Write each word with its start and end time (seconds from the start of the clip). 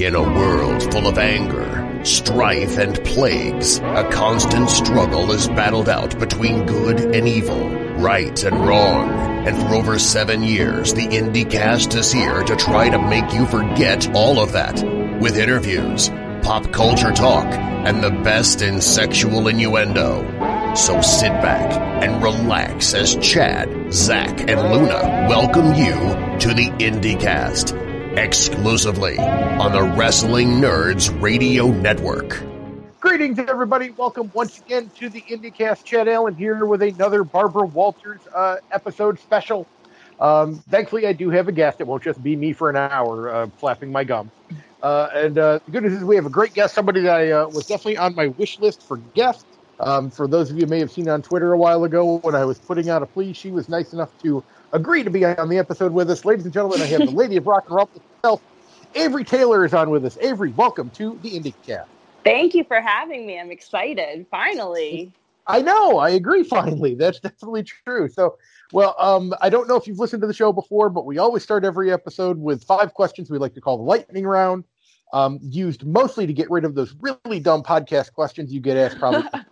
In 0.00 0.14
a 0.14 0.22
world 0.22 0.82
full 0.90 1.06
of 1.06 1.18
anger, 1.18 2.00
strife, 2.04 2.78
and 2.78 2.94
plagues, 3.04 3.80
a 3.80 4.08
constant 4.10 4.70
struggle 4.70 5.30
is 5.30 5.46
battled 5.48 5.90
out 5.90 6.18
between 6.18 6.64
good 6.64 7.14
and 7.14 7.28
evil, 7.28 7.68
right 7.98 8.42
and 8.42 8.66
wrong. 8.66 9.10
And 9.46 9.54
for 9.58 9.74
over 9.74 9.98
seven 9.98 10.42
years, 10.42 10.94
the 10.94 11.06
IndieCast 11.06 11.94
is 11.94 12.10
here 12.10 12.42
to 12.44 12.56
try 12.56 12.88
to 12.88 12.98
make 12.98 13.30
you 13.34 13.44
forget 13.44 14.10
all 14.14 14.40
of 14.40 14.52
that. 14.52 14.82
With 15.20 15.36
interviews, 15.36 16.08
pop 16.40 16.72
culture 16.72 17.12
talk, 17.12 17.44
and 17.52 18.02
the 18.02 18.22
best 18.24 18.62
in 18.62 18.80
sexual 18.80 19.48
innuendo. 19.48 20.22
So 20.76 21.02
sit 21.02 21.32
back 21.42 21.74
and 22.02 22.22
relax 22.22 22.94
as 22.94 23.16
Chad, 23.16 23.92
Zach, 23.92 24.48
and 24.48 24.62
Luna 24.72 25.26
welcome 25.28 25.74
you 25.74 25.92
to 26.38 26.54
the 26.54 26.70
IndieCast 26.78 27.89
exclusively 28.16 29.18
on 29.18 29.72
the 29.72 29.82
Wrestling 29.82 30.60
Nerds 30.60 31.20
Radio 31.22 31.68
Network. 31.68 32.42
Greetings, 33.00 33.38
everybody. 33.38 33.90
Welcome 33.90 34.30
once 34.34 34.58
again 34.58 34.90
to 34.98 35.08
the 35.08 35.22
IndyCast. 35.22 35.84
Chad 35.84 36.08
Allen 36.08 36.34
here 36.34 36.66
with 36.66 36.82
another 36.82 37.24
Barbara 37.24 37.66
Walters 37.66 38.20
uh, 38.34 38.56
episode 38.70 39.18
special. 39.20 39.66
Um, 40.18 40.56
thankfully, 40.68 41.06
I 41.06 41.12
do 41.12 41.30
have 41.30 41.48
a 41.48 41.52
guest. 41.52 41.80
It 41.80 41.86
won't 41.86 42.02
just 42.02 42.22
be 42.22 42.36
me 42.36 42.52
for 42.52 42.68
an 42.68 42.76
hour 42.76 43.30
uh, 43.30 43.46
flapping 43.58 43.90
my 43.90 44.04
gum. 44.04 44.30
Uh, 44.82 45.08
and 45.14 45.38
uh, 45.38 45.60
the 45.64 45.70
good 45.70 45.82
news 45.84 45.94
is 45.94 46.04
we 46.04 46.16
have 46.16 46.26
a 46.26 46.30
great 46.30 46.52
guest, 46.52 46.74
somebody 46.74 47.02
that 47.02 47.14
I 47.14 47.30
uh, 47.30 47.48
was 47.48 47.66
definitely 47.66 47.98
on 47.98 48.14
my 48.14 48.28
wish 48.28 48.58
list 48.58 48.82
for 48.82 48.96
guests. 48.96 49.44
Um, 49.80 50.10
for 50.10 50.28
those 50.28 50.50
of 50.50 50.56
you 50.56 50.62
who 50.62 50.70
may 50.70 50.78
have 50.78 50.90
seen 50.90 51.08
on 51.08 51.22
Twitter 51.22 51.52
a 51.52 51.58
while 51.58 51.84
ago 51.84 52.18
when 52.18 52.34
I 52.34 52.44
was 52.44 52.58
putting 52.58 52.90
out 52.90 53.02
a 53.02 53.06
plea, 53.06 53.32
she 53.32 53.50
was 53.50 53.68
nice 53.68 53.92
enough 53.92 54.10
to 54.22 54.44
agree 54.72 55.02
to 55.02 55.10
be 55.10 55.24
on 55.24 55.48
the 55.48 55.58
episode 55.58 55.92
with 55.92 56.10
us. 56.10 56.24
Ladies 56.24 56.44
and 56.44 56.52
gentlemen, 56.52 56.82
I 56.82 56.86
have 56.86 57.00
the 57.00 57.10
lady 57.10 57.36
of 57.36 57.46
rock 57.46 57.64
and 57.66 57.76
roll 57.76 57.88
herself, 58.22 58.42
Avery 58.94 59.24
Taylor 59.24 59.64
is 59.64 59.72
on 59.72 59.90
with 59.90 60.04
us. 60.04 60.18
Avery, 60.20 60.52
welcome 60.52 60.90
to 60.90 61.18
the 61.22 61.38
IndieCast. 61.38 61.86
Thank 62.24 62.54
you 62.54 62.64
for 62.64 62.80
having 62.80 63.26
me. 63.26 63.38
I'm 63.38 63.50
excited. 63.50 64.26
Finally. 64.30 65.12
I 65.46 65.62
know. 65.62 65.98
I 65.98 66.10
agree. 66.10 66.42
Finally, 66.42 66.94
that's 66.96 67.20
definitely 67.20 67.62
true. 67.62 68.08
So, 68.08 68.36
well, 68.72 68.94
um, 68.98 69.32
I 69.40 69.48
don't 69.48 69.68
know 69.68 69.76
if 69.76 69.86
you've 69.86 69.98
listened 69.98 70.20
to 70.22 70.26
the 70.26 70.34
show 70.34 70.52
before, 70.52 70.90
but 70.90 71.06
we 71.06 71.18
always 71.18 71.42
start 71.42 71.64
every 71.64 71.92
episode 71.92 72.38
with 72.38 72.64
five 72.64 72.94
questions 72.94 73.30
we 73.30 73.38
like 73.38 73.54
to 73.54 73.60
call 73.60 73.78
the 73.78 73.84
lightning 73.84 74.26
round. 74.26 74.64
Um, 75.12 75.40
used 75.42 75.84
mostly 75.84 76.26
to 76.26 76.32
get 76.32 76.48
rid 76.50 76.64
of 76.64 76.76
those 76.76 76.94
really 77.00 77.40
dumb 77.40 77.64
podcast 77.64 78.12
questions 78.12 78.52
you 78.52 78.60
get 78.60 78.76
asked 78.76 78.98
probably. 78.98 79.28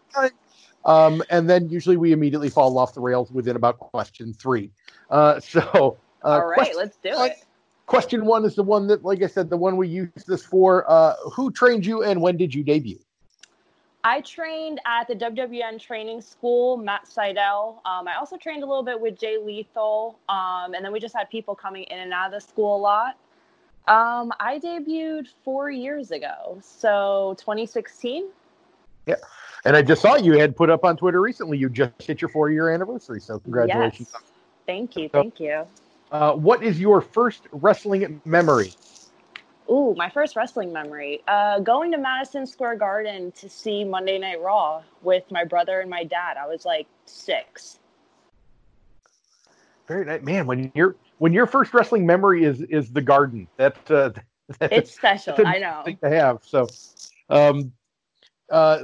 um, 0.84 1.22
and 1.30 1.48
then 1.48 1.68
usually 1.68 1.96
we 1.96 2.12
immediately 2.12 2.48
fall 2.48 2.76
off 2.78 2.94
the 2.94 3.00
rails 3.00 3.30
within 3.30 3.56
about 3.56 3.78
question 3.78 4.32
three. 4.32 4.70
Uh, 5.10 5.40
so, 5.40 5.96
uh, 6.24 6.28
all 6.28 6.46
right, 6.46 6.74
let's 6.76 6.96
do 6.98 7.10
it. 7.24 7.44
Question 7.86 8.26
one 8.26 8.44
is 8.44 8.54
the 8.54 8.62
one 8.62 8.86
that, 8.88 9.02
like 9.02 9.22
I 9.22 9.26
said, 9.26 9.48
the 9.48 9.56
one 9.56 9.78
we 9.78 9.88
use 9.88 10.10
this 10.26 10.44
for. 10.44 10.84
Uh, 10.90 11.14
who 11.32 11.50
trained 11.50 11.86
you 11.86 12.02
and 12.02 12.20
when 12.20 12.36
did 12.36 12.54
you 12.54 12.62
debut? 12.62 12.98
I 14.04 14.20
trained 14.20 14.80
at 14.86 15.08
the 15.08 15.14
WWN 15.14 15.80
training 15.80 16.20
school, 16.20 16.76
Matt 16.76 17.08
Seidel. 17.08 17.82
Um, 17.84 18.06
I 18.06 18.16
also 18.16 18.36
trained 18.36 18.62
a 18.62 18.66
little 18.66 18.82
bit 18.82 19.00
with 19.00 19.18
Jay 19.18 19.38
Lethal. 19.38 20.18
Um, 20.28 20.74
and 20.74 20.84
then 20.84 20.92
we 20.92 21.00
just 21.00 21.16
had 21.16 21.30
people 21.30 21.54
coming 21.54 21.84
in 21.84 21.98
and 21.98 22.12
out 22.12 22.26
of 22.26 22.32
the 22.32 22.46
school 22.46 22.76
a 22.76 22.78
lot. 22.78 23.16
Um, 23.88 24.32
I 24.38 24.58
debuted 24.58 25.28
four 25.42 25.70
years 25.70 26.10
ago. 26.10 26.58
So 26.62 27.36
2016. 27.38 28.28
Yeah. 29.08 29.16
And 29.64 29.76
I 29.76 29.82
just 29.82 30.02
saw 30.02 30.16
you 30.16 30.38
had 30.38 30.54
put 30.54 30.70
up 30.70 30.84
on 30.84 30.96
Twitter 30.96 31.20
recently. 31.20 31.58
You 31.58 31.68
just 31.68 32.02
hit 32.02 32.20
your 32.20 32.28
four 32.28 32.50
year 32.50 32.70
anniversary. 32.70 33.20
So 33.20 33.38
congratulations. 33.40 34.10
Yes. 34.12 34.22
Thank 34.66 34.96
you. 34.96 35.08
Thank 35.08 35.40
you. 35.40 35.66
Uh, 36.12 36.34
what 36.34 36.62
is 36.62 36.78
your 36.78 37.00
first 37.00 37.48
wrestling 37.52 38.20
memory? 38.24 38.72
Ooh, 39.70 39.94
my 39.96 40.08
first 40.08 40.36
wrestling 40.36 40.72
memory. 40.72 41.22
Uh, 41.26 41.60
going 41.60 41.90
to 41.92 41.98
Madison 41.98 42.46
Square 42.46 42.76
Garden 42.76 43.32
to 43.32 43.48
see 43.48 43.84
Monday 43.84 44.18
Night 44.18 44.40
Raw 44.40 44.82
with 45.02 45.24
my 45.30 45.44
brother 45.44 45.80
and 45.80 45.90
my 45.90 46.04
dad. 46.04 46.36
I 46.38 46.46
was 46.46 46.64
like 46.64 46.86
six. 47.04 47.78
Very 49.86 50.04
nice, 50.04 50.22
man. 50.22 50.46
When 50.46 50.70
your 50.74 50.96
when 51.18 51.32
your 51.32 51.46
first 51.46 51.74
wrestling 51.74 52.06
memory 52.06 52.44
is 52.44 52.60
is 52.62 52.90
the 52.90 53.02
Garden, 53.02 53.48
that 53.56 53.90
uh, 53.90 54.10
it's 54.60 54.94
special. 54.94 55.34
I 55.44 55.58
know. 55.58 55.82
To 56.02 56.08
have 56.08 56.40
so. 56.42 56.66
Um, 57.30 57.72
uh, 58.50 58.80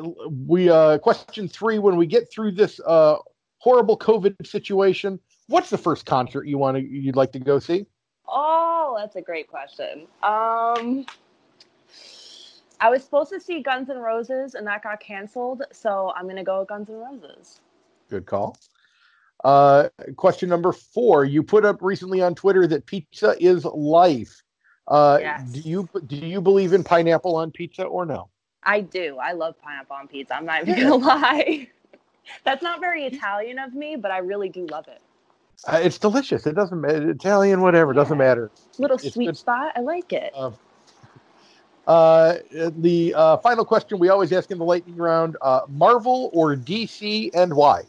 we 0.46 0.68
uh, 0.70 0.98
question 0.98 1.48
three: 1.48 1.78
When 1.78 1.96
we 1.96 2.06
get 2.06 2.30
through 2.30 2.52
this 2.52 2.80
uh, 2.86 3.16
horrible 3.58 3.98
COVID 3.98 4.46
situation, 4.46 5.18
what's 5.48 5.70
the 5.70 5.78
first 5.78 6.06
concert 6.06 6.46
you 6.46 6.58
want 6.58 6.76
to 6.76 6.82
you'd 6.82 7.16
like 7.16 7.32
to 7.32 7.38
go 7.38 7.58
see? 7.58 7.86
Oh, 8.28 8.96
that's 8.98 9.16
a 9.16 9.22
great 9.22 9.48
question. 9.48 10.06
Um, 10.22 11.06
I 12.80 12.90
was 12.90 13.02
supposed 13.02 13.30
to 13.30 13.40
see 13.40 13.62
Guns 13.62 13.88
N' 13.88 13.98
Roses, 13.98 14.54
and 14.54 14.66
that 14.66 14.82
got 14.82 15.00
canceled. 15.00 15.62
So 15.72 16.12
I'm 16.16 16.28
gonna 16.28 16.44
go 16.44 16.60
with 16.60 16.68
Guns 16.68 16.90
N' 16.90 16.96
Roses. 16.96 17.60
Good 18.10 18.26
call. 18.26 18.58
Uh, 19.42 19.88
question 20.16 20.48
number 20.48 20.72
four: 20.72 21.24
You 21.24 21.42
put 21.42 21.64
up 21.64 21.78
recently 21.80 22.20
on 22.20 22.34
Twitter 22.34 22.66
that 22.66 22.86
pizza 22.86 23.34
is 23.38 23.64
life. 23.64 24.42
Uh, 24.86 25.18
yes. 25.20 25.50
Do 25.50 25.60
you 25.60 25.88
do 26.06 26.16
you 26.16 26.42
believe 26.42 26.74
in 26.74 26.84
pineapple 26.84 27.36
on 27.36 27.50
pizza 27.50 27.84
or 27.84 28.04
no? 28.04 28.28
I 28.66 28.80
do. 28.80 29.18
I 29.18 29.32
love 29.32 29.60
pineapple 29.60 29.96
on 29.96 30.08
pizza. 30.08 30.36
I'm 30.36 30.46
not 30.46 30.62
even 30.62 30.76
yeah. 30.76 30.84
gonna 30.84 30.96
lie. 31.04 31.68
That's 32.44 32.62
not 32.62 32.80
very 32.80 33.04
Italian 33.04 33.58
of 33.58 33.74
me, 33.74 33.96
but 33.96 34.10
I 34.10 34.18
really 34.18 34.48
do 34.48 34.66
love 34.66 34.88
it. 34.88 35.00
Uh, 35.66 35.80
it's 35.82 35.98
delicious. 35.98 36.46
It 36.46 36.54
doesn't 36.54 36.80
matter. 36.80 37.10
Italian, 37.10 37.60
whatever, 37.60 37.92
yeah. 37.92 37.96
doesn't 37.96 38.18
matter. 38.18 38.50
Little 38.78 38.96
it's 38.96 39.12
sweet 39.12 39.26
good. 39.26 39.36
spot. 39.36 39.72
I 39.76 39.80
like 39.80 40.12
it. 40.12 40.32
Uh, 40.34 40.50
uh, 41.86 42.36
the 42.78 43.14
uh, 43.14 43.36
final 43.38 43.64
question 43.64 43.98
we 43.98 44.08
always 44.08 44.32
ask 44.32 44.50
in 44.50 44.58
the 44.58 44.64
lightning 44.64 44.96
round: 44.96 45.36
uh, 45.42 45.62
Marvel 45.68 46.30
or 46.32 46.56
DC, 46.56 47.30
and 47.34 47.54
why? 47.54 47.82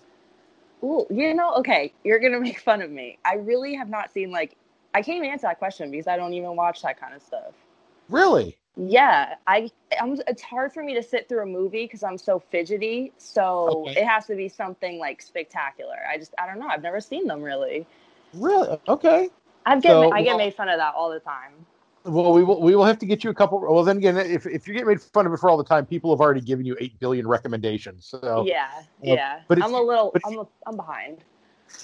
Ooh, 0.83 1.07
you 1.09 1.33
know, 1.33 1.53
okay, 1.55 1.93
you're 2.03 2.19
gonna 2.19 2.39
make 2.39 2.59
fun 2.59 2.81
of 2.81 2.91
me. 2.91 3.17
I 3.25 3.35
really 3.35 3.73
have 3.75 3.89
not 3.89 4.11
seen 4.11 4.31
like 4.31 4.55
I 4.93 5.01
can't 5.01 5.17
even 5.17 5.29
answer 5.29 5.47
that 5.47 5.59
question 5.59 5.91
because 5.91 6.07
I 6.07 6.15
don't 6.17 6.33
even 6.33 6.55
watch 6.55 6.81
that 6.83 6.99
kind 6.99 7.13
of 7.13 7.21
stuff. 7.21 7.53
Really? 8.09 8.57
Yeah, 8.77 9.35
I. 9.47 9.69
I'm, 9.99 10.19
it's 10.27 10.41
hard 10.41 10.73
for 10.73 10.83
me 10.83 10.93
to 10.95 11.03
sit 11.03 11.29
through 11.29 11.43
a 11.43 11.45
movie 11.45 11.85
because 11.85 12.03
I'm 12.03 12.17
so 12.17 12.39
fidgety. 12.39 13.13
So 13.17 13.85
okay. 13.87 14.01
it 14.01 14.05
has 14.05 14.25
to 14.27 14.35
be 14.35 14.49
something 14.49 14.99
like 14.99 15.21
spectacular. 15.21 15.97
I 16.09 16.17
just, 16.17 16.33
I 16.37 16.45
don't 16.45 16.59
know. 16.59 16.67
I've 16.67 16.83
never 16.83 16.99
seen 16.99 17.27
them 17.27 17.41
really. 17.41 17.87
Really? 18.33 18.77
Okay. 18.87 19.29
I 19.65 19.79
get, 19.79 19.89
so, 19.89 20.11
I 20.11 20.21
get 20.21 20.31
well, 20.31 20.37
made 20.37 20.53
fun 20.53 20.69
of 20.69 20.77
that 20.77 20.93
all 20.93 21.09
the 21.09 21.19
time. 21.19 21.53
Well, 22.03 22.33
we 22.33 22.43
will, 22.43 22.61
we 22.61 22.75
will 22.75 22.85
have 22.85 22.99
to 22.99 23.05
get 23.05 23.23
you 23.23 23.31
a 23.31 23.33
couple. 23.33 23.59
Well, 23.59 23.83
then 23.83 23.97
again, 23.97 24.17
if, 24.17 24.45
if 24.45 24.67
you 24.67 24.75
get 24.75 24.85
made 24.85 25.01
fun 25.01 25.25
of 25.25 25.33
it 25.33 25.37
for 25.37 25.49
all 25.49 25.57
the 25.57 25.63
time, 25.63 25.85
people 25.85 26.11
have 26.13 26.21
already 26.21 26.41
given 26.41 26.65
you 26.65 26.77
eight 26.79 26.99
billion 26.99 27.27
recommendations. 27.27 28.05
So 28.05 28.45
yeah, 28.45 28.69
uh, 28.75 28.81
yeah. 29.01 29.39
But 29.47 29.63
I'm 29.63 29.73
a 29.73 29.81
little, 29.81 30.13
I'm, 30.23 30.37
a, 30.37 30.47
I'm 30.67 30.75
behind. 30.75 31.23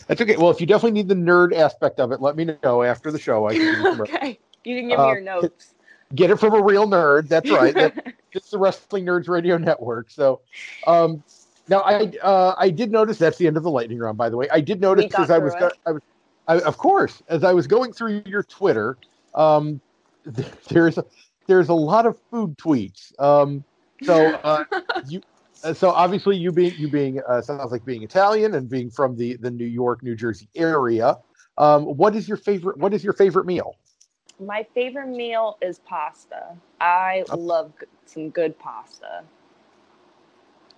That's 0.07 0.21
okay. 0.21 0.37
Well, 0.37 0.51
if 0.51 0.61
you 0.61 0.67
definitely 0.67 0.91
need 0.91 1.07
the 1.07 1.15
nerd 1.15 1.55
aspect 1.55 1.99
of 1.99 2.11
it, 2.11 2.21
let 2.21 2.35
me 2.35 2.55
know 2.63 2.83
after 2.83 3.11
the 3.11 3.17
show. 3.17 3.47
I 3.47 3.55
can 3.55 4.01
okay. 4.01 4.39
You 4.63 4.79
can 4.79 4.89
give 4.89 4.99
me 4.99 5.05
uh, 5.05 5.07
your 5.07 5.21
notes. 5.21 5.73
Get 6.15 6.29
it 6.29 6.37
from 6.37 6.53
a 6.53 6.61
real 6.61 6.87
nerd. 6.87 7.27
That's 7.27 7.49
right. 7.51 7.93
it's 8.31 8.49
the 8.49 8.57
Wrestling 8.57 9.05
Nerds 9.05 9.27
Radio 9.27 9.57
Network. 9.57 10.09
So, 10.09 10.41
um, 10.87 11.23
now 11.67 11.79
I 11.81 12.11
uh, 12.21 12.55
I 12.57 12.69
did 12.69 12.91
notice 12.91 13.17
that's 13.17 13.37
the 13.37 13.47
end 13.47 13.57
of 13.57 13.63
the 13.63 13.69
lightning 13.69 13.99
round. 13.99 14.17
By 14.17 14.29
the 14.29 14.37
way, 14.37 14.47
I 14.51 14.61
did 14.61 14.81
notice 14.81 15.13
as 15.17 15.29
I 15.29 15.37
was 15.37 15.53
go- 15.55 15.71
I 15.85 15.91
was 15.91 16.01
I, 16.47 16.59
of 16.61 16.77
course 16.77 17.21
as 17.29 17.43
I 17.43 17.53
was 17.53 17.67
going 17.67 17.93
through 17.93 18.23
your 18.25 18.43
Twitter, 18.43 18.97
um, 19.35 19.79
there's 20.69 20.97
a, 20.97 21.05
there's 21.47 21.69
a 21.69 21.73
lot 21.73 22.05
of 22.05 22.19
food 22.29 22.57
tweets. 22.57 23.17
Um, 23.19 23.63
so 24.03 24.33
uh, 24.35 24.63
you 25.07 25.21
uh, 25.63 25.73
so 25.73 25.91
obviously 25.91 26.37
you 26.37 26.51
being 26.51 26.73
you 26.77 26.89
being 26.89 27.21
uh, 27.27 27.41
sounds 27.41 27.71
like 27.71 27.85
being 27.85 28.03
Italian 28.03 28.55
and 28.55 28.69
being 28.69 28.89
from 28.89 29.15
the 29.15 29.37
the 29.37 29.51
New 29.51 29.65
York 29.65 30.03
New 30.03 30.15
Jersey 30.15 30.49
area. 30.55 31.17
Um, 31.57 31.83
what 31.83 32.15
is 32.15 32.27
your 32.27 32.37
favorite? 32.37 32.77
What 32.77 32.93
is 32.93 33.03
your 33.03 33.13
favorite 33.13 33.45
meal? 33.45 33.75
My 34.41 34.65
favorite 34.73 35.07
meal 35.07 35.57
is 35.61 35.79
pasta. 35.79 36.55
I 36.79 37.23
love 37.29 37.73
some 38.05 38.29
good 38.29 38.57
pasta. 38.57 39.23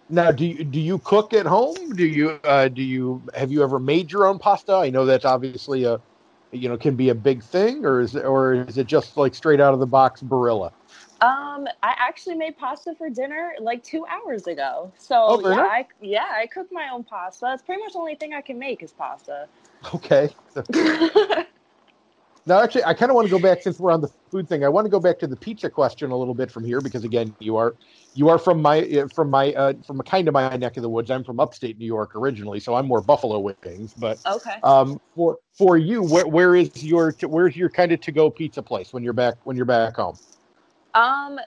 Now, 0.09 0.31
do 0.31 0.45
you 0.45 0.65
do 0.65 0.79
you 0.79 0.99
cook 0.99 1.33
at 1.33 1.45
home? 1.45 1.95
Do 1.95 2.05
you 2.05 2.39
uh, 2.43 2.67
do 2.67 2.83
you 2.83 3.23
have 3.33 3.51
you 3.51 3.63
ever 3.63 3.79
made 3.79 4.11
your 4.11 4.25
own 4.25 4.37
pasta? 4.37 4.73
I 4.73 4.89
know 4.89 5.05
that's 5.05 5.23
obviously 5.23 5.85
a 5.85 6.01
you 6.51 6.67
know 6.67 6.77
can 6.77 6.97
be 6.97 7.09
a 7.09 7.15
big 7.15 7.41
thing, 7.41 7.85
or 7.85 8.01
is 8.01 8.15
it, 8.15 8.25
or 8.25 8.53
is 8.53 8.77
it 8.77 8.85
just 8.85 9.15
like 9.15 9.33
straight 9.33 9.61
out 9.61 9.73
of 9.73 9.79
the 9.79 9.87
box 9.87 10.21
Barilla? 10.21 10.71
Um, 11.21 11.67
I 11.81 11.95
actually 11.97 12.35
made 12.35 12.57
pasta 12.57 12.93
for 12.97 13.09
dinner 13.09 13.53
like 13.61 13.81
two 13.81 14.05
hours 14.07 14.45
ago. 14.45 14.91
So 14.97 15.15
oh, 15.15 15.49
yeah, 15.49 15.61
I, 15.61 15.87
yeah, 16.01 16.27
I 16.33 16.47
cook 16.47 16.67
my 16.69 16.89
own 16.91 17.05
pasta. 17.05 17.45
That's 17.45 17.63
pretty 17.63 17.81
much 17.81 17.93
the 17.93 17.99
only 17.99 18.15
thing 18.15 18.33
I 18.33 18.41
can 18.41 18.59
make 18.59 18.83
is 18.83 18.91
pasta. 18.91 19.47
Okay. 19.95 20.29
Now, 22.45 22.61
actually, 22.61 22.83
I 22.83 22.93
kind 22.93 23.09
of 23.09 23.15
want 23.15 23.27
to 23.27 23.31
go 23.31 23.39
back 23.39 23.61
since 23.61 23.79
we're 23.79 23.91
on 23.91 24.01
the 24.01 24.09
food 24.29 24.49
thing. 24.49 24.65
I 24.65 24.69
want 24.69 24.85
to 24.85 24.89
go 24.89 24.99
back 24.99 25.17
to 25.19 25.27
the 25.27 25.35
pizza 25.35 25.69
question 25.69 26.11
a 26.11 26.17
little 26.17 26.33
bit 26.33 26.51
from 26.51 26.65
here 26.65 26.81
because, 26.81 27.05
again, 27.05 27.33
you 27.39 27.55
are 27.55 27.75
you 28.15 28.27
are 28.27 28.37
from 28.37 28.61
my 28.61 28.81
uh, 28.81 29.07
from 29.07 29.29
my 29.29 29.53
uh, 29.53 29.73
from 29.87 30.01
a 30.01 30.03
kind 30.03 30.27
of 30.27 30.33
my 30.33 30.55
neck 30.57 30.75
of 30.75 30.83
the 30.83 30.89
woods. 30.89 31.09
I'm 31.09 31.23
from 31.23 31.39
upstate 31.39 31.77
New 31.77 31.85
York 31.85 32.15
originally, 32.15 32.59
so 32.59 32.75
I'm 32.75 32.85
more 32.85 33.01
Buffalo 33.01 33.39
wings. 33.39 33.93
But 33.97 34.19
okay, 34.25 34.59
um, 34.61 34.99
for 35.15 35.37
for 35.53 35.77
you, 35.77 36.03
where 36.03 36.27
where 36.27 36.55
is 36.55 36.83
your 36.83 37.15
where's 37.21 37.55
your 37.55 37.69
kind 37.69 37.93
of 37.93 38.01
to 38.01 38.11
go 38.11 38.29
pizza 38.29 38.61
place 38.61 38.91
when 38.91 39.03
you're 39.03 39.13
back 39.13 39.35
when 39.45 39.55
you're 39.55 39.65
back 39.65 39.95
home? 39.95 40.17
Um, 40.95 41.39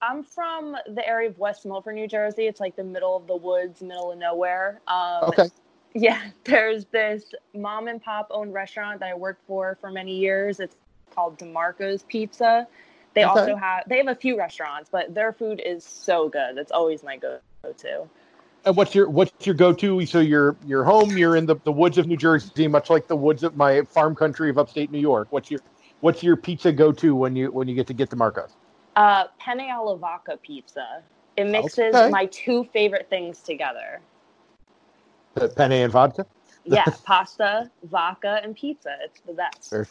I'm 0.00 0.22
from 0.22 0.76
the 0.94 1.06
area 1.06 1.28
of 1.28 1.38
West 1.38 1.66
Milford, 1.66 1.96
New 1.96 2.06
Jersey. 2.06 2.46
It's 2.46 2.60
like 2.60 2.76
the 2.76 2.84
middle 2.84 3.16
of 3.16 3.26
the 3.26 3.36
woods, 3.36 3.82
middle 3.82 4.12
of 4.12 4.18
nowhere. 4.18 4.80
Um, 4.86 5.24
Okay. 5.24 5.48
Yeah, 5.94 6.20
there's 6.44 6.84
this 6.86 7.24
mom 7.54 7.88
and 7.88 8.02
pop 8.02 8.28
owned 8.30 8.52
restaurant 8.52 9.00
that 9.00 9.10
I 9.10 9.14
worked 9.14 9.46
for 9.46 9.78
for 9.80 9.90
many 9.90 10.16
years. 10.16 10.60
It's 10.60 10.76
called 11.14 11.38
DeMarco's 11.38 12.02
Pizza. 12.04 12.66
They 13.14 13.24
Okay. 13.24 13.30
also 13.30 13.56
have 13.56 13.84
they 13.88 13.98
have 13.98 14.08
a 14.08 14.14
few 14.14 14.36
restaurants, 14.36 14.90
but 14.90 15.14
their 15.14 15.32
food 15.32 15.62
is 15.64 15.84
so 15.84 16.28
good. 16.28 16.58
It's 16.58 16.72
always 16.72 17.02
my 17.04 17.16
go-to. 17.16 18.08
And 18.64 18.76
what's 18.76 18.94
your 18.94 19.08
what's 19.08 19.32
your 19.46 19.54
go 19.54 19.72
to? 19.74 20.04
So 20.06 20.20
you're 20.20 20.56
you're 20.66 20.84
home. 20.84 21.16
You're 21.16 21.36
in 21.36 21.46
the, 21.46 21.56
the 21.64 21.72
woods 21.72 21.98
of 21.98 22.06
New 22.06 22.16
Jersey, 22.16 22.66
much 22.66 22.90
like 22.90 23.06
the 23.06 23.16
woods 23.16 23.44
of 23.44 23.56
my 23.56 23.82
farm 23.82 24.16
country 24.16 24.50
of 24.50 24.58
upstate 24.58 24.90
New 24.90 24.98
York. 24.98 25.28
What's 25.30 25.50
your 25.50 25.60
what's 26.00 26.22
your 26.22 26.36
pizza 26.36 26.72
go 26.72 26.90
to 26.92 27.14
when 27.14 27.36
you 27.36 27.52
when 27.52 27.68
you 27.68 27.74
get 27.74 27.86
to 27.88 27.94
get 27.94 28.10
to 28.10 28.16
Marcos? 28.16 28.56
Uh, 28.96 29.24
penne 29.38 29.70
alla 29.70 29.96
vodka 29.96 30.38
pizza. 30.42 31.02
It 31.36 31.46
mixes 31.46 31.94
Okay. 31.94 32.10
my 32.10 32.26
two 32.26 32.64
favorite 32.72 33.08
things 33.10 33.42
together. 33.42 34.00
The 35.34 35.48
penne 35.48 35.72
and 35.72 35.92
vodka. 35.92 36.26
Yeah, 36.64 36.84
pasta, 37.04 37.70
vodka, 37.84 38.40
and 38.42 38.54
pizza. 38.56 38.96
It's 39.02 39.20
the 39.20 39.34
best. 39.34 39.70
Sure. 39.70 39.88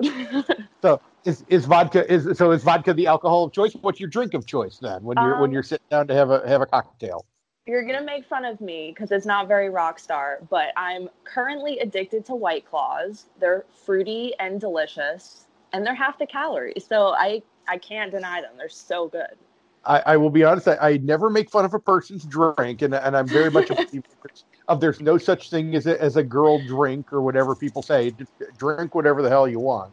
So 0.82 1.00
is 1.24 1.44
is 1.48 1.66
vodka 1.66 2.10
is 2.10 2.38
so 2.38 2.52
is 2.52 2.62
vodka 2.62 2.94
the 2.94 3.06
alcohol 3.06 3.44
of 3.44 3.52
choice? 3.52 3.74
What's 3.82 4.00
your 4.00 4.08
drink 4.08 4.32
of 4.32 4.46
choice 4.46 4.78
then 4.78 5.02
when 5.02 5.18
you're 5.18 5.36
when 5.36 5.50
Um, 5.50 5.52
you're 5.52 5.62
sitting 5.62 5.84
down 5.90 6.06
to 6.08 6.14
have 6.14 6.30
a 6.30 6.48
have 6.48 6.62
a 6.62 6.66
cocktail? 6.66 7.26
You're 7.66 7.84
gonna 7.84 8.02
make 8.02 8.24
fun 8.26 8.46
of 8.46 8.60
me 8.62 8.90
because 8.94 9.12
it's 9.12 9.26
not 9.26 9.46
very 9.46 9.68
rock 9.68 9.98
star, 9.98 10.40
but 10.48 10.68
I'm 10.76 11.10
currently 11.24 11.78
addicted 11.80 12.24
to 12.26 12.34
White 12.34 12.64
Claws. 12.64 13.26
They're 13.38 13.66
fruity 13.84 14.32
and 14.40 14.58
delicious, 14.58 15.46
and 15.74 15.86
they're 15.86 15.94
half 15.94 16.18
the 16.18 16.26
calories. 16.26 16.86
So 16.88 17.08
I 17.08 17.42
I 17.68 17.76
can't 17.76 18.10
deny 18.10 18.40
them. 18.40 18.52
They're 18.56 18.70
so 18.70 19.08
good. 19.08 19.36
I, 19.84 20.02
I 20.06 20.16
will 20.16 20.30
be 20.30 20.44
honest. 20.44 20.68
I, 20.68 20.76
I 20.80 20.96
never 20.98 21.30
make 21.30 21.50
fun 21.50 21.64
of 21.64 21.74
a 21.74 21.78
person's 21.78 22.24
drink, 22.24 22.82
and 22.82 22.94
and 22.94 23.16
I'm 23.16 23.26
very 23.26 23.50
much 23.50 23.70
a 23.70 23.76
of 24.68 24.80
there's 24.80 25.00
no 25.00 25.18
such 25.18 25.50
thing 25.50 25.74
as 25.74 25.86
a, 25.86 26.00
as 26.00 26.16
a 26.16 26.22
girl 26.22 26.64
drink 26.66 27.12
or 27.12 27.22
whatever 27.22 27.54
people 27.54 27.82
say. 27.82 28.14
Drink 28.58 28.94
whatever 28.94 29.22
the 29.22 29.28
hell 29.28 29.48
you 29.48 29.58
want. 29.58 29.92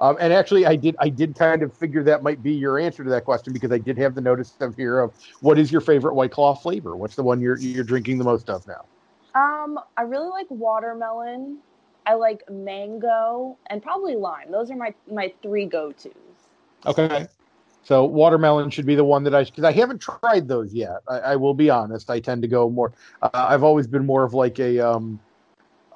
Um, 0.00 0.16
and 0.20 0.32
actually, 0.32 0.66
I 0.66 0.76
did 0.76 0.96
I 0.98 1.08
did 1.08 1.34
kind 1.36 1.62
of 1.62 1.76
figure 1.76 2.02
that 2.04 2.22
might 2.22 2.42
be 2.42 2.52
your 2.52 2.78
answer 2.78 3.02
to 3.02 3.10
that 3.10 3.24
question 3.24 3.52
because 3.52 3.72
I 3.72 3.78
did 3.78 3.98
have 3.98 4.14
the 4.14 4.20
notice 4.20 4.54
of 4.60 4.76
here 4.76 5.00
of 5.00 5.12
what 5.40 5.58
is 5.58 5.72
your 5.72 5.80
favorite 5.80 6.14
White 6.14 6.30
Claw 6.30 6.54
flavor? 6.54 6.96
What's 6.96 7.16
the 7.16 7.22
one 7.22 7.40
you're 7.40 7.58
you're 7.58 7.84
drinking 7.84 8.18
the 8.18 8.24
most 8.24 8.48
of 8.48 8.66
now? 8.66 8.84
Um, 9.34 9.78
I 9.96 10.02
really 10.02 10.28
like 10.28 10.46
watermelon. 10.50 11.58
I 12.06 12.14
like 12.14 12.42
mango 12.48 13.56
and 13.66 13.82
probably 13.82 14.14
lime. 14.14 14.50
Those 14.50 14.70
are 14.70 14.76
my 14.76 14.94
my 15.10 15.32
three 15.42 15.66
go 15.66 15.92
tos. 15.92 16.12
Okay. 16.86 17.26
So 17.88 18.04
watermelon 18.04 18.68
should 18.68 18.84
be 18.84 18.96
the 18.96 19.04
one 19.04 19.24
that 19.24 19.34
I 19.34 19.44
because 19.44 19.64
I 19.64 19.72
haven't 19.72 20.02
tried 20.02 20.46
those 20.46 20.74
yet. 20.74 20.98
I, 21.08 21.20
I 21.20 21.36
will 21.36 21.54
be 21.54 21.70
honest. 21.70 22.10
I 22.10 22.20
tend 22.20 22.42
to 22.42 22.48
go 22.48 22.68
more. 22.68 22.92
Uh, 23.22 23.30
I've 23.32 23.62
always 23.62 23.86
been 23.86 24.04
more 24.04 24.24
of 24.24 24.34
like 24.34 24.58
a 24.58 24.78
um, 24.78 25.18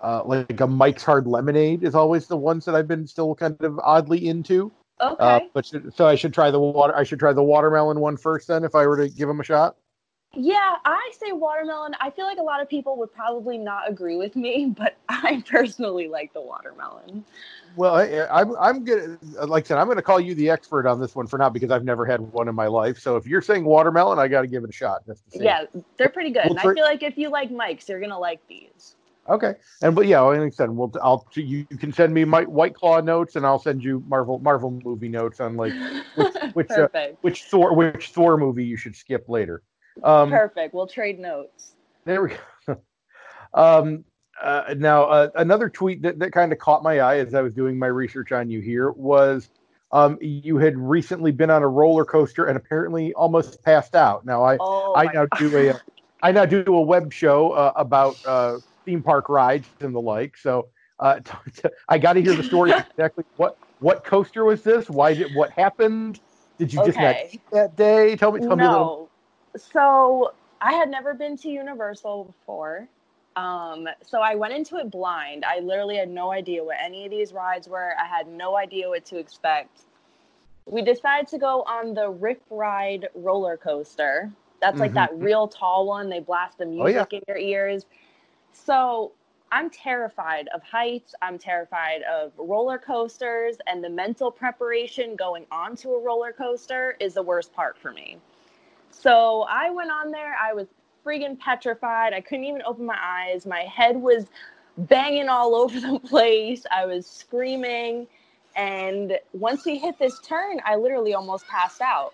uh, 0.03 0.23
like 0.25 0.59
a 0.59 0.67
Mike's 0.67 1.03
Hard 1.03 1.27
Lemonade 1.27 1.85
is 1.85 1.95
always 1.95 2.27
the 2.29 2.37
ones 2.39 2.65
that 2.65 2.75
I've 2.75 2.89
been 2.89 3.07
still 3.07 3.35
kind 3.35 3.61
of 3.61 3.79
oddly 3.81 4.27
into. 4.27 4.73
Okay. 5.03 5.17
Uh, 5.23 5.41
but 5.53 5.67
should, 5.67 5.95
so 5.95 6.07
I 6.07 6.15
should 6.15 6.33
try 6.33 6.51
the 6.51 6.59
water. 6.59 6.97
I 6.97 7.03
should 7.03 7.19
try 7.19 7.35
the 7.35 7.43
watermelon 7.43 8.01
one 8.01 8.17
first 8.17 8.49
then 8.49 8.65
if 8.65 8.75
I 8.75 8.87
were 8.87 8.97
to 8.97 9.11
give 9.11 9.29
them 9.29 9.41
a 9.41 9.45
shot. 9.45 9.77
Yeah, 10.35 10.77
I 10.85 11.13
say 11.19 11.33
watermelon. 11.33 11.95
I 12.01 12.11
feel 12.11 12.25
like 12.25 12.39
a 12.39 12.43
lot 12.43 12.63
of 12.63 12.69
people 12.69 12.97
would 12.97 13.13
probably 13.13 13.59
not 13.59 13.91
agree 13.91 14.17
with 14.17 14.35
me, 14.35 14.73
but 14.77 14.97
I 15.09 15.43
personally 15.49 16.09
like 16.09 16.33
the 16.33 16.41
watermelon. 16.41 17.25
Well, 17.77 17.95
I, 17.95 18.27
I'm 18.31 18.55
I'm 18.57 18.85
gonna 18.85 19.19
like 19.47 19.65
I 19.65 19.69
said 19.69 19.79
I'm 19.79 19.87
going 19.87 19.97
to 19.97 20.03
call 20.03 20.21
you 20.21 20.35
the 20.35 20.51
expert 20.51 20.87
on 20.87 21.01
this 21.01 21.15
one 21.15 21.27
for 21.27 21.39
now 21.39 21.49
because 21.49 21.71
I've 21.71 21.85
never 21.85 22.05
had 22.05 22.21
one 22.21 22.49
in 22.49 22.55
my 22.55 22.67
life. 22.67 22.99
So 22.99 23.17
if 23.17 23.27
you're 23.27 23.41
saying 23.41 23.65
watermelon, 23.65 24.19
I 24.19 24.29
got 24.29 24.43
to 24.43 24.47
give 24.47 24.63
it 24.65 24.71
a 24.71 24.75
shot. 24.75 25.07
Just 25.07 25.25
to 25.33 25.39
see. 25.39 25.45
Yeah, 25.45 25.65
they're 25.97 26.11
pretty 26.11 26.31
good. 26.31 26.45
Well, 26.45 26.59
and 26.59 26.71
I 26.71 26.75
feel 26.75 26.85
like 26.85 27.03
if 27.03 27.17
you 27.17 27.31
like 27.31 27.51
Mike's, 27.51 27.89
you're 27.89 28.01
gonna 28.01 28.19
like 28.19 28.47
these. 28.47 28.97
Okay. 29.29 29.55
And 29.83 29.95
but 29.95 30.07
yeah, 30.07 30.21
like 30.21 30.41
I 30.41 30.49
said, 30.51 30.71
we'll 30.71 30.93
I'll 31.03 31.27
you, 31.35 31.67
you 31.71 31.77
can 31.79 31.93
send 31.93 32.13
me 32.13 32.25
my 32.25 32.43
White 32.43 32.75
Claw 32.75 33.01
notes, 33.01 33.37
and 33.37 33.47
I'll 33.47 33.59
send 33.59 33.83
you 33.83 34.03
Marvel 34.07 34.39
Marvel 34.41 34.71
movie 34.85 35.09
notes 35.09 35.41
on 35.41 35.57
like 35.57 35.73
which 36.55 36.71
uh, 36.71 36.89
which 37.21 37.45
Thor 37.45 37.75
which 37.75 38.11
Thor 38.11 38.37
movie 38.37 38.65
you 38.65 38.77
should 38.77 38.97
skip 38.97 39.29
later. 39.29 39.63
Um, 40.03 40.31
Perfect. 40.31 40.75
We'll 40.75 40.87
trade 40.87 41.19
notes. 41.19 41.75
there 42.05 42.23
we 42.23 42.37
go. 42.67 42.77
um, 43.55 44.05
uh, 44.41 44.75
now 44.77 45.05
uh, 45.05 45.29
another 45.35 45.69
tweet 45.69 46.03
that, 46.03 46.19
that 46.19 46.33
kind 46.33 46.53
of 46.53 46.59
caught 46.59 46.83
my 46.83 47.01
eye 47.01 47.19
as 47.19 47.35
I 47.35 47.43
was 47.43 47.53
doing 47.53 47.79
my 47.79 47.87
research 47.87 48.33
on 48.33 48.51
you 48.51 48.61
here 48.61 48.91
was 48.91 49.49
um, 49.93 50.17
you 50.21 50.57
had 50.57 50.77
recently 50.79 51.33
been 51.33 51.51
on 51.51 51.63
a 51.63 51.69
roller 51.69 52.05
coaster 52.05 52.47
and 52.47 52.57
apparently 52.57 53.13
almost 53.13 53.63
passed 53.63 53.95
out. 53.95 54.25
Now 54.25 54.43
I 54.45 54.57
Oh, 54.59 54.95
I 54.95 55.05
now 55.05 55.27
God. 55.27 55.39
do 55.39 55.57
a 55.57 55.75
I 56.23 56.33
now 56.33 56.47
do 56.47 56.65
a 56.67 56.81
web 56.81 57.13
show 57.13 57.51
uh, 57.53 57.73
about 57.77 58.17
uh, 58.25 58.59
theme 58.85 59.03
park 59.03 59.29
rides 59.29 59.69
and 59.81 59.95
the 59.95 60.01
like. 60.01 60.37
So 60.37 60.69
uh, 60.99 61.21
t- 61.25 61.33
t- 61.55 61.69
I 61.89 61.99
got 61.99 62.15
to 62.15 62.23
hear 62.23 62.35
the 62.35 62.43
story 62.43 62.71
exactly. 62.71 63.25
What 63.37 63.57
what 63.81 64.05
coaster 64.05 64.45
was 64.45 64.63
this? 64.63 64.89
Why 64.89 65.15
did 65.15 65.35
what 65.35 65.51
happened? 65.51 66.21
Did 66.59 66.73
you 66.73 66.83
just 66.85 66.99
not 66.99 67.17
eat 67.33 67.43
that 67.53 67.77
day? 67.77 68.17
Tell 68.17 68.33
me. 68.33 68.41
Tell 68.41 68.57
me 68.57 68.65
a 68.65 68.71
little. 68.71 69.12
So 69.57 70.33
I 70.61 70.73
had 70.73 70.89
never 70.89 71.15
been 71.15 71.37
to 71.39 71.49
Universal 71.49 72.25
before. 72.25 72.89
Um, 73.37 73.89
so 74.03 74.21
I 74.21 74.35
went 74.35 74.53
into 74.55 74.77
it 74.77 74.91
blind. 74.91 75.45
I 75.45 75.61
literally 75.61 75.97
had 75.97 76.09
no 76.09 76.33
idea 76.33 76.63
what 76.63 76.77
any 76.83 77.05
of 77.05 77.11
these 77.11 77.33
rides 77.33 77.69
were. 77.69 77.95
I 77.99 78.05
had 78.07 78.29
no 78.29 78.57
idea 78.57 78.89
what 78.89 79.05
to 79.07 79.19
expect. 79.19 79.83
We 80.67 80.83
decided 80.83 81.29
to 81.29 81.39
go 81.39 81.63
on 81.63 81.95
the 81.95 82.11
Rip 82.11 82.43
Ride 82.51 83.09
roller 83.15 83.57
coaster. 83.57 84.31
That's 84.61 84.79
like 84.79 84.93
Mhm. 84.93 84.95
that 84.95 85.15
real 85.19 85.49
tall 85.49 85.87
one. 85.87 86.09
They 86.09 86.21
blast 86.21 86.59
the 86.59 86.67
Oh, 86.67 86.87
yeah. 86.87 87.05
music 87.05 87.15
in 87.15 87.23
your 87.27 87.39
ears. 87.39 87.87
So 88.53 89.13
I'm 89.51 89.71
terrified 89.71 90.49
of 90.49 90.63
heights. 90.63 91.15
I'm 91.21 91.39
terrified 91.39 92.03
of 92.03 92.33
roller 92.39 92.79
coasters, 92.79 93.59
and 93.67 93.83
the 93.83 93.91
mental 93.91 94.31
preparation 94.31 95.17
going 95.17 95.47
onto 95.51 95.93
a 95.95 96.01
roller 96.01 96.33
coaster 96.33 96.97
is 97.01 97.15
the 97.15 97.23
worst 97.23 97.53
part 97.53 97.77
for 97.77 97.93
me. 97.93 98.19
So 98.93 99.47
I 99.49 99.71
went 99.71 99.91
on 99.91 100.11
there. 100.11 100.37
I 100.41 100.53
was 100.53 100.69
freaking 101.05 101.39
petrified. 101.39 102.13
I 102.13 102.21
couldn't 102.21 102.45
even 102.45 102.63
open 102.63 102.87
my 102.87 102.99
eyes. 103.01 103.47
My 103.47 103.63
head 103.63 103.97
was 103.97 104.27
banging 104.79 105.29
all 105.29 105.55
over 105.63 105.81
the 105.81 105.99
place. 105.99 106.65
I 106.71 106.87
was 106.87 107.07
screaming. 107.07 108.07
And 108.55 109.19
once 109.33 109.65
we 109.65 109.79
hit 109.79 109.99
this 109.99 110.21
turn, 110.21 110.61
I 110.65 110.77
literally 110.77 111.15
almost 111.15 111.49
passed 111.49 111.81
out. 111.81 112.13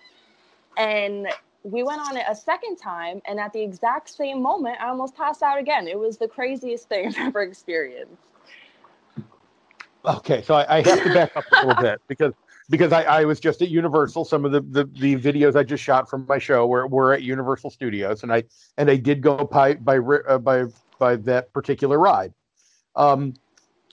And 0.77 1.27
we 1.63 1.83
went 1.83 2.01
on 2.01 2.15
it 2.15 2.23
a 2.27 2.35
second 2.35 2.77
time. 2.77 3.21
And 3.27 3.39
at 3.39 3.51
the 3.51 3.61
exact 3.61 4.09
same 4.09 4.41
moment, 4.41 4.77
I 4.79 4.87
almost 4.87 5.15
passed 5.15 5.43
out 5.43 5.59
again. 5.59 5.87
It 5.87 5.99
was 5.99 6.17
the 6.17 6.27
craziest 6.27 6.87
thing 6.87 7.07
I've 7.09 7.17
ever 7.17 7.41
experienced. 7.41 8.13
Okay, 10.05 10.41
so 10.41 10.55
I, 10.55 10.77
I 10.77 10.81
have 10.81 11.03
to 11.03 11.13
back 11.13 11.35
up 11.35 11.45
a 11.51 11.65
little 11.65 11.83
bit 11.83 12.01
because 12.07 12.33
because 12.69 12.93
I, 12.93 13.03
I 13.03 13.25
was 13.25 13.39
just 13.39 13.61
at 13.61 13.69
Universal. 13.69 14.25
Some 14.25 14.45
of 14.45 14.51
the, 14.51 14.61
the, 14.61 14.85
the 14.85 15.15
videos 15.15 15.55
I 15.55 15.63
just 15.63 15.83
shot 15.83 16.09
from 16.09 16.25
my 16.27 16.37
show 16.37 16.67
were, 16.67 16.87
were 16.87 17.13
at 17.13 17.23
Universal 17.23 17.71
Studios, 17.71 18.23
and 18.23 18.31
I 18.31 18.43
and 18.77 18.89
I 18.89 18.95
did 18.95 19.21
go 19.21 19.37
by 19.37 19.75
by 19.75 19.97
uh, 19.97 20.37
by 20.37 20.65
by 20.99 21.15
that 21.17 21.51
particular 21.51 21.97
ride. 21.97 22.33
Um, 22.95 23.33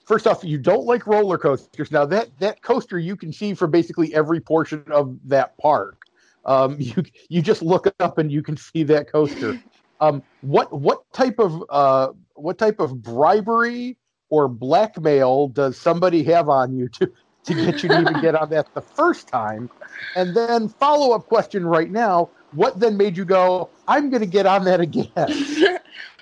first 0.05 0.27
off, 0.27 0.43
you 0.43 0.57
don't 0.57 0.85
like 0.85 1.07
roller 1.07 1.37
coasters. 1.37 1.91
Now 1.91 2.05
that 2.05 2.29
that 2.39 2.61
coaster 2.61 2.99
you 2.99 3.15
can 3.15 3.33
see 3.33 3.53
from 3.53 3.71
basically 3.71 4.13
every 4.13 4.39
portion 4.39 4.83
of 4.91 5.17
that 5.25 5.57
park. 5.57 6.03
Um, 6.45 6.77
you 6.79 7.03
you 7.29 7.41
just 7.41 7.61
look 7.61 7.93
up 7.99 8.17
and 8.17 8.31
you 8.31 8.43
can 8.43 8.57
see 8.57 8.83
that 8.83 9.11
coaster. 9.11 9.59
Um, 9.99 10.21
what 10.41 10.71
what 10.71 11.11
type 11.11 11.39
of 11.39 11.63
uh, 11.71 12.09
what 12.35 12.59
type 12.59 12.79
of 12.79 13.01
bribery 13.01 13.97
or 14.29 14.47
blackmail 14.47 15.47
does 15.47 15.75
somebody 15.75 16.21
have 16.25 16.49
on 16.49 16.77
you 16.77 16.87
to 16.89 17.11
to 17.47 17.53
get 17.55 17.83
you 17.83 17.89
to 17.89 17.95
even 17.95 18.19
get 18.21 18.35
on 18.35 18.49
that 18.51 18.73
the 18.73 18.81
first 18.81 19.27
time? 19.27 19.69
And 20.15 20.35
then 20.35 20.69
follow 20.69 21.15
up 21.15 21.25
question 21.25 21.65
right 21.65 21.89
now: 21.89 22.29
What 22.53 22.79
then 22.79 22.97
made 22.97 23.17
you 23.17 23.25
go? 23.25 23.69
I'm 23.87 24.09
going 24.09 24.21
to 24.21 24.27
get 24.27 24.45
on 24.45 24.63
that 24.65 24.79
again. 24.79 25.09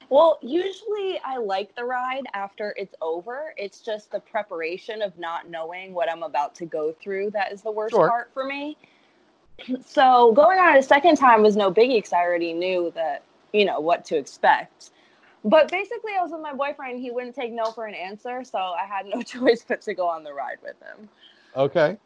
well, 0.09 0.39
usually 0.41 1.19
I 1.25 1.37
like 1.37 1.75
the 1.75 1.83
ride 1.83 2.23
after 2.33 2.73
it's 2.77 2.95
over. 3.01 3.53
It's 3.57 3.81
just 3.81 4.11
the 4.11 4.19
preparation 4.19 5.01
of 5.01 5.17
not 5.17 5.49
knowing 5.49 5.93
what 5.93 6.11
I'm 6.11 6.23
about 6.23 6.55
to 6.55 6.65
go 6.65 6.93
through 7.01 7.31
that 7.31 7.51
is 7.51 7.61
the 7.61 7.71
worst 7.71 7.95
Sure. 7.95 8.07
part 8.07 8.31
for 8.33 8.45
me. 8.45 8.77
So 9.85 10.33
going 10.33 10.59
on 10.59 10.75
it 10.75 10.79
a 10.79 10.83
second 10.83 11.15
time 11.15 11.41
was 11.41 11.55
no 11.55 11.71
biggie 11.71 11.97
because 11.97 12.13
I 12.13 12.19
already 12.19 12.53
knew 12.53 12.91
that, 12.95 13.23
you 13.53 13.65
know, 13.65 13.79
what 13.79 14.05
to 14.05 14.17
expect. 14.17 14.91
But 15.45 15.69
basically, 15.69 16.13
I 16.19 16.23
was 16.23 16.31
with 16.31 16.41
my 16.41 16.53
boyfriend. 16.53 16.99
He 16.99 17.11
wouldn't 17.11 17.35
take 17.35 17.53
no 17.53 17.65
for 17.71 17.85
an 17.85 17.93
answer. 17.93 18.43
So 18.43 18.57
I 18.57 18.85
had 18.85 19.05
no 19.05 19.21
choice 19.23 19.63
but 19.67 19.81
to 19.81 19.93
go 19.93 20.07
on 20.07 20.23
the 20.23 20.33
ride 20.33 20.57
with 20.63 20.75
him. 20.81 21.07
Okay. 21.55 21.97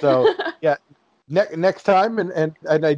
So 0.00 0.34
yeah, 0.62 0.76
ne- 1.28 1.54
next 1.56 1.82
time, 1.82 2.18
and 2.18 2.30
and 2.32 2.54
and 2.68 2.86
I 2.86 2.96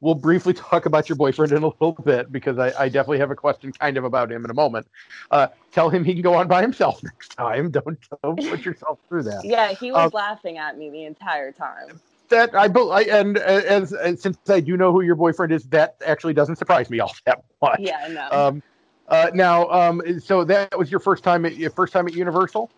we'll 0.00 0.14
briefly 0.14 0.54
talk 0.54 0.86
about 0.86 1.08
your 1.08 1.16
boyfriend 1.16 1.52
in 1.52 1.62
a 1.62 1.68
little 1.68 1.92
bit 1.92 2.32
because 2.32 2.58
I, 2.58 2.72
I 2.78 2.88
definitely 2.88 3.18
have 3.18 3.30
a 3.30 3.36
question 3.36 3.70
kind 3.72 3.96
of 3.96 4.04
about 4.04 4.32
him 4.32 4.44
in 4.44 4.50
a 4.50 4.54
moment. 4.54 4.86
Uh, 5.30 5.48
tell 5.70 5.90
him 5.90 6.02
he 6.02 6.14
can 6.14 6.22
go 6.22 6.34
on 6.34 6.48
by 6.48 6.62
himself 6.62 7.00
next 7.04 7.36
time. 7.36 7.70
Don't 7.70 7.98
don't 8.22 8.36
put 8.48 8.64
yourself 8.64 8.98
through 9.08 9.24
that. 9.24 9.44
yeah, 9.44 9.72
he 9.72 9.92
was 9.92 10.06
Um, 10.06 10.10
laughing 10.12 10.58
at 10.58 10.76
me 10.76 10.90
the 10.90 11.04
entire 11.04 11.52
time. 11.52 12.00
that 12.30 12.54
I, 12.54 12.64
I 12.64 13.02
and 13.02 13.38
as, 13.38 13.92
as, 13.92 14.20
since 14.20 14.38
I 14.48 14.60
do 14.60 14.76
know 14.76 14.90
who 14.92 15.02
your 15.02 15.16
boyfriend 15.16 15.52
is, 15.52 15.64
that 15.66 15.94
actually 16.04 16.34
doesn't 16.34 16.56
surprise 16.56 16.90
me 16.90 16.98
all 17.00 17.12
that 17.26 17.44
much. 17.62 17.80
Yeah, 17.80 18.08
no. 18.10 18.28
Um, 18.30 18.62
uh, 19.10 19.30
now, 19.34 19.68
um, 19.70 20.02
so 20.20 20.44
that 20.44 20.78
was 20.78 20.90
your 20.90 21.00
first 21.00 21.24
time 21.24 21.44
at 21.44 21.56
your 21.56 21.70
first 21.70 21.92
time 21.92 22.06
at 22.06 22.14
Universal. 22.14 22.70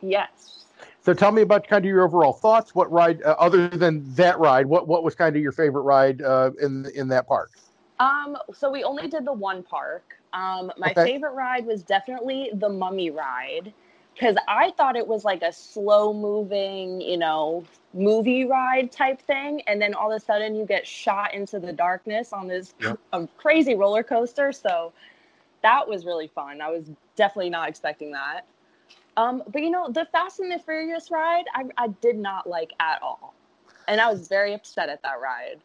Yes. 0.00 0.64
So 1.02 1.14
tell 1.14 1.30
me 1.30 1.42
about 1.42 1.68
kind 1.68 1.84
of 1.84 1.88
your 1.88 2.02
overall 2.02 2.32
thoughts. 2.32 2.74
What 2.74 2.90
ride, 2.90 3.22
uh, 3.22 3.36
other 3.38 3.68
than 3.68 4.12
that 4.14 4.38
ride, 4.40 4.66
what 4.66 4.88
what 4.88 5.04
was 5.04 5.14
kind 5.14 5.36
of 5.36 5.42
your 5.42 5.52
favorite 5.52 5.82
ride 5.82 6.20
uh, 6.20 6.50
in 6.60 6.86
in 6.94 7.08
that 7.08 7.28
park? 7.28 7.50
Um, 8.00 8.36
so 8.52 8.70
we 8.70 8.82
only 8.84 9.08
did 9.08 9.24
the 9.24 9.32
one 9.32 9.62
park. 9.62 10.16
Um, 10.32 10.72
my 10.76 10.90
okay. 10.90 11.04
favorite 11.04 11.32
ride 11.32 11.64
was 11.64 11.82
definitely 11.82 12.50
the 12.54 12.68
Mummy 12.68 13.10
ride 13.10 13.72
because 14.14 14.36
I 14.48 14.72
thought 14.76 14.96
it 14.96 15.06
was 15.06 15.24
like 15.24 15.42
a 15.42 15.52
slow 15.52 16.12
moving, 16.12 17.00
you 17.00 17.18
know, 17.18 17.64
movie 17.94 18.44
ride 18.44 18.90
type 18.90 19.20
thing, 19.22 19.62
and 19.66 19.80
then 19.80 19.94
all 19.94 20.10
of 20.10 20.20
a 20.20 20.24
sudden 20.24 20.56
you 20.56 20.66
get 20.66 20.86
shot 20.86 21.34
into 21.34 21.60
the 21.60 21.72
darkness 21.72 22.32
on 22.32 22.48
this 22.48 22.74
yep. 22.80 22.98
a 23.12 23.28
crazy 23.36 23.74
roller 23.74 24.02
coaster. 24.02 24.52
So 24.52 24.92
that 25.62 25.88
was 25.88 26.04
really 26.04 26.28
fun. 26.28 26.60
I 26.60 26.70
was 26.70 26.90
definitely 27.16 27.50
not 27.50 27.68
expecting 27.68 28.12
that. 28.12 28.42
Um, 29.16 29.42
but 29.48 29.62
you 29.62 29.70
know, 29.70 29.90
the 29.90 30.06
Fast 30.12 30.40
and 30.40 30.52
the 30.52 30.58
Furious 30.58 31.10
ride, 31.10 31.44
I, 31.54 31.64
I 31.78 31.88
did 31.88 32.16
not 32.18 32.48
like 32.48 32.72
at 32.80 33.00
all, 33.02 33.34
and 33.88 34.00
I 34.00 34.10
was 34.10 34.28
very 34.28 34.52
upset 34.52 34.88
at 34.88 35.02
that 35.02 35.20
ride. 35.20 35.60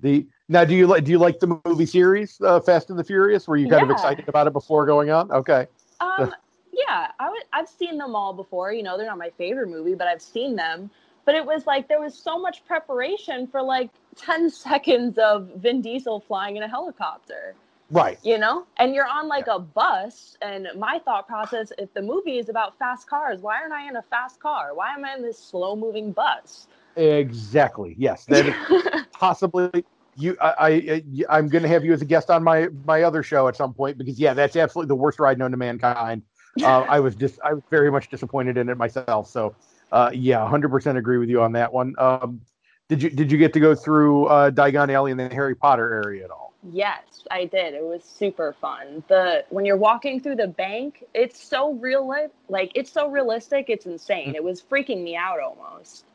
The 0.00 0.26
now, 0.48 0.64
do 0.64 0.74
you 0.74 0.86
like 0.86 1.04
do 1.04 1.10
you 1.10 1.18
like 1.18 1.40
the 1.40 1.58
movie 1.64 1.86
series 1.86 2.38
uh, 2.42 2.60
Fast 2.60 2.90
and 2.90 2.98
the 2.98 3.04
Furious? 3.04 3.48
Were 3.48 3.56
you 3.56 3.68
kind 3.68 3.80
yeah. 3.80 3.84
of 3.84 3.90
excited 3.90 4.28
about 4.28 4.46
it 4.46 4.52
before 4.52 4.84
going 4.84 5.10
on? 5.10 5.30
Okay. 5.32 5.66
Um, 6.00 6.34
yeah, 6.72 7.10
I 7.18 7.30
would. 7.30 7.42
I've 7.52 7.68
seen 7.68 7.96
them 7.96 8.14
all 8.14 8.34
before. 8.34 8.72
You 8.72 8.82
know, 8.82 8.98
they're 8.98 9.06
not 9.06 9.18
my 9.18 9.30
favorite 9.38 9.68
movie, 9.68 9.94
but 9.94 10.06
I've 10.06 10.20
seen 10.20 10.54
them. 10.54 10.90
But 11.24 11.34
it 11.34 11.44
was 11.44 11.66
like 11.66 11.88
there 11.88 12.00
was 12.00 12.14
so 12.14 12.38
much 12.38 12.64
preparation 12.66 13.46
for 13.46 13.62
like 13.62 13.90
ten 14.16 14.50
seconds 14.50 15.16
of 15.16 15.48
Vin 15.56 15.80
Diesel 15.80 16.20
flying 16.20 16.56
in 16.56 16.62
a 16.62 16.68
helicopter. 16.68 17.54
Right. 17.90 18.18
You 18.22 18.38
know, 18.38 18.66
and 18.78 18.94
you're 18.94 19.06
on 19.06 19.28
like 19.28 19.46
yeah. 19.46 19.56
a 19.56 19.58
bus. 19.58 20.36
And 20.42 20.68
my 20.76 21.00
thought 21.04 21.26
process: 21.26 21.72
if 21.78 21.92
the 21.94 22.02
movie 22.02 22.38
is 22.38 22.48
about 22.48 22.78
fast 22.78 23.08
cars, 23.08 23.40
why 23.40 23.60
aren't 23.60 23.72
I 23.72 23.88
in 23.88 23.96
a 23.96 24.02
fast 24.02 24.40
car? 24.40 24.74
Why 24.74 24.92
am 24.94 25.04
I 25.04 25.14
in 25.14 25.22
this 25.22 25.38
slow-moving 25.38 26.12
bus? 26.12 26.66
Exactly. 26.96 27.94
Yes. 27.98 28.24
That 28.24 29.06
possibly 29.12 29.84
you. 30.16 30.36
I, 30.40 31.02
I 31.28 31.38
am 31.38 31.48
going 31.48 31.62
to 31.62 31.68
have 31.68 31.84
you 31.84 31.92
as 31.92 32.02
a 32.02 32.06
guest 32.06 32.28
on 32.30 32.42
my 32.42 32.68
my 32.84 33.02
other 33.02 33.22
show 33.22 33.46
at 33.46 33.56
some 33.56 33.72
point 33.72 33.98
because 33.98 34.18
yeah, 34.18 34.34
that's 34.34 34.56
absolutely 34.56 34.88
the 34.88 34.96
worst 34.96 35.20
ride 35.20 35.38
known 35.38 35.52
to 35.52 35.56
mankind. 35.56 36.22
Uh, 36.62 36.80
I 36.88 36.98
was 36.98 37.14
just 37.14 37.38
I 37.44 37.54
was 37.54 37.62
very 37.70 37.92
much 37.92 38.10
disappointed 38.10 38.56
in 38.56 38.68
it 38.68 38.76
myself. 38.76 39.28
So 39.28 39.54
uh, 39.92 40.10
yeah, 40.12 40.38
100% 40.38 40.96
agree 40.96 41.18
with 41.18 41.28
you 41.28 41.40
on 41.40 41.52
that 41.52 41.72
one. 41.72 41.94
Um, 41.98 42.40
did 42.88 43.02
you 43.02 43.10
did 43.10 43.30
you 43.30 43.38
get 43.38 43.52
to 43.52 43.60
go 43.60 43.74
through 43.74 44.26
uh, 44.26 44.50
Diagon 44.50 44.92
Alley 44.92 45.12
in 45.12 45.16
the 45.16 45.28
Harry 45.28 45.54
Potter 45.54 46.02
area 46.04 46.24
at 46.24 46.30
all? 46.30 46.45
Yes, 46.72 47.24
I 47.30 47.44
did. 47.44 47.74
It 47.74 47.82
was 47.82 48.02
super 48.02 48.52
fun. 48.52 49.02
The 49.08 49.44
when 49.50 49.64
you're 49.64 49.76
walking 49.76 50.20
through 50.20 50.36
the 50.36 50.48
bank, 50.48 51.04
it's 51.14 51.42
so 51.42 51.72
real 51.74 52.06
like 52.48 52.72
it's 52.74 52.90
so 52.90 53.08
realistic, 53.08 53.66
it's 53.68 53.86
insane. 53.86 54.28
Mm-hmm. 54.28 54.36
It 54.36 54.44
was 54.44 54.62
freaking 54.62 55.02
me 55.02 55.16
out 55.16 55.38
almost. 55.40 56.06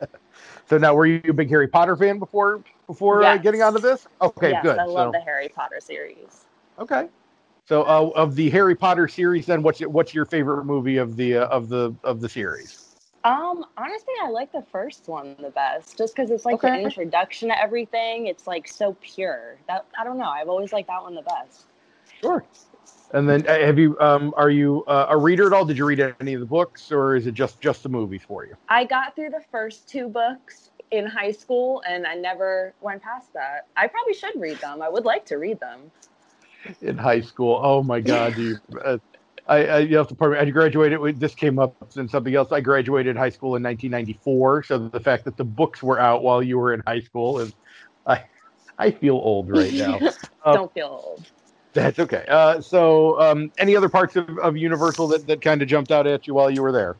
so 0.68 0.78
now 0.78 0.94
were 0.94 1.06
you 1.06 1.20
a 1.28 1.32
big 1.32 1.48
Harry 1.50 1.68
Potter 1.68 1.96
fan 1.96 2.18
before 2.18 2.62
before 2.86 3.22
yes. 3.22 3.38
uh, 3.38 3.42
getting 3.42 3.62
onto 3.62 3.80
this? 3.80 4.06
Okay, 4.20 4.50
yes, 4.50 4.62
good. 4.62 4.78
I 4.78 4.84
love 4.84 5.08
so, 5.08 5.12
the 5.12 5.20
Harry 5.20 5.48
Potter 5.48 5.80
series. 5.80 6.46
Okay. 6.78 7.08
So 7.66 7.82
uh, 7.82 8.10
of 8.16 8.34
the 8.34 8.50
Harry 8.50 8.74
Potter 8.74 9.06
series 9.06 9.46
then 9.46 9.62
what's 9.62 9.80
your, 9.80 9.90
what's 9.90 10.12
your 10.12 10.24
favorite 10.24 10.64
movie 10.64 10.96
of 10.96 11.16
the 11.16 11.36
uh, 11.36 11.46
of 11.48 11.68
the 11.68 11.94
of 12.02 12.20
the 12.20 12.28
series? 12.28 12.89
Um, 13.22 13.66
honestly, 13.76 14.14
I 14.22 14.30
like 14.30 14.50
the 14.50 14.64
first 14.72 15.06
one 15.06 15.36
the 15.40 15.50
best, 15.50 15.98
just 15.98 16.16
because 16.16 16.30
it's 16.30 16.46
like 16.46 16.54
okay. 16.54 16.70
the 16.70 16.82
introduction 16.82 17.48
to 17.48 17.60
everything. 17.60 18.28
It's 18.28 18.46
like 18.46 18.66
so 18.66 18.96
pure. 19.00 19.56
That 19.68 19.84
I 19.98 20.04
don't 20.04 20.16
know. 20.16 20.24
I've 20.24 20.48
always 20.48 20.72
liked 20.72 20.88
that 20.88 21.02
one 21.02 21.14
the 21.14 21.22
best. 21.22 21.66
Sure. 22.20 22.44
And 23.12 23.28
then, 23.28 23.44
have 23.44 23.78
you? 23.78 23.98
Um, 24.00 24.32
are 24.36 24.50
you 24.50 24.84
uh, 24.84 25.06
a 25.10 25.16
reader 25.16 25.46
at 25.46 25.52
all? 25.52 25.64
Did 25.66 25.76
you 25.76 25.84
read 25.84 26.14
any 26.20 26.32
of 26.32 26.40
the 26.40 26.46
books, 26.46 26.90
or 26.90 27.16
is 27.16 27.26
it 27.26 27.34
just 27.34 27.60
just 27.60 27.82
the 27.82 27.88
movies 27.88 28.22
for 28.26 28.46
you? 28.46 28.56
I 28.68 28.84
got 28.84 29.14
through 29.14 29.30
the 29.30 29.42
first 29.50 29.88
two 29.88 30.08
books 30.08 30.70
in 30.90 31.06
high 31.06 31.32
school, 31.32 31.82
and 31.86 32.06
I 32.06 32.14
never 32.14 32.72
went 32.80 33.02
past 33.02 33.32
that. 33.34 33.66
I 33.76 33.86
probably 33.86 34.14
should 34.14 34.40
read 34.40 34.58
them. 34.58 34.80
I 34.80 34.88
would 34.88 35.04
like 35.04 35.26
to 35.26 35.36
read 35.36 35.60
them. 35.60 35.90
In 36.82 36.96
high 36.96 37.20
school, 37.20 37.60
oh 37.62 37.82
my 37.82 38.00
God, 38.00 38.36
you. 38.38 38.58
Uh, 38.82 38.98
I, 39.50 39.64
I 39.64 39.78
you 39.80 39.96
have 39.96 40.06
to 40.08 40.14
pardon 40.14 40.38
me. 40.42 40.48
I 40.48 40.50
graduated. 40.50 41.18
This 41.18 41.34
came 41.34 41.58
up 41.58 41.74
in 41.96 42.08
something 42.08 42.34
else. 42.34 42.52
I 42.52 42.60
graduated 42.60 43.16
high 43.16 43.30
school 43.30 43.56
in 43.56 43.62
1994. 43.64 44.62
So 44.62 44.78
the 44.78 45.00
fact 45.00 45.24
that 45.24 45.36
the 45.36 45.44
books 45.44 45.82
were 45.82 45.98
out 45.98 46.22
while 46.22 46.40
you 46.40 46.56
were 46.56 46.72
in 46.72 46.82
high 46.86 47.00
school 47.00 47.40
is, 47.40 47.52
I, 48.06 48.24
I 48.78 48.92
feel 48.92 49.16
old 49.16 49.50
right 49.50 49.72
now. 49.72 49.98
Um, 50.44 50.54
Don't 50.54 50.72
feel 50.72 51.02
old. 51.04 51.26
That's 51.72 51.98
okay. 51.98 52.24
Uh, 52.28 52.60
so, 52.60 53.20
um, 53.20 53.52
any 53.58 53.76
other 53.76 53.88
parts 53.88 54.16
of, 54.16 54.38
of 54.38 54.56
Universal 54.56 55.08
that, 55.08 55.26
that 55.26 55.40
kind 55.40 55.62
of 55.62 55.68
jumped 55.68 55.92
out 55.92 56.06
at 56.06 56.26
you 56.26 56.34
while 56.34 56.50
you 56.50 56.62
were 56.62 56.72
there? 56.72 56.96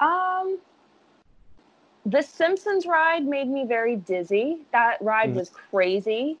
Um, 0.00 0.58
the 2.04 2.20
Simpsons 2.20 2.86
ride 2.86 3.24
made 3.24 3.48
me 3.48 3.64
very 3.66 3.96
dizzy. 3.96 4.58
That 4.72 4.98
ride 5.00 5.30
mm. 5.30 5.36
was 5.36 5.50
crazy. 5.50 6.38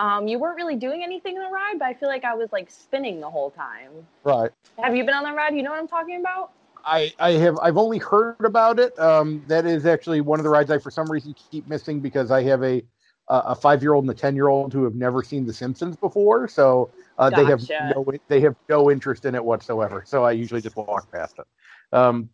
Um, 0.00 0.26
you 0.26 0.38
weren't 0.38 0.56
really 0.56 0.76
doing 0.76 1.02
anything 1.04 1.36
in 1.36 1.42
the 1.42 1.50
ride, 1.50 1.74
but 1.78 1.84
I 1.84 1.94
feel 1.94 2.08
like 2.08 2.24
I 2.24 2.34
was 2.34 2.48
like 2.52 2.70
spinning 2.70 3.20
the 3.20 3.28
whole 3.28 3.50
time. 3.50 3.90
Right. 4.24 4.50
Have 4.78 4.96
you 4.96 5.04
been 5.04 5.14
on 5.14 5.24
the 5.24 5.32
ride? 5.32 5.54
You 5.54 5.62
know 5.62 5.70
what 5.70 5.78
I'm 5.78 5.86
talking 5.86 6.18
about? 6.18 6.52
I, 6.86 7.12
I 7.18 7.32
have 7.32 7.58
I've 7.58 7.76
only 7.76 7.98
heard 7.98 8.42
about 8.42 8.80
it. 8.80 8.98
Um, 8.98 9.44
that 9.46 9.66
is 9.66 9.84
actually 9.84 10.22
one 10.22 10.40
of 10.40 10.44
the 10.44 10.48
rides 10.48 10.70
I 10.70 10.78
for 10.78 10.90
some 10.90 11.10
reason 11.10 11.34
keep 11.50 11.68
missing 11.68 12.00
because 12.00 12.30
I 12.30 12.42
have 12.44 12.64
a 12.64 12.82
a 13.28 13.54
five 13.54 13.82
year 13.82 13.92
old 13.92 14.04
and 14.04 14.10
a 14.10 14.14
ten 14.14 14.34
year 14.34 14.48
old 14.48 14.72
who 14.72 14.84
have 14.84 14.94
never 14.94 15.22
seen 15.22 15.46
The 15.46 15.52
Simpsons 15.52 15.96
before, 15.96 16.48
so 16.48 16.90
uh, 17.18 17.28
gotcha. 17.28 17.42
they 17.42 17.50
have 17.50 17.94
no 17.94 18.12
they 18.28 18.40
have 18.40 18.56
no 18.70 18.90
interest 18.90 19.26
in 19.26 19.34
it 19.34 19.44
whatsoever. 19.44 20.02
So 20.06 20.24
I 20.24 20.32
usually 20.32 20.62
just 20.62 20.76
walk 20.76 21.12
past 21.12 21.38
it. 21.38 21.46
Um, 21.94 22.30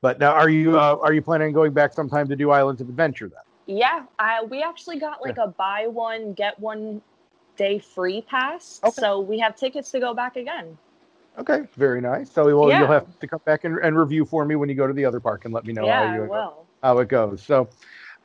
but 0.00 0.20
now, 0.20 0.32
are 0.32 0.48
you 0.48 0.78
uh, 0.78 0.98
are 1.02 1.12
you 1.12 1.20
planning 1.20 1.48
on 1.48 1.52
going 1.52 1.72
back 1.72 1.92
sometime 1.92 2.28
to 2.28 2.36
do 2.36 2.50
Islands 2.52 2.80
of 2.80 2.88
Adventure 2.88 3.28
then? 3.28 3.42
Yeah, 3.70 4.02
I, 4.18 4.42
we 4.42 4.64
actually 4.64 4.98
got 4.98 5.22
like 5.22 5.38
a 5.38 5.46
buy 5.46 5.86
one 5.86 6.32
get 6.32 6.58
one 6.58 7.00
day 7.56 7.78
free 7.78 8.22
pass, 8.22 8.80
okay. 8.82 9.00
so 9.00 9.20
we 9.20 9.38
have 9.38 9.54
tickets 9.54 9.92
to 9.92 10.00
go 10.00 10.12
back 10.12 10.34
again. 10.34 10.76
Okay, 11.38 11.68
very 11.76 12.00
nice. 12.00 12.32
So 12.32 12.46
will, 12.46 12.68
yeah. 12.68 12.80
you'll 12.80 12.88
have 12.88 13.20
to 13.20 13.28
come 13.28 13.40
back 13.44 13.62
and, 13.62 13.78
and, 13.78 13.96
review 13.96 14.24
for 14.24 14.44
me 14.44 14.56
when 14.56 14.68
you 14.68 14.74
go 14.74 14.88
to 14.88 14.92
the 14.92 15.04
other 15.04 15.20
park 15.20 15.44
and 15.44 15.54
let 15.54 15.64
me 15.64 15.72
know 15.72 15.86
yeah, 15.86 16.08
how, 16.08 16.14
you, 16.14 16.52
how 16.82 16.98
it 16.98 17.08
goes. 17.08 17.42
So 17.44 17.68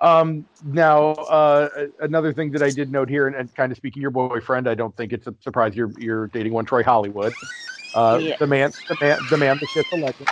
um, 0.01 0.47
now 0.63 1.11
uh, 1.11 1.69
another 1.99 2.33
thing 2.33 2.51
that 2.53 2.63
I 2.63 2.71
did 2.71 2.91
note 2.91 3.07
here, 3.07 3.27
and, 3.27 3.35
and, 3.35 3.53
kind 3.53 3.71
of 3.71 3.77
speaking 3.77 4.01
your 4.01 4.11
boyfriend, 4.11 4.67
I 4.67 4.73
don't 4.73 4.97
think 4.97 5.13
it's 5.13 5.27
a 5.27 5.35
surprise 5.41 5.75
you're 5.75 5.91
you're 5.99 6.27
dating 6.27 6.53
one 6.53 6.65
Troy 6.65 6.81
Hollywood, 6.81 7.33
uh, 7.93 8.19
yeah. 8.19 8.35
the 8.37 8.47
man, 8.47 8.71
the 8.87 8.97
man, 8.99 9.19
the 9.29 9.37
man, 9.37 9.57
the 9.59 9.67
shit, 9.67 9.85
the 9.91 9.97
legend. 9.97 10.29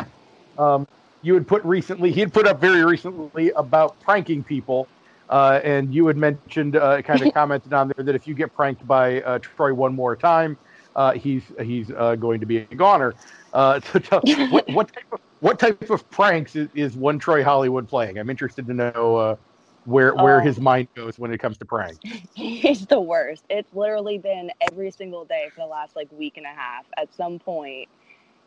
Um, 0.58 0.88
you 1.22 1.36
had 1.36 1.48
put 1.48 1.64
recently, 1.64 2.12
he 2.12 2.20
had 2.20 2.34
put 2.34 2.48
up 2.48 2.60
very 2.60 2.84
recently 2.84 3.52
about 3.52 4.00
pranking 4.02 4.44
people 4.44 4.88
uh, 5.34 5.60
and 5.64 5.92
you 5.92 6.06
had 6.06 6.16
mentioned, 6.16 6.76
uh, 6.76 7.02
kind 7.02 7.20
of 7.20 7.34
commented 7.40 7.74
on 7.74 7.92
there 7.96 8.06
that 8.06 8.14
if 8.14 8.28
you 8.28 8.36
get 8.36 8.54
pranked 8.54 8.86
by 8.88 9.20
uh, 9.24 9.40
Troy 9.40 9.74
one 9.74 9.96
more 9.96 10.16
time, 10.16 10.56
uh, 10.96 11.14
he's 11.14 11.42
he's 11.60 11.90
uh, 11.90 12.14
going 12.16 12.40
to 12.40 12.46
be 12.46 12.58
a 12.58 12.76
goner. 12.76 13.16
Uh, 13.52 13.80
so 14.04 14.22
what, 14.52 14.70
what, 14.70 14.94
type 14.94 15.12
of, 15.12 15.20
what 15.40 15.58
type 15.58 15.90
of 15.90 16.08
pranks 16.12 16.56
is, 16.56 16.70
is 16.76 16.96
one 16.96 17.18
Troy 17.18 17.44
Hollywood 17.44 17.90
playing? 17.90 18.20
I'm 18.20 18.30
interested 18.30 18.68
to 18.68 18.74
know 18.76 19.40
where 19.86 20.14
where 20.14 20.40
oh. 20.40 20.44
his 20.44 20.60
mind 20.60 20.88
goes 20.94 21.18
when 21.18 21.34
it 21.34 21.40
comes 21.40 21.58
to 21.58 21.66
pranks. 21.66 21.98
He's 22.36 22.86
the 22.86 23.02
worst. 23.02 23.44
It's 23.50 23.74
literally 23.74 24.20
been 24.20 24.52
every 24.72 24.92
single 24.92 25.26
day 25.26 25.50
for 25.56 25.62
the 25.62 25.68
last 25.68 25.96
like 25.96 26.12
week 26.12 26.38
and 26.38 26.46
a 26.46 26.54
half. 26.54 26.86
At 26.96 27.12
some 27.12 27.40
point, 27.40 27.90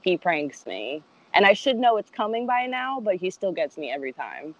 he 0.02 0.16
pranks 0.16 0.64
me, 0.66 1.02
and 1.34 1.44
I 1.44 1.52
should 1.52 1.78
know 1.78 1.96
it's 1.96 2.10
coming 2.10 2.46
by 2.46 2.66
now, 2.66 3.00
but 3.00 3.16
he 3.16 3.30
still 3.30 3.50
gets 3.50 3.76
me 3.76 3.90
every 3.90 4.12
time. 4.12 4.54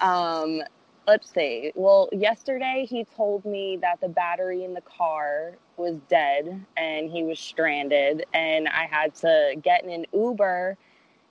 Um, 0.00 0.62
let's 1.06 1.30
see. 1.30 1.72
Well, 1.74 2.08
yesterday 2.12 2.86
he 2.88 3.04
told 3.04 3.44
me 3.44 3.78
that 3.82 4.00
the 4.00 4.08
battery 4.08 4.64
in 4.64 4.74
the 4.74 4.80
car 4.82 5.52
was 5.76 5.96
dead 6.08 6.64
and 6.76 7.10
he 7.10 7.22
was 7.22 7.38
stranded, 7.38 8.24
and 8.32 8.68
I 8.68 8.86
had 8.86 9.14
to 9.16 9.54
get 9.62 9.84
in 9.84 9.90
an 9.90 10.06
Uber 10.12 10.76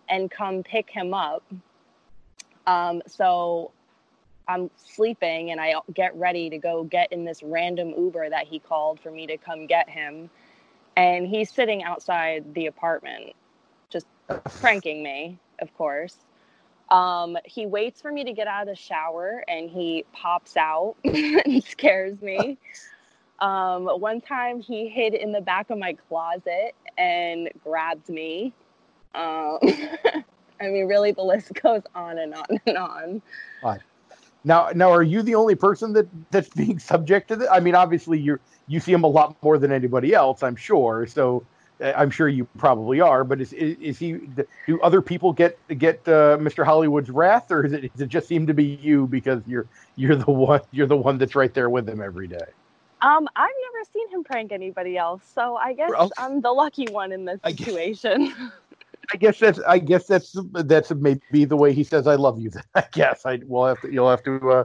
and 0.09 0.29
come 0.29 0.63
pick 0.63 0.89
him 0.89 1.13
up. 1.13 1.43
Um, 2.67 3.01
so 3.07 3.71
I'm 4.47 4.69
sleeping 4.75 5.51
and 5.51 5.61
I 5.61 5.75
get 5.93 6.15
ready 6.15 6.49
to 6.49 6.57
go 6.57 6.83
get 6.83 7.11
in 7.11 7.23
this 7.23 7.41
random 7.41 7.93
Uber 7.97 8.29
that 8.29 8.47
he 8.47 8.59
called 8.59 8.99
for 8.99 9.11
me 9.11 9.25
to 9.27 9.37
come 9.37 9.65
get 9.67 9.89
him. 9.89 10.29
And 10.97 11.25
he's 11.25 11.49
sitting 11.49 11.83
outside 11.83 12.53
the 12.53 12.65
apartment, 12.65 13.33
just 13.89 14.05
pranking 14.59 15.01
me, 15.01 15.39
of 15.59 15.73
course. 15.77 16.17
Um, 16.91 17.38
he 17.45 17.65
waits 17.65 18.01
for 18.01 18.12
me 18.12 18.25
to 18.25 18.33
get 18.33 18.48
out 18.48 18.63
of 18.63 18.67
the 18.67 18.75
shower 18.75 19.43
and 19.48 19.69
he 19.69 20.05
pops 20.12 20.57
out 20.57 20.95
and 21.03 21.63
scares 21.63 22.21
me. 22.21 22.57
Um, 23.39 23.86
one 23.86 24.21
time 24.21 24.60
he 24.60 24.88
hid 24.88 25.15
in 25.15 25.31
the 25.31 25.41
back 25.41 25.69
of 25.71 25.79
my 25.79 25.93
closet 26.07 26.75
and 26.98 27.50
grabbed 27.63 28.10
me. 28.10 28.53
Um, 29.15 29.57
I 30.62 30.67
mean, 30.67 30.86
really, 30.86 31.12
the 31.12 31.24
list 31.24 31.51
goes 31.63 31.81
on 31.95 32.19
and 32.19 32.36
on 32.36 32.60
and 32.67 32.77
on. 32.77 33.21
Now, 34.43 34.69
now, 34.74 34.91
are 34.91 35.03
you 35.03 35.21
the 35.21 35.36
only 35.36 35.55
person 35.55 35.93
that 35.93 36.07
that's 36.31 36.50
being 36.50 36.79
subject 36.79 37.27
to 37.29 37.36
this? 37.36 37.50
I 37.51 37.60
mean, 37.60 37.75
obviously, 37.75 38.19
you 38.19 38.39
you 38.67 38.79
see 38.79 38.91
him 38.91 39.03
a 39.03 39.07
lot 39.07 39.36
more 39.43 39.57
than 39.57 39.71
anybody 39.71 40.13
else, 40.13 40.43
I'm 40.43 40.55
sure. 40.55 41.05
So, 41.07 41.43
I'm 41.81 42.09
sure 42.09 42.29
you 42.29 42.45
probably 42.57 43.01
are. 43.01 43.23
But 43.23 43.41
is 43.41 43.53
is, 43.53 43.77
is 43.79 43.97
he? 44.00 44.13
Do 44.67 44.79
other 44.81 45.01
people 45.01 45.33
get 45.33 45.57
get 45.77 46.00
uh, 46.07 46.38
Mr. 46.38 46.65
Hollywood's 46.65 47.09
wrath, 47.09 47.51
or 47.51 47.65
is 47.65 47.73
it, 47.73 47.91
does 47.93 48.01
it 48.01 48.07
just 48.09 48.27
seem 48.27 48.45
to 48.47 48.53
be 48.53 48.79
you 48.81 49.07
because 49.07 49.41
you're 49.47 49.67
you're 49.95 50.15
the 50.15 50.31
one 50.31 50.61
you're 50.71 50.88
the 50.88 50.97
one 50.97 51.17
that's 51.17 51.35
right 51.35 51.53
there 51.53 51.69
with 51.69 51.88
him 51.89 52.01
every 52.01 52.27
day? 52.27 52.45
Um, 53.01 53.27
I've 53.35 53.50
never 53.73 53.89
seen 53.91 54.09
him 54.11 54.23
prank 54.23 54.51
anybody 54.51 54.95
else, 54.97 55.23
so 55.33 55.55
I 55.55 55.73
guess 55.73 55.89
Well- 55.89 56.11
I'm 56.17 56.41
the 56.41 56.51
lucky 56.51 56.85
one 56.91 57.11
in 57.11 57.25
this 57.25 57.39
I 57.43 57.51
guess- 57.51 57.65
situation. 57.67 58.33
I 59.13 59.17
guess 59.17 59.39
that's 59.39 59.59
I 59.67 59.79
guess 59.79 60.05
that's 60.07 60.38
that's 60.53 60.91
maybe 60.91 61.43
the 61.43 61.57
way 61.57 61.73
he 61.73 61.83
says 61.83 62.07
I 62.07 62.15
love 62.15 62.39
you. 62.39 62.50
Then 62.50 62.63
I 62.75 62.85
guess 62.93 63.25
I 63.25 63.39
will 63.47 63.65
have 63.65 63.81
to 63.81 63.91
you'll 63.91 64.09
have 64.09 64.23
to 64.23 64.51
uh, 64.51 64.63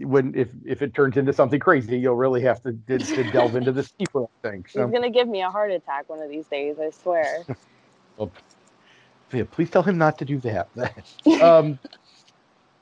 when 0.00 0.34
if 0.34 0.48
if 0.64 0.82
it 0.82 0.94
turns 0.94 1.16
into 1.16 1.32
something 1.32 1.60
crazy, 1.60 1.98
you'll 1.98 2.16
really 2.16 2.42
have 2.42 2.62
to, 2.62 2.72
to, 2.88 2.98
to 2.98 3.30
delve 3.32 3.56
into 3.56 3.72
this 3.72 3.90
deeper. 3.98 4.24
I 4.44 4.50
think 4.50 4.68
He's 4.68 4.90
gonna 4.90 5.10
give 5.10 5.28
me 5.28 5.42
a 5.42 5.50
heart 5.50 5.70
attack 5.70 6.08
one 6.08 6.20
of 6.20 6.28
these 6.28 6.46
days, 6.46 6.76
I 6.80 6.90
swear. 6.90 7.44
Yeah, 9.32 9.44
please 9.50 9.68
tell 9.70 9.82
him 9.82 9.98
not 9.98 10.18
to 10.18 10.24
do 10.24 10.38
that. 10.38 10.68
um, 11.42 11.78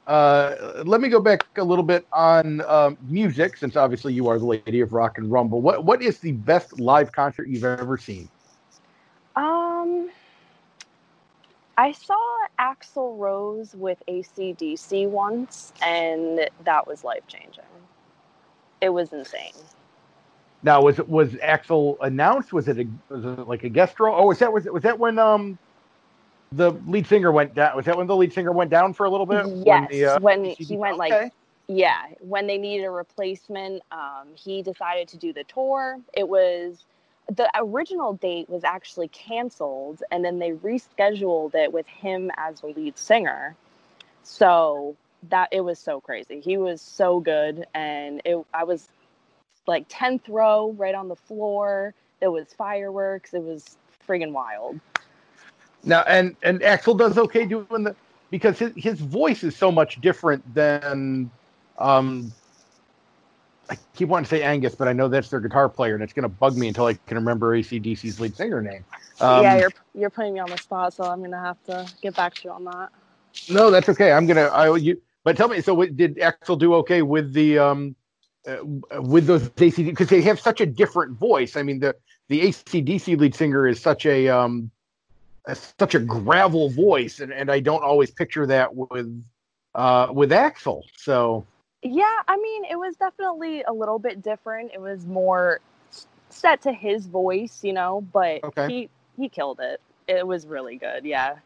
uh, 0.07 0.83
let 0.85 1.01
me 1.01 1.09
go 1.09 1.21
back 1.21 1.45
a 1.57 1.65
little 1.65 1.83
bit 1.83 2.07
on 2.13 2.61
um, 2.63 2.97
music, 3.03 3.57
since 3.57 3.77
obviously 3.77 4.15
you 4.15 4.29
are 4.29 4.39
the 4.39 4.47
lady 4.47 4.81
of 4.81 4.93
rock 4.93 5.19
and 5.19 5.31
rumble. 5.31 5.61
What 5.61 5.85
what 5.85 6.03
is 6.03 6.21
the 6.21 6.33
best 6.33 6.79
live 6.79 7.11
concert 7.11 7.49
you've 7.49 7.65
ever 7.65 7.99
seen? 7.99 8.29
Um, 9.35 10.09
I 11.79 11.93
saw 11.93 12.19
Axl 12.59 13.19
Rose 13.19 13.75
with 13.75 14.03
ACDC 14.09 15.09
once, 15.09 15.73
and 15.83 16.49
that 16.65 16.87
was 16.87 17.05
life 17.05 17.27
changing. 17.27 17.65
It 18.81 18.89
was 18.91 19.13
insane. 19.13 19.53
Now, 20.63 20.83
was 20.83 20.99
it 20.99 21.09
was 21.09 21.31
Axl 21.35 21.97
announced? 22.01 22.53
Was 22.53 22.69
it 22.69 22.79
a 22.79 22.87
was 23.15 23.25
it 23.25 23.47
like 23.47 23.65
a 23.65 23.69
guest 23.69 24.01
role? 24.01 24.17
Oh, 24.19 24.27
was 24.27 24.39
that 24.39 24.53
was 24.53 24.67
it 24.67 24.73
was 24.73 24.83
that 24.85 24.99
when 24.99 25.19
um 25.19 25.59
the 26.53 26.73
lead 26.87 27.07
singer 27.07 27.31
went 27.31 27.55
down? 27.55 27.77
Was 27.77 27.85
that 27.85 27.97
when 27.97 28.07
the 28.07 28.17
lead 28.17 28.33
singer 28.33 28.53
went 28.53 28.71
down 28.71 28.95
for 28.95 29.05
a 29.05 29.11
little 29.11 29.27
bit? 29.27 29.47
Yes, 29.65 29.91
the, 29.91 30.05
uh, 30.07 30.21
when 30.21 30.45
he 30.45 30.77
went 30.77 30.97
like 30.97 31.33
yeah, 31.69 32.07
when 32.21 32.47
they 32.47 32.59
needed 32.59 32.85
a 32.85 32.91
replacement, 32.91 33.83
um, 33.91 34.29
he 34.35 34.63
decided 34.63 35.09
to 35.09 35.17
do 35.17 35.33
the 35.33 35.45
tour. 35.45 35.99
It 36.15 36.29
was 36.29 36.85
the 37.29 37.51
original 37.57 38.15
date 38.15 38.49
was 38.49 38.65
actually 38.65 39.09
canceled, 39.09 40.03
and 40.11 40.25
then 40.25 40.39
they 40.39 40.53
rescheduled 40.53 41.55
it 41.55 41.73
with 41.73 41.87
him 41.87 42.31
as 42.37 42.61
the 42.61 42.69
lead 42.69 42.97
singer. 42.97 43.57
So 44.23 44.97
that 45.29 45.49
it 45.51 45.61
was 45.61 45.79
so 45.79 46.01
crazy. 46.01 46.41
He 46.41 46.57
was 46.57 46.81
so 46.81 47.21
good, 47.21 47.67
and 47.75 48.21
it 48.25 48.39
I 48.55 48.65
was 48.65 48.89
like 49.67 49.87
tenth 49.89 50.29
row, 50.29 50.73
right 50.73 50.95
on 50.95 51.09
the 51.09 51.17
floor. 51.17 51.95
There 52.21 52.31
was 52.31 52.53
fireworks. 52.53 53.35
It 53.35 53.43
was 53.43 53.77
friggin' 54.07 54.33
wild. 54.33 54.79
Now, 55.85 56.03
and 56.03 56.37
and 56.43 56.61
Axl 56.61 56.97
does 56.97 57.19
okay 57.19 57.45
doing 57.45 57.85
the 57.85 57.97
because 58.31 58.59
his 58.59 58.73
his 58.77 59.01
voice 59.01 59.43
is 59.45 59.57
so 59.57 59.73
much 59.73 60.01
different 60.01 60.55
than 60.55 61.31
um. 61.79 62.33
I 63.69 63.77
keep 63.95 64.09
wanting 64.09 64.25
to 64.25 64.31
say 64.31 64.43
Angus, 64.43 64.75
but 64.75 64.89
I 64.89 64.93
know 64.93 65.09
that's 65.09 65.31
their 65.31 65.41
guitar 65.41 65.69
player, 65.69 65.95
and 65.95 66.03
it's 66.03 66.13
going 66.13 66.23
to 66.23 66.29
bug 66.29 66.57
me 66.57 66.69
until 66.69 66.87
I 66.87 66.95
can 66.95 67.17
remember 67.17 67.57
ACDC's 67.57 68.21
lead 68.21 68.37
singer 68.37 68.63
name. 68.63 68.85
Um, 69.21 69.43
yeah, 69.43 69.59
you're 69.59 69.73
you're 69.95 70.11
putting 70.11 70.35
me 70.35 70.41
on 70.41 70.51
the 70.51 70.59
spot, 70.59 70.93
so 70.93 71.05
I'm 71.05 71.23
gonna 71.23 71.41
have 71.41 71.63
to 71.65 71.91
get 72.03 72.15
back 72.15 72.35
to 72.35 72.45
you 72.45 72.51
on 72.51 72.65
that. 72.65 72.91
No, 73.49 73.71
that's 73.71 73.89
okay. 73.89 74.13
I'm 74.13 74.27
gonna. 74.27 74.47
I 74.47 74.77
you. 74.77 75.01
But 75.25 75.37
tell 75.37 75.49
me, 75.49 75.61
so 75.61 75.75
what, 75.75 75.97
did 75.97 76.17
Axl 76.17 76.59
do 76.59 76.75
okay 76.77 77.03
with 77.03 77.33
the 77.33 77.59
um, 77.59 77.97
uh, 78.47 78.59
with 79.01 79.27
those 79.27 79.49
ACDC 79.51 79.87
because 79.87 80.09
they 80.09 80.21
have 80.23 80.39
such 80.39 80.61
a 80.61 80.67
different 80.67 81.19
voice? 81.19 81.57
I 81.57 81.63
mean, 81.63 81.81
the 81.81 81.97
the 82.29 82.43
ACDC 82.43 83.19
lead 83.19 83.35
singer 83.35 83.67
is 83.67 83.81
such 83.81 84.05
a 84.05 84.29
um, 84.29 84.71
a, 85.47 85.55
such 85.55 85.95
a 85.95 85.99
gravel 85.99 86.69
voice, 86.69 87.21
and, 87.21 87.33
and 87.33 87.51
I 87.51 87.61
don't 87.61 87.83
always 87.83 88.11
picture 88.11 88.47
that 88.47 88.75
with 88.75 89.25
uh 89.75 90.09
with 90.13 90.31
Axl. 90.31 90.83
So 90.97 91.47
Yeah, 91.83 92.17
I 92.27 92.37
mean, 92.37 92.65
it 92.65 92.77
was 92.77 92.97
definitely 92.97 93.63
a 93.63 93.73
little 93.73 93.99
bit 93.99 94.23
different. 94.23 94.73
It 94.75 94.81
was 94.81 95.07
more 95.07 95.61
set 96.31 96.63
to 96.63 96.73
his 96.73 97.07
voice, 97.07 97.63
you 97.63 97.73
know, 97.73 98.01
but 98.13 98.45
Okay. 98.45 98.67
he 98.69 98.89
he 99.17 99.29
killed 99.29 99.61
it. 99.61 99.81
It 100.09 100.27
was 100.27 100.47
really 100.47 100.77
good. 100.77 101.05
Yeah. 101.05 101.37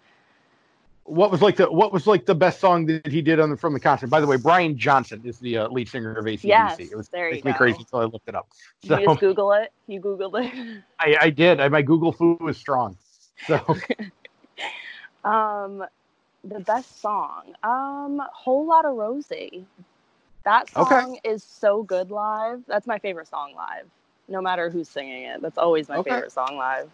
what 1.05 1.31
was 1.31 1.43
like 1.43 1.57
the 1.57 1.71
what 1.71 1.93
was 1.93 2.07
like 2.07 2.27
the 2.27 2.35
best 2.35 2.61
song 2.61 2.87
that 2.87 3.07
he 3.07 3.21
did 3.21 3.41
on 3.41 3.51
the 3.51 3.57
from 3.57 3.73
the 3.75 3.81
concert? 3.81 4.07
By 4.09 4.21
the 4.21 4.27
way, 4.27 4.37
Brian 4.37 4.77
Johnson 4.79 5.21
is 5.25 5.39
the 5.41 5.59
uh, 5.59 5.69
lead 5.69 5.89
singer 5.89 6.15
of 6.15 6.25
ACDC. 6.25 6.45
Yes, 6.45 6.79
it 6.79 6.97
was 6.97 7.09
there 7.09 7.33
you 7.33 7.43
go. 7.43 7.53
crazy 7.53 7.79
until 7.81 8.01
I 8.01 8.05
looked 8.05 8.29
it 8.29 8.35
up. 8.35 8.49
Did 8.83 9.01
you 9.01 9.07
just 9.09 9.21
Google 9.21 9.53
it? 9.53 9.73
You 9.89 10.01
Googled 10.01 10.45
it. 10.45 10.83
I, 11.01 11.17
I 11.21 11.31
did. 11.31 11.61
I, 11.61 11.69
my 11.69 11.83
Google 11.83 12.13
foo 12.13 12.39
is 12.49 12.57
strong. 12.57 12.97
So 13.47 13.77
Um, 15.25 15.85
the 16.45 16.61
best 16.61 17.01
song, 17.03 17.55
um, 17.63 18.23
"Whole 18.33 18.67
Lotta 18.67 18.89
Rosie." 18.89 19.67
That 20.45 20.69
Okay. 20.77 21.01
song 21.01 21.19
is 21.25 21.43
so 21.45 21.83
good 21.83 22.11
live. 22.11 22.63
That's 22.67 22.87
my 22.87 22.99
favorite 22.99 23.29
song 23.29 23.55
live. 23.55 23.87
No 24.29 24.41
matter 24.41 24.71
who's 24.71 24.89
singing 24.89 25.25
it, 25.25 25.43
that's 25.43 25.59
always 25.59 25.89
my 25.89 25.99
Okay. 25.99 26.11
favorite 26.11 26.33
song 26.33 26.57
live. 26.57 26.89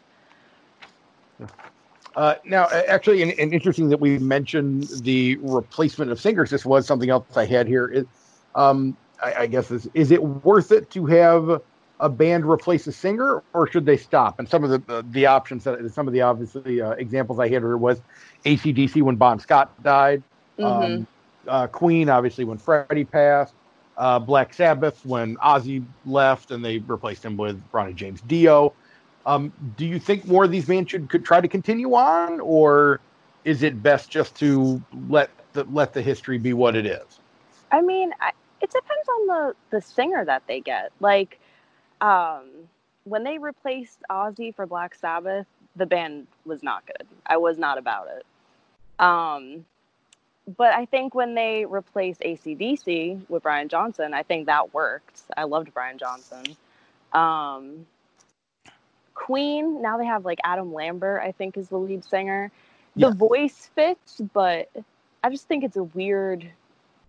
Uh, 2.17 2.35
now, 2.45 2.67
actually, 2.89 3.23
and, 3.23 3.33
and 3.33 3.53
interesting 3.53 3.89
that 3.91 4.01
we 4.01 4.19
mentioned 4.19 4.89
the 5.03 5.37
replacement 5.43 6.11
of 6.11 6.19
singers. 6.19 6.51
This 6.51 6.65
was 6.65 6.87
something 6.87 7.11
else 7.11 7.37
I 7.37 7.45
had 7.45 7.69
here. 7.69 7.89
Is, 7.89 8.07
um, 8.55 8.97
I, 9.23 9.35
I 9.35 9.47
guess 9.47 9.71
is 9.71 9.87
is 9.93 10.11
it 10.11 10.23
worth 10.23 10.73
it 10.73 10.91
to 10.93 11.05
have 11.07 11.61
a 12.01 12.09
band 12.09 12.47
replace 12.47 12.87
a 12.87 12.93
singer, 12.93 13.43
or 13.53 13.71
should 13.71 13.85
they 13.85 13.99
stop? 13.99 14.39
And 14.39 14.49
some 14.49 14.65
of 14.65 14.71
the 14.71 14.83
uh, 14.93 15.03
the 15.11 15.27
options, 15.27 15.65
that, 15.65 15.79
some 15.93 16.09
of 16.09 16.15
the 16.15 16.23
obviously 16.23 16.81
uh, 16.81 16.93
examples 16.93 17.39
I 17.39 17.49
had 17.49 17.63
here 17.63 17.77
was 17.77 18.01
ACDC 18.47 19.03
when 19.03 19.17
Bon 19.17 19.39
Scott 19.39 19.83
died, 19.83 20.23
Mhm. 20.59 20.65
um, 20.65 21.07
uh, 21.49 21.67
Queen 21.67 22.09
obviously 22.09 22.45
when 22.45 22.59
Freddie 22.59 23.05
passed, 23.05 23.55
uh, 23.97 24.19
Black 24.19 24.53
Sabbath 24.53 25.05
when 25.05 25.37
Ozzy 25.37 25.85
left 26.05 26.51
and 26.51 26.65
they 26.65 26.79
replaced 26.79 27.25
him 27.25 27.37
with 27.37 27.61
Ronnie 27.73 27.95
James 27.95 28.21
Dio. 28.23 28.73
Um, 29.25 29.53
do 29.77 29.87
you 29.87 29.99
think 29.99 30.27
more 30.27 30.45
of 30.45 30.51
these 30.51 30.67
bands 30.67 30.91
should 30.91 31.09
could 31.09 31.25
try 31.25 31.41
to 31.41 31.49
continue 31.49 31.95
on, 31.95 32.41
or 32.41 33.01
is 33.45 33.63
it 33.63 33.83
best 33.83 34.09
just 34.11 34.37
to 34.37 34.81
let 35.09 35.31
the 35.53 35.65
let 35.65 35.93
the 35.93 36.03
history 36.03 36.39
be 36.39 36.53
what 36.53 36.77
it 36.77 36.87
is? 36.87 37.21
I 37.73 37.83
mean, 37.83 38.13
I, 38.21 38.31
it 38.61 38.71
depends 38.71 39.09
on 39.09 39.27
the 39.27 39.55
the 39.71 39.83
singer 39.83 40.25
that 40.25 40.43
they 40.47 40.61
get. 40.61 40.93
Like, 41.01 41.41
um, 42.01 42.45
when 43.05 43.25
they 43.25 43.39
replaced 43.39 43.99
Ozzy 44.11 44.55
for 44.55 44.65
Black 44.65 44.95
Sabbath, 44.95 45.47
the 45.75 45.87
band 45.87 46.29
was 46.45 46.63
not 46.63 46.87
good. 46.87 47.07
I 47.27 47.37
was 47.37 47.59
not 47.59 47.79
about 47.79 48.09
it. 48.17 48.25
Um, 49.03 49.65
but 50.47 50.73
I 50.75 50.87
think 50.87 51.15
when 51.15 51.35
they 51.35 51.65
replaced 51.67 52.21
ACDC 52.21 53.29
with 53.29 53.43
Brian 53.43 53.69
Johnson, 53.69 54.15
I 54.15 54.23
think 54.23 54.47
that 54.47 54.73
worked. 54.75 55.23
I 55.37 55.45
loved 55.45 55.73
Brian 55.75 55.99
Johnson. 55.99 56.57
Um, 57.13 57.87
Queen, 59.15 59.83
now 59.83 59.99
they 59.99 60.07
have 60.07 60.25
like 60.25 60.39
Adam 60.45 60.73
Lambert, 60.73 61.23
I 61.23 61.33
think 61.33 61.57
is 61.57 61.69
the 61.69 61.79
lead 61.79 62.05
singer. 62.05 62.51
The 62.97 63.09
Yeah. 63.09 63.11
voice 63.11 63.71
fits, 63.75 64.21
but 64.33 64.71
I 65.23 65.31
just 65.31 65.49
think 65.49 65.65
it's 65.65 65.77
a 65.77 65.85
weird. 65.85 66.51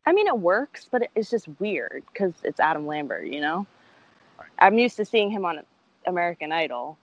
I 0.05 0.13
mean, 0.13 0.27
it 0.27 0.37
works, 0.37 0.87
but 0.89 1.09
it's 1.15 1.29
just 1.29 1.47
weird 1.59 2.03
because 2.13 2.33
it's 2.43 2.59
Adam 2.59 2.87
Lambert, 2.87 3.27
you 3.27 3.41
know? 3.41 3.67
I'm 4.59 4.77
used 4.77 4.97
to 4.97 5.05
seeing 5.05 5.31
him 5.31 5.45
on 5.45 5.61
American 6.05 6.51
Idol. 6.51 6.97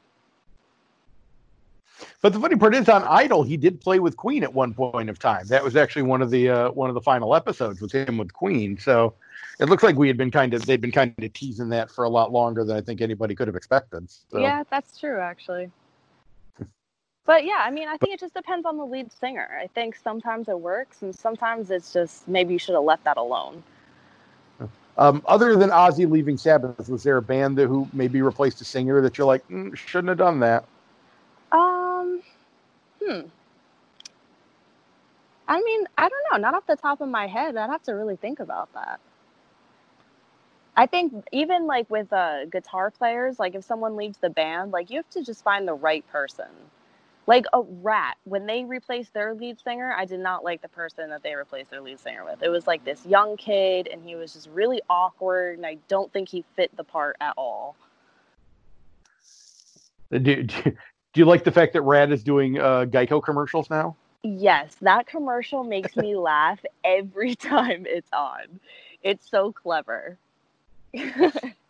But 2.20 2.32
the 2.32 2.40
funny 2.40 2.56
part 2.56 2.74
is, 2.74 2.88
on 2.88 3.04
Idol, 3.04 3.42
he 3.42 3.56
did 3.56 3.80
play 3.80 3.98
with 3.98 4.16
Queen 4.16 4.42
at 4.42 4.52
one 4.52 4.74
point 4.74 5.08
of 5.10 5.18
time. 5.18 5.46
That 5.46 5.62
was 5.62 5.76
actually 5.76 6.02
one 6.02 6.22
of 6.22 6.30
the 6.30 6.48
uh, 6.48 6.70
one 6.70 6.88
of 6.88 6.94
the 6.94 7.00
final 7.00 7.34
episodes 7.34 7.80
with 7.80 7.92
him 7.92 8.18
with 8.18 8.32
Queen. 8.32 8.78
So 8.78 9.14
it 9.60 9.68
looks 9.68 9.82
like 9.82 9.96
we 9.96 10.08
had 10.08 10.16
been 10.16 10.30
kind 10.30 10.54
of 10.54 10.66
they'd 10.66 10.80
been 10.80 10.92
kind 10.92 11.14
of 11.16 11.32
teasing 11.32 11.68
that 11.70 11.90
for 11.90 12.04
a 12.04 12.08
lot 12.08 12.32
longer 12.32 12.64
than 12.64 12.76
I 12.76 12.80
think 12.80 13.00
anybody 13.00 13.34
could 13.34 13.48
have 13.48 13.56
expected. 13.56 14.10
So. 14.10 14.38
Yeah, 14.38 14.64
that's 14.70 14.98
true, 14.98 15.20
actually. 15.20 15.70
But 17.26 17.44
yeah, 17.44 17.62
I 17.64 17.70
mean, 17.70 17.88
I 17.88 17.96
think 17.96 18.12
it 18.12 18.20
just 18.20 18.34
depends 18.34 18.66
on 18.66 18.76
the 18.76 18.84
lead 18.84 19.10
singer. 19.10 19.48
I 19.62 19.66
think 19.68 19.96
sometimes 19.96 20.48
it 20.48 20.60
works, 20.60 21.00
and 21.02 21.14
sometimes 21.14 21.70
it's 21.70 21.92
just 21.92 22.28
maybe 22.28 22.52
you 22.52 22.58
should 22.58 22.74
have 22.74 22.84
left 22.84 23.04
that 23.04 23.16
alone. 23.16 23.62
Um, 24.96 25.22
other 25.26 25.56
than 25.56 25.70
Ozzy 25.70 26.08
leaving 26.08 26.36
Sabbath, 26.36 26.88
was 26.88 27.02
there 27.02 27.16
a 27.16 27.22
band 27.22 27.56
that 27.58 27.66
who 27.66 27.88
maybe 27.92 28.22
replaced 28.22 28.60
a 28.60 28.64
singer 28.64 29.00
that 29.00 29.18
you're 29.18 29.26
like 29.26 29.46
mm, 29.48 29.74
shouldn't 29.74 30.08
have 30.08 30.18
done 30.18 30.40
that? 30.40 30.66
Um, 31.50 31.83
hmm. 33.06 33.20
I 35.48 35.62
mean, 35.62 35.84
I 35.98 36.08
don't 36.08 36.24
know. 36.32 36.38
Not 36.38 36.54
off 36.54 36.66
the 36.66 36.76
top 36.76 37.00
of 37.00 37.08
my 37.08 37.26
head. 37.26 37.56
I'd 37.56 37.70
have 37.70 37.82
to 37.84 37.92
really 37.94 38.16
think 38.16 38.40
about 38.40 38.72
that. 38.74 39.00
I 40.76 40.86
think 40.86 41.12
even 41.32 41.66
like 41.66 41.90
with 41.90 42.12
uh, 42.12 42.46
guitar 42.46 42.90
players, 42.90 43.38
like 43.38 43.54
if 43.54 43.64
someone 43.64 43.96
leaves 43.96 44.18
the 44.18 44.30
band, 44.30 44.72
like 44.72 44.90
you 44.90 44.98
have 44.98 45.10
to 45.10 45.24
just 45.24 45.44
find 45.44 45.68
the 45.68 45.74
right 45.74 46.06
person. 46.12 46.70
like 47.26 47.46
a 47.54 47.62
Ratt 47.62 48.16
when 48.24 48.46
they 48.46 48.64
replaced 48.64 49.14
their 49.14 49.34
lead 49.34 49.58
singer 49.60 49.94
i 49.98 50.04
did 50.06 50.20
not 50.20 50.44
like 50.44 50.62
the 50.62 50.68
person 50.68 51.10
that 51.10 51.22
they 51.22 51.34
replaced 51.34 51.70
their 51.70 51.80
lead 51.82 52.00
singer 52.00 52.24
with 52.24 52.42
it 52.42 52.50
was 52.50 52.66
like 52.66 52.84
this 52.84 53.06
young 53.06 53.36
kid 53.36 53.88
and 53.88 54.02
he 54.04 54.16
was 54.16 54.34
just 54.34 54.48
really 54.50 54.82
awkward 54.90 55.56
and 55.58 55.66
i 55.66 55.78
don't 55.88 56.12
think 56.12 56.28
he 56.28 56.44
fit 56.56 56.74
the 56.76 56.84
part 56.84 57.16
at 57.20 57.34
all 57.38 57.76
do, 60.12 60.42
do, 60.44 60.72
do 61.14 61.20
you 61.20 61.24
like 61.24 61.44
the 61.44 61.52
fact 61.52 61.72
that 61.72 61.82
Ratt 61.82 62.12
is 62.12 62.22
doing 62.22 62.58
uh, 62.58 62.84
geico 62.84 63.22
commercials 63.22 63.70
now? 63.70 63.96
Yes 64.22 64.76
that 64.82 65.06
commercial 65.06 65.64
makes 65.64 65.96
me 65.96 66.16
laugh 66.30 66.60
every 66.84 67.34
time 67.34 67.86
it's 67.88 68.12
on. 68.12 68.60
It's 69.02 69.28
so 69.28 69.52
clever 69.52 70.18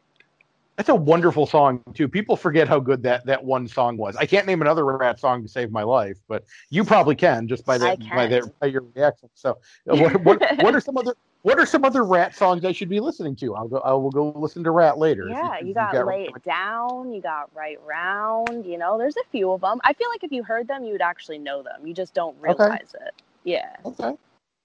That's 0.76 0.88
a 0.88 0.94
wonderful 0.94 1.46
song 1.46 1.82
too. 1.94 2.08
People 2.08 2.36
forget 2.36 2.68
how 2.68 2.80
good 2.80 3.02
that 3.04 3.24
that 3.26 3.44
one 3.44 3.68
song 3.68 3.96
was. 3.96 4.16
I 4.16 4.26
can't 4.26 4.46
name 4.46 4.60
another 4.60 4.84
Ratt 4.84 5.20
song 5.20 5.42
to 5.42 5.48
save 5.48 5.70
my 5.70 5.84
life, 5.84 6.18
but 6.26 6.44
you 6.68 6.82
probably 6.82 7.14
can 7.14 7.46
just 7.46 7.64
by 7.64 7.78
that 7.78 8.00
by 8.10 8.26
that 8.26 8.58
by 8.58 8.66
your 8.66 8.84
reaction. 8.94 9.30
So, 9.34 9.58
uh, 9.88 9.96
what, 9.96 10.24
what, 10.24 10.42
what 10.62 10.74
are 10.74 10.80
some 10.80 10.96
other 10.96 11.14
what 11.42 11.60
are 11.60 11.66
some 11.66 11.84
other 11.84 12.04
Ratt 12.04 12.34
songs 12.34 12.64
I 12.64 12.72
should 12.72 12.88
be 12.88 12.98
listening 13.00 13.36
to? 13.36 13.54
I'll 13.54 13.68
go. 13.68 13.76
I 13.78 13.92
will 13.92 14.10
go 14.10 14.32
listen 14.34 14.64
to 14.64 14.70
Ratt 14.72 14.98
later. 14.98 15.28
Yeah, 15.28 15.60
you, 15.60 15.68
you 15.68 15.74
got, 15.74 15.92
got 15.92 16.06
Lay 16.06 16.24
It 16.24 16.42
Down. 16.42 17.12
You 17.12 17.20
got 17.20 17.54
Right 17.54 17.78
Round. 17.86 18.64
You 18.64 18.78
know, 18.78 18.98
there's 18.98 19.16
a 19.16 19.28
few 19.30 19.52
of 19.52 19.60
them. 19.60 19.78
I 19.84 19.92
feel 19.92 20.08
like 20.08 20.24
if 20.24 20.32
you 20.32 20.42
heard 20.42 20.66
them, 20.66 20.84
you 20.84 20.92
would 20.92 21.02
actually 21.02 21.38
know 21.38 21.62
them. 21.62 21.86
You 21.86 21.94
just 21.94 22.14
don't 22.14 22.34
realize 22.40 22.94
okay. 22.96 23.06
it. 23.06 23.22
Yeah. 23.44 23.76
Okay. 23.84 24.16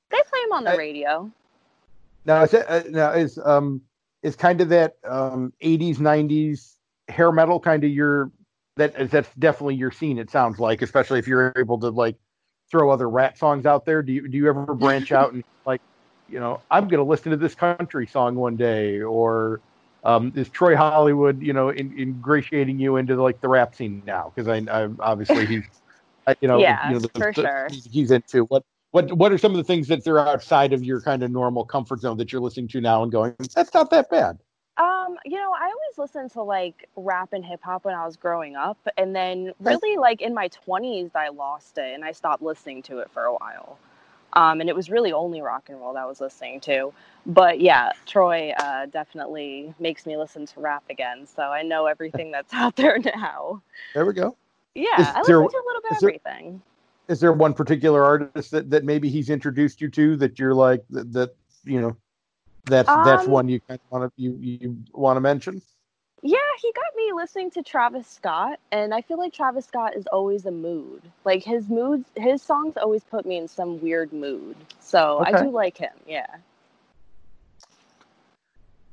They 0.10 0.18
play 0.30 0.40
them 0.46 0.54
on 0.54 0.64
the 0.64 0.72
I, 0.72 0.76
radio. 0.78 1.30
Now 2.26 2.44
is 2.44 2.54
it, 2.54 2.66
uh, 2.70 2.84
now 2.90 3.12
is 3.12 3.38
um 3.44 3.82
is 4.24 4.36
kind 4.36 4.62
of 4.62 4.70
that 4.70 4.96
um, 5.08 5.54
80s 5.64 5.98
90s 5.98 6.76
hair 7.08 7.32
metal 7.32 7.60
kind 7.60 7.84
of 7.84 7.90
your 7.90 8.32
that 8.76 9.10
that's 9.10 9.30
definitely 9.40 9.76
your 9.76 9.92
scene 9.92 10.18
it 10.18 10.30
sounds 10.30 10.60
like 10.60 10.82
especially 10.82 11.20
if 11.20 11.28
you're 11.28 11.52
able 11.58 11.80
to 11.80 11.90
like 11.90 12.16
throw 12.70 12.90
other 12.90 13.10
Ratt 13.10 13.38
songs 13.38 13.66
out 13.66 13.86
there. 13.86 14.02
Do 14.02 14.14
you 14.14 14.28
do 14.28 14.38
you 14.38 14.48
ever 14.48 14.66
branch 14.76 15.12
out 15.12 15.34
and 15.34 15.44
like 15.66 15.82
you 16.28 16.40
know 16.40 16.62
i'm 16.70 16.88
going 16.88 17.00
to 17.00 17.10
listen 17.10 17.32
to 17.32 17.38
this 17.38 17.56
country 17.56 18.06
song 18.06 18.36
one 18.36 18.56
day 18.56 19.02
or 19.02 19.62
um, 20.04 20.32
is 20.36 20.48
troy 20.50 20.76
hollywood 20.76 21.42
you 21.42 21.52
know 21.52 21.70
in, 21.70 21.98
ingratiating 22.00 22.80
you 22.80 22.96
into 22.96 23.22
like 23.22 23.42
the 23.42 23.50
rap 23.50 23.76
scene 23.76 24.02
now? 24.06 24.32
Because 24.34 24.48
I, 24.48 24.58
I 24.72 24.90
obviously 25.00 25.46
he's 25.46 25.64
you 26.42 26.48
know 26.48 26.60
yeah 26.60 26.88
you 26.88 26.94
know, 26.94 27.00
the, 27.00 27.10
for 27.10 27.34
the, 27.34 27.42
sure. 27.42 27.68
he's 27.90 28.12
into 28.12 28.44
what 28.46 28.64
what 28.92 29.12
what 29.14 29.32
are 29.32 29.38
some 29.38 29.52
of 29.52 29.58
the 29.58 29.64
things 29.64 29.88
that 29.88 30.06
are 30.08 30.20
outside 30.20 30.74
of 30.74 30.84
your 30.84 31.02
kind 31.02 31.24
of 31.24 31.32
normal 31.32 31.66
comfort 31.66 32.02
zone 32.02 32.18
that 32.18 32.32
you're 32.32 32.42
listening 32.42 32.68
to 32.68 32.82
now 32.82 33.04
and 33.04 33.12
going 33.12 33.36
that's 33.54 33.74
not 33.74 33.90
that 33.90 34.10
bad 34.10 34.40
um 34.78 35.16
you 35.26 35.38
know 35.38 35.52
i 35.60 35.66
always 35.66 35.98
listened 35.98 36.32
to 36.32 36.42
like 36.42 36.88
rap 36.96 37.34
and 37.34 37.46
hip 37.46 37.60
hop 37.64 37.86
when 37.86 37.96
i 37.96 38.06
was 38.06 38.16
growing 38.16 38.56
up 38.56 38.78
and 38.98 39.16
then 39.16 39.52
really 39.60 39.98
like 39.98 40.22
in 40.22 40.34
my 40.34 40.50
20s 40.68 41.12
i 41.16 41.30
lost 41.30 41.78
it 41.78 41.94
and 41.94 42.04
i 42.04 42.12
stopped 42.12 42.42
listening 42.42 42.82
to 42.82 43.00
it 43.00 43.10
for 43.12 43.26
a 43.26 43.34
while 43.34 43.78
um, 44.34 44.62
and 44.62 44.70
it 44.70 44.76
was 44.76 44.90
really 44.90 45.12
only 45.12 45.42
rock 45.42 45.70
and 45.70 45.80
roll 45.80 45.94
that 45.94 46.04
I 46.04 46.06
was 46.06 46.22
listening 46.22 46.60
to. 46.62 46.94
But 47.26 47.60
yeah, 47.60 47.92
Troy 48.06 48.52
uh, 48.60 48.86
definitely 48.86 49.74
makes 49.80 50.06
me 50.06 50.18
listen 50.18 50.46
to 50.46 50.60
rap 50.60 50.84
again. 50.90 51.26
So 51.26 51.44
I 51.44 51.64
know 51.64 51.88
everything 51.88 52.32
that's 52.32 52.54
out 52.54 52.76
there 52.76 53.00
now. 53.00 53.62
There 53.94 54.06
we 54.06 54.14
go. 54.14 54.36
Yeah, 54.76 55.00
is 55.00 55.08
I 55.08 55.20
listen 55.20 55.36
there, 55.36 55.38
to 55.38 55.58
a 55.58 55.66
little 55.66 55.82
bit 55.82 55.92
of 55.92 55.98
everything 56.04 56.62
is 57.10 57.20
there 57.20 57.34
one 57.34 57.54
particular 57.54 58.04
artist 58.06 58.52
that, 58.52 58.70
that 58.70 58.86
maybe 58.86 59.10
he's 59.10 59.30
introduced 59.30 59.82
you 59.82 59.90
to 59.90 60.16
that 60.18 60.40
you're 60.40 60.54
like 60.54 60.86
that, 60.92 61.12
that 61.12 61.36
you 61.66 61.82
know 61.82 61.98
that's 62.66 62.88
um, 62.88 63.04
that's 63.04 63.28
one 63.28 63.50
you 63.50 63.60
kind 63.62 63.80
of 63.84 63.92
want 63.92 64.16
to 64.16 64.22
you 64.22 64.38
you 64.40 64.78
want 64.94 65.18
to 65.18 65.22
mention? 65.22 65.62
Yeah 66.22 66.38
he 66.62 66.72
got 66.74 66.96
me 66.96 67.12
listening 67.14 67.50
to 67.52 67.64
travis 67.64 68.08
scott 68.08 68.60
and 68.72 68.94
i 68.94 69.02
feel 69.02 69.18
like 69.18 69.34
travis 69.34 69.66
scott 69.66 69.96
is 69.96 70.06
always 70.08 70.46
a 70.46 70.52
mood. 70.52 71.02
Like 71.26 71.44
his 71.44 71.68
moods 71.68 72.06
his 72.16 72.42
songs 72.42 72.78
always 72.78 73.04
put 73.04 73.26
me 73.26 73.38
in 73.38 73.48
some 73.48 73.82
weird 73.82 74.14
mood. 74.14 74.56
So 74.80 75.22
okay. 75.22 75.34
i 75.34 75.44
do 75.44 75.50
like 75.50 75.78
him 75.78 75.94
yeah. 76.08 76.28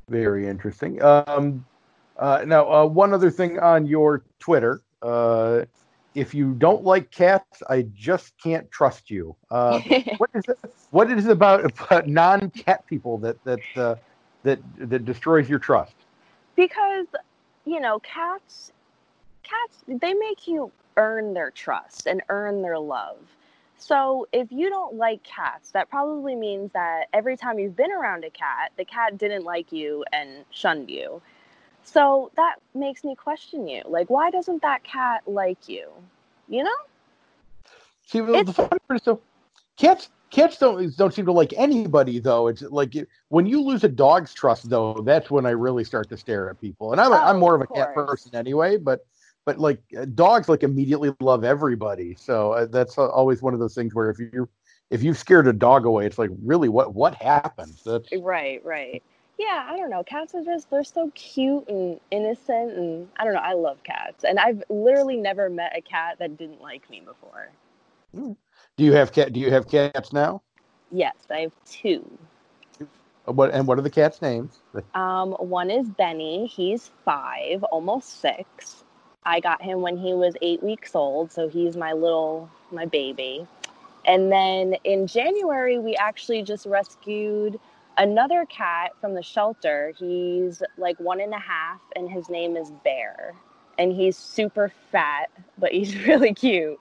Very 0.09 0.49
interesting. 0.49 1.03
Um 1.03 1.67
uh 2.17 2.45
now 2.47 2.73
uh 2.73 2.87
one 2.87 3.13
other 3.13 3.31
thing 3.31 3.59
on 3.59 3.85
your 3.87 4.25
twitter 4.39 4.81
uh 5.03 5.63
if 6.17 6.35
you 6.35 6.55
don't 6.55 6.83
like 6.83 7.11
cats, 7.11 7.63
I 7.69 7.83
just 7.95 8.33
can't 8.43 8.69
trust 8.71 9.11
you. 9.11 9.37
Uh, 9.51 9.81
what 10.17 10.31
is 10.35 10.45
it? 10.49 10.59
What 10.91 11.11
is 11.11 11.27
it 11.27 11.31
about, 11.31 11.65
about 11.81 12.09
non-cat 12.09 12.87
people 12.87 13.19
that 13.19 13.43
that 13.45 13.61
uh, 13.77 13.97
that 14.43 14.59
that 14.79 15.05
destroys 15.05 15.49
your 15.49 15.59
trust? 15.59 15.95
Because 16.57 17.07
you 17.67 17.81
know, 17.81 17.99
cats, 18.01 18.73
cats, 19.43 19.85
they 19.87 20.15
make 20.15 20.49
you 20.49 20.73
earn 20.97 21.35
their 21.35 21.51
trust 21.51 22.07
and 22.07 22.23
earn 22.31 22.63
their 22.63 22.79
love. 22.79 23.19
So 23.79 24.27
if 24.33 24.51
you 24.51 24.71
don't 24.71 24.95
like 24.95 25.23
cats, 25.23 25.73
that 25.73 25.91
probably 25.91 26.35
means 26.35 26.73
that 26.73 27.09
every 27.13 27.37
time 27.37 27.59
you've 27.59 27.77
been 27.77 27.93
around 27.93 28.25
a 28.25 28.31
cat, 28.31 28.73
the 28.79 28.87
cat 28.87 29.19
didn't 29.19 29.45
like 29.45 29.71
you 29.71 30.03
and 30.15 30.47
shunned 30.51 30.89
you. 30.89 31.21
So 31.87 32.33
that 32.37 32.57
makes 32.75 33.05
me 33.05 33.15
question 33.15 33.67
you. 33.69 33.81
Like, 33.87 34.11
why 34.11 34.31
doesn't 34.31 34.61
that 34.63 34.83
cat 34.83 35.23
like 35.27 35.69
you? 35.69 35.89
You 36.49 36.65
know? 36.65 36.77
See, 38.05 38.21
well, 38.21 38.43
the 38.43 38.53
funny 38.53 38.69
part 38.69 39.01
is 39.01 39.03
so 39.05 39.21
cats 39.77 40.09
cats 40.31 40.59
don't 40.59 40.95
don't 40.97 41.15
seem 41.15 41.27
to 41.27 41.33
like 41.33 41.55
anybody 41.57 42.19
though. 42.19 42.49
It's 42.49 42.63
like 42.63 42.95
when 43.29 43.47
you 43.47 43.63
lose 43.63 43.85
a 43.85 43.89
dog's 43.89 44.35
trust 44.35 44.69
though, 44.69 44.95
that's 45.05 45.31
when 45.31 45.47
I 45.47 45.51
really 45.51 45.85
start 45.85 46.09
to 46.09 46.17
stare 46.17 46.51
at 46.51 46.61
people. 46.61 46.91
And 46.91 47.01
I'm 47.01 47.13
oh, 47.13 47.17
I'm 47.17 47.39
more 47.39 47.55
of 47.55 47.63
a 47.63 47.67
cat 47.69 47.95
person 47.95 48.35
anyway, 48.35 48.79
but 48.79 49.07
but 49.45 49.59
like 49.61 49.81
uh, 49.97 50.07
dogs 50.07 50.49
like 50.49 50.65
immediately 50.65 51.15
love 51.21 51.45
everybody. 51.45 52.17
So 52.17 52.53
uh, 52.53 52.67
that's 52.67 52.99
always 52.99 53.43
one 53.43 53.55
of 53.55 53.61
those 53.61 53.77
things 53.77 53.95
where 53.95 54.11
if 54.11 54.19
you 54.19 54.49
if 54.91 55.05
you've 55.05 55.19
scared 55.19 55.47
a 55.47 55.53
dog 55.53 55.87
away, 55.87 56.05
it's 56.07 56.19
like 56.19 56.31
really 56.43 56.69
what 56.69 56.97
what 56.97 57.15
happens? 57.15 57.85
That's 57.85 58.09
right, 58.13 58.65
right 58.65 59.05
yeah, 59.39 59.67
I 59.69 59.77
don't 59.77 59.91
know. 59.91 60.03
Cats 60.03 60.35
are 60.35 60.45
just 60.45 60.71
they're 60.71 60.85
so 60.85 61.11
cute 61.15 61.69
and 61.69 62.01
innocent 62.11 62.73
and 62.73 63.09
I 63.17 63.25
don't 63.25 63.35
know, 63.35 63.41
I 63.41 63.55
love 63.55 63.83
cats. 63.85 64.25
And 64.25 64.39
I've 64.39 64.63
literally 64.69 65.17
never 65.17 65.51
met 65.51 65.77
a 65.77 65.81
cat 65.81 66.17
that 66.19 66.37
didn't 66.37 66.61
like 66.61 66.89
me 66.89 67.01
before. 67.01 67.49
Hmm. 68.15 68.33
Do 68.77 68.85
you 68.85 68.93
have 68.93 69.13
cat 69.13 69.33
do 69.33 69.41
you 69.41 69.51
have 69.51 69.69
cats 69.69 70.13
now? 70.13 70.43
Yes, 70.91 71.17
I 71.31 71.41
have 71.41 71.53
two. 71.67 72.19
What 73.25 73.53
and 73.53 73.67
what 73.67 73.79
are 73.79 73.83
the 73.83 73.91
cats' 73.91 74.23
names? 74.23 74.63
Um, 74.95 75.33
one 75.33 75.71
is 75.71 75.89
Benny. 75.89 76.47
He's 76.47 76.91
five, 77.05 77.63
almost 77.65 78.21
six. 78.21 78.85
I 79.25 79.41
got 79.41 79.61
him 79.61 79.83
when 79.83 79.97
he 79.97 80.15
was 80.15 80.37
eight 80.41 80.63
weeks 80.63 80.95
old, 80.95 81.33
so 81.33 81.49
he's 81.49 81.77
my 81.77 81.93
little 81.93 82.49
my 82.71 82.87
baby. 82.87 83.47
And 84.07 84.31
then 84.31 84.77
in 84.85 85.09
January, 85.09 85.79
we 85.79 85.97
actually 85.97 86.43
just 86.45 86.65
rescued 86.65 87.59
another 87.99 88.47
cat 88.47 88.93
from 89.01 89.15
the 89.15 89.23
shelter. 89.23 89.93
He's 89.99 90.63
like 90.77 90.99
one 91.01 91.21
and 91.21 91.33
a 91.33 91.39
half, 91.39 91.81
and 91.95 92.11
his 92.11 92.29
name 92.29 92.57
is 92.57 92.71
Bear. 92.85 93.35
And 93.79 93.93
he's 93.93 94.17
super 94.17 94.73
fat, 94.91 95.31
but 95.59 95.73
he's 95.73 95.97
really 96.07 96.35
cute. 96.35 96.79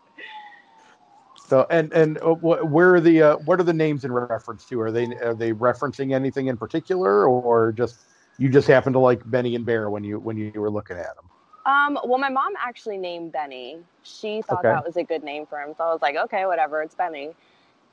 So 1.48 1.68
and 1.70 1.94
and 1.94 2.18
uh, 2.20 2.34
where 2.34 2.96
are 2.96 3.02
the 3.02 3.22
uh, 3.22 3.36
what 3.38 3.60
are 3.60 3.64
the 3.64 3.74
names 3.74 4.04
in 4.04 4.12
reference 4.12 4.66
to? 4.66 4.80
Are 4.82 4.92
they 4.92 5.06
are 5.18 5.36
they 5.36 5.52
referencing 5.52 6.14
anything 6.14 6.48
in 6.48 6.58
particular, 6.58 7.28
or 7.28 7.72
just 7.72 7.98
you 8.40 8.50
just 8.50 8.68
happen 8.68 8.94
to 8.94 9.00
like 9.00 9.30
Benny 9.30 9.56
and 9.56 9.66
Bear 9.66 9.90
when 9.90 10.04
you 10.04 10.20
when 10.20 10.38
you 10.38 10.52
were 10.56 10.72
looking 10.72 10.98
at 10.98 11.16
them? 11.16 11.30
Um, 11.66 12.00
well, 12.04 12.20
my 12.20 12.30
mom 12.30 12.54
actually 12.60 12.98
named 12.98 13.32
Benny. 13.32 13.80
She 14.04 14.42
thought 14.44 14.60
okay. 14.60 14.70
that 14.70 14.86
was 14.86 14.98
a 14.98 15.04
good 15.04 15.24
name 15.24 15.46
for 15.46 15.60
him, 15.60 15.74
so 15.78 15.84
I 15.84 15.92
was 15.92 16.02
like, 16.02 16.16
okay, 16.16 16.46
whatever, 16.46 16.82
it's 16.82 16.96
Benny. 16.96 17.32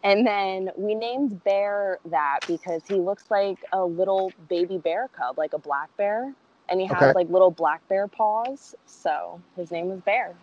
And 0.05 0.27
then 0.27 0.71
we 0.77 0.95
named 0.95 1.43
Bear 1.45 1.99
that 2.07 2.41
because 2.47 2.83
he 2.88 2.95
looks 2.95 3.25
like 3.31 3.59
a 3.73 3.85
little 3.85 4.33
baby 4.49 4.79
bear 4.79 5.09
cub, 5.09 5.38
like 5.38 5.53
a 5.53 5.59
black 5.59 5.97
bear. 5.97 6.35
And 6.69 6.81
he 6.81 6.87
has 6.87 6.97
okay. 6.97 7.12
like 7.12 7.29
little 7.29 7.51
black 7.51 7.87
bear 7.88 8.09
paws. 8.09 8.75
So 8.87 9.41
his 9.57 9.71
name 9.71 9.88
was 9.88 10.01
Bear. 10.01 10.35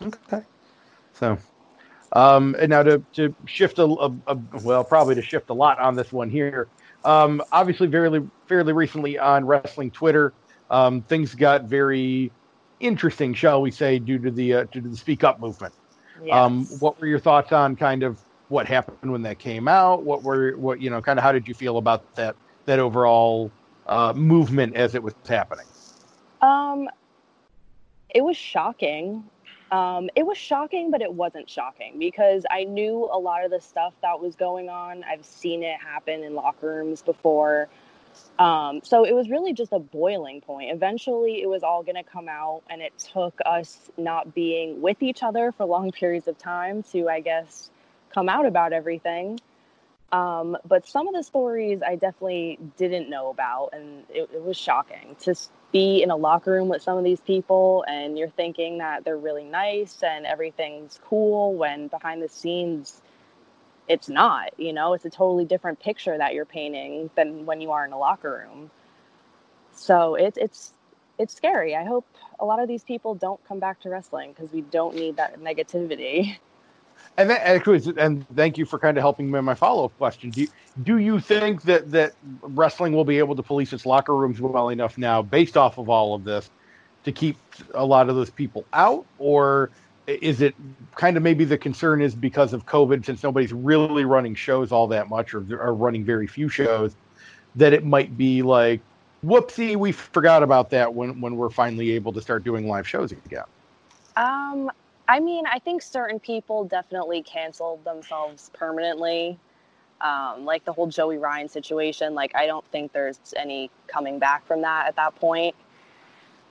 Okay. 0.00 0.42
So, 1.12 1.36
um, 2.12 2.56
and 2.58 2.70
now 2.70 2.82
to, 2.84 3.02
to 3.14 3.34
shift 3.46 3.78
a, 3.78 3.84
a, 3.84 4.14
a, 4.28 4.38
well, 4.62 4.84
probably 4.84 5.14
to 5.16 5.22
shift 5.22 5.50
a 5.50 5.54
lot 5.54 5.78
on 5.78 5.94
this 5.94 6.12
one 6.12 6.30
here. 6.30 6.68
Um, 7.04 7.42
obviously, 7.52 7.90
fairly, 7.90 8.26
fairly 8.46 8.72
recently 8.72 9.18
on 9.18 9.46
wrestling 9.46 9.90
Twitter, 9.90 10.32
um, 10.70 11.02
things 11.02 11.34
got 11.34 11.64
very 11.64 12.30
interesting, 12.80 13.34
shall 13.34 13.60
we 13.60 13.70
say, 13.70 13.98
due 13.98 14.18
to 14.18 14.30
the 14.30 14.54
uh, 14.54 14.64
due 14.70 14.80
to 14.80 14.88
the 14.88 14.96
Speak 14.96 15.24
Up 15.24 15.40
movement. 15.40 15.74
Yes. 16.22 16.34
Um, 16.34 16.66
what 16.80 17.00
were 17.00 17.06
your 17.06 17.18
thoughts 17.18 17.52
on 17.52 17.76
kind 17.76 18.02
of 18.02 18.18
what 18.48 18.66
happened 18.66 19.12
when 19.12 19.22
that 19.22 19.38
came 19.38 19.68
out? 19.68 20.04
What 20.04 20.22
were 20.22 20.56
what 20.56 20.80
you 20.80 20.90
know 20.90 21.00
kind 21.00 21.18
of 21.18 21.22
how 21.22 21.32
did 21.32 21.46
you 21.48 21.54
feel 21.54 21.78
about 21.78 22.14
that 22.16 22.36
that 22.66 22.78
overall 22.78 23.50
uh, 23.86 24.12
movement 24.14 24.76
as 24.76 24.94
it 24.94 25.02
was 25.02 25.14
happening? 25.26 25.66
Um, 26.40 26.88
it 28.14 28.22
was 28.22 28.36
shocking. 28.36 29.24
Um, 29.70 30.08
it 30.16 30.24
was 30.24 30.38
shocking, 30.38 30.90
but 30.90 31.02
it 31.02 31.12
wasn't 31.12 31.48
shocking 31.48 31.98
because 31.98 32.44
I 32.50 32.64
knew 32.64 33.08
a 33.12 33.18
lot 33.18 33.44
of 33.44 33.50
the 33.50 33.60
stuff 33.60 33.92
that 34.00 34.18
was 34.18 34.34
going 34.34 34.70
on. 34.70 35.04
I've 35.04 35.26
seen 35.26 35.62
it 35.62 35.78
happen 35.78 36.22
in 36.22 36.34
locker 36.34 36.68
rooms 36.68 37.02
before. 37.02 37.68
Um, 38.38 38.80
so 38.82 39.04
it 39.04 39.12
was 39.12 39.28
really 39.28 39.52
just 39.52 39.72
a 39.72 39.78
boiling 39.78 40.40
point. 40.40 40.70
Eventually, 40.70 41.42
it 41.42 41.48
was 41.48 41.62
all 41.62 41.82
going 41.82 41.96
to 41.96 42.02
come 42.02 42.28
out, 42.28 42.62
and 42.70 42.80
it 42.80 42.96
took 42.98 43.38
us 43.44 43.90
not 43.98 44.34
being 44.34 44.80
with 44.80 45.02
each 45.02 45.22
other 45.22 45.52
for 45.52 45.66
long 45.66 45.92
periods 45.92 46.28
of 46.28 46.38
time 46.38 46.82
to, 46.84 47.08
I 47.08 47.20
guess, 47.20 47.70
come 48.12 48.28
out 48.28 48.46
about 48.46 48.72
everything. 48.72 49.40
Um, 50.10 50.56
but 50.66 50.86
some 50.86 51.06
of 51.06 51.14
the 51.14 51.22
stories 51.22 51.82
I 51.82 51.96
definitely 51.96 52.58
didn't 52.78 53.10
know 53.10 53.28
about, 53.28 53.70
and 53.74 54.04
it, 54.08 54.30
it 54.32 54.42
was 54.42 54.56
shocking 54.56 55.16
to 55.20 55.34
be 55.70 56.02
in 56.02 56.10
a 56.10 56.16
locker 56.16 56.52
room 56.52 56.68
with 56.68 56.82
some 56.82 56.96
of 56.96 57.04
these 57.04 57.20
people, 57.20 57.84
and 57.86 58.18
you're 58.18 58.30
thinking 58.30 58.78
that 58.78 59.04
they're 59.04 59.18
really 59.18 59.44
nice 59.44 60.02
and 60.02 60.24
everything's 60.24 60.98
cool 61.04 61.54
when 61.54 61.88
behind 61.88 62.22
the 62.22 62.28
scenes, 62.28 63.02
it's 63.86 64.08
not 64.08 64.58
you 64.58 64.72
know? 64.72 64.94
It's 64.94 65.04
a 65.04 65.10
totally 65.10 65.44
different 65.44 65.80
picture 65.80 66.16
that 66.16 66.34
you're 66.34 66.46
painting 66.46 67.10
than 67.14 67.44
when 67.44 67.60
you 67.60 67.72
are 67.72 67.84
in 67.84 67.92
a 67.92 67.98
locker 67.98 68.46
room. 68.46 68.70
So 69.74 70.14
it's 70.14 70.38
it's 70.38 70.72
it's 71.18 71.34
scary. 71.34 71.76
I 71.76 71.84
hope 71.84 72.06
a 72.40 72.44
lot 72.46 72.60
of 72.60 72.68
these 72.68 72.82
people 72.82 73.14
don't 73.14 73.44
come 73.46 73.58
back 73.58 73.80
to 73.80 73.90
wrestling 73.90 74.32
because 74.32 74.52
we 74.52 74.62
don't 74.62 74.94
need 74.94 75.16
that 75.16 75.38
negativity 75.40 76.38
and 77.18 77.28
that 77.28 77.46
actually 77.46 77.82
and 77.98 78.26
thank 78.34 78.56
you 78.56 78.64
for 78.64 78.78
kind 78.78 78.96
of 78.96 79.02
helping 79.02 79.30
me 79.30 79.38
my 79.40 79.54
follow-up 79.54 79.96
question 79.98 80.30
do 80.30 80.40
you, 80.42 80.48
do 80.82 80.96
you 80.98 81.20
think 81.20 81.60
that 81.62 81.90
that 81.90 82.14
wrestling 82.40 82.94
will 82.94 83.04
be 83.04 83.18
able 83.18 83.36
to 83.36 83.42
police 83.42 83.72
its 83.74 83.84
locker 83.84 84.16
rooms 84.16 84.40
well 84.40 84.70
enough 84.70 84.96
now 84.96 85.20
based 85.20 85.56
off 85.56 85.76
of 85.76 85.90
all 85.90 86.14
of 86.14 86.24
this 86.24 86.48
to 87.04 87.12
keep 87.12 87.36
a 87.74 87.84
lot 87.84 88.08
of 88.08 88.16
those 88.16 88.30
people 88.30 88.64
out 88.72 89.04
or 89.18 89.70
is 90.08 90.40
it 90.40 90.54
kind 90.94 91.16
of 91.16 91.22
maybe 91.22 91.44
the 91.44 91.58
concern 91.58 92.00
is 92.00 92.14
because 92.14 92.54
of 92.54 92.64
COVID, 92.64 93.04
since 93.04 93.22
nobody's 93.22 93.52
really 93.52 94.04
running 94.04 94.34
shows 94.34 94.72
all 94.72 94.86
that 94.88 95.08
much 95.08 95.34
or 95.34 95.44
are 95.60 95.74
running 95.74 96.02
very 96.02 96.26
few 96.26 96.48
shows, 96.48 96.96
that 97.56 97.74
it 97.74 97.84
might 97.84 98.16
be 98.16 98.40
like, 98.40 98.80
whoopsie, 99.24 99.76
we 99.76 99.92
forgot 99.92 100.42
about 100.42 100.70
that 100.70 100.94
when 100.94 101.20
when 101.20 101.36
we're 101.36 101.50
finally 101.50 101.90
able 101.92 102.12
to 102.14 102.22
start 102.22 102.42
doing 102.42 102.66
live 102.66 102.88
shows 102.88 103.12
again. 103.12 103.44
Um, 104.16 104.70
I 105.08 105.20
mean, 105.20 105.46
I 105.46 105.58
think 105.58 105.82
certain 105.82 106.20
people 106.20 106.64
definitely 106.64 107.22
canceled 107.22 107.84
themselves 107.84 108.50
permanently. 108.52 109.38
Um, 110.00 110.44
like 110.44 110.64
the 110.64 110.72
whole 110.72 110.86
Joey 110.86 111.18
Ryan 111.18 111.48
situation. 111.48 112.14
Like, 112.14 112.36
I 112.36 112.46
don't 112.46 112.64
think 112.70 112.92
there's 112.92 113.18
any 113.36 113.68
coming 113.88 114.20
back 114.20 114.46
from 114.46 114.62
that 114.62 114.86
at 114.86 114.94
that 114.94 115.16
point. 115.16 115.56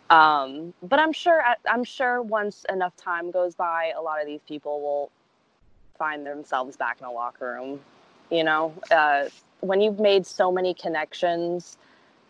Um, 0.09 0.73
but 0.83 0.99
I'm 0.99 1.13
sure 1.13 1.43
I'm 1.69 1.83
sure 1.83 2.21
once 2.21 2.65
enough 2.69 2.95
time 2.97 3.31
goes 3.31 3.55
by, 3.55 3.93
a 3.97 4.01
lot 4.01 4.19
of 4.21 4.27
these 4.27 4.41
people 4.47 4.81
will 4.81 5.11
find 5.97 6.25
themselves 6.25 6.77
back 6.77 6.97
in 6.99 7.05
a 7.05 7.11
locker 7.11 7.53
room. 7.53 7.79
You 8.29 8.43
know, 8.43 8.73
uh, 8.91 9.25
when 9.61 9.81
you've 9.81 9.99
made 9.99 10.25
so 10.25 10.51
many 10.51 10.73
connections, 10.73 11.77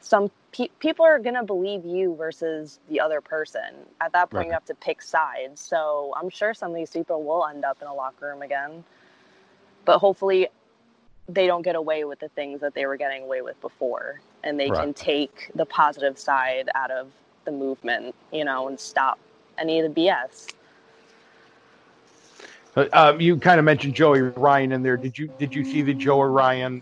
some 0.02 0.32
pe- 0.52 0.70
people 0.80 1.06
are 1.06 1.20
gonna 1.20 1.44
believe 1.44 1.86
you 1.86 2.16
versus 2.16 2.80
the 2.90 3.00
other 3.00 3.22
person. 3.22 3.74
At 4.02 4.14
that 4.14 4.30
point, 4.30 4.42
right. 4.42 4.48
you 4.48 4.54
have 4.54 4.66
to 4.66 4.76
pick 4.76 5.02
sides. 5.02 5.62
So 5.62 6.14
I'm 6.16 6.30
sure 6.30 6.54
some 6.54 6.72
of 6.72 6.76
these 6.76 6.90
people 6.90 7.24
will 7.24 7.46
end 7.46 7.66
up 7.66 7.78
in 7.82 7.88
a 7.88 7.94
locker 7.94 8.28
room 8.28 8.42
again. 8.42 8.84
But 9.86 10.00
hopefully, 10.00 10.50
they 11.30 11.48
don't 11.48 11.62
get 11.62 11.76
away 11.76 12.04
with 12.04 12.20
the 12.20 12.30
things 12.30 12.62
that 12.62 12.74
they 12.74 12.86
were 12.86 12.98
getting 12.98 13.24
away 13.24 13.42
with 13.42 13.60
before, 13.62 14.22
and 14.44 14.60
they 14.60 14.70
right. 14.70 14.82
can 14.82 14.94
take 14.94 15.52
the 15.56 15.66
positive 15.66 16.18
side 16.18 16.70
out 16.76 16.92
of 16.92 17.12
the 17.46 17.52
movement, 17.52 18.16
you 18.32 18.46
know, 18.46 18.68
and 18.68 18.80
stop 18.80 19.20
any 19.58 19.80
of 19.80 19.94
the 19.94 20.02
BS. 20.02 20.54
Uh, 22.76 22.88
um, 22.94 23.20
you 23.20 23.38
kind 23.38 23.60
of 23.60 23.66
mentioned 23.66 23.96
Joey 23.96 24.22
Ryan 24.22 24.72
in 24.72 24.84
there. 24.84 24.98
Did 24.98 25.18
you 25.18 25.34
did 25.40 25.56
you 25.56 25.66
see 25.66 25.82
the 25.82 25.94
Joey 25.94 26.30
Ryan 26.30 26.82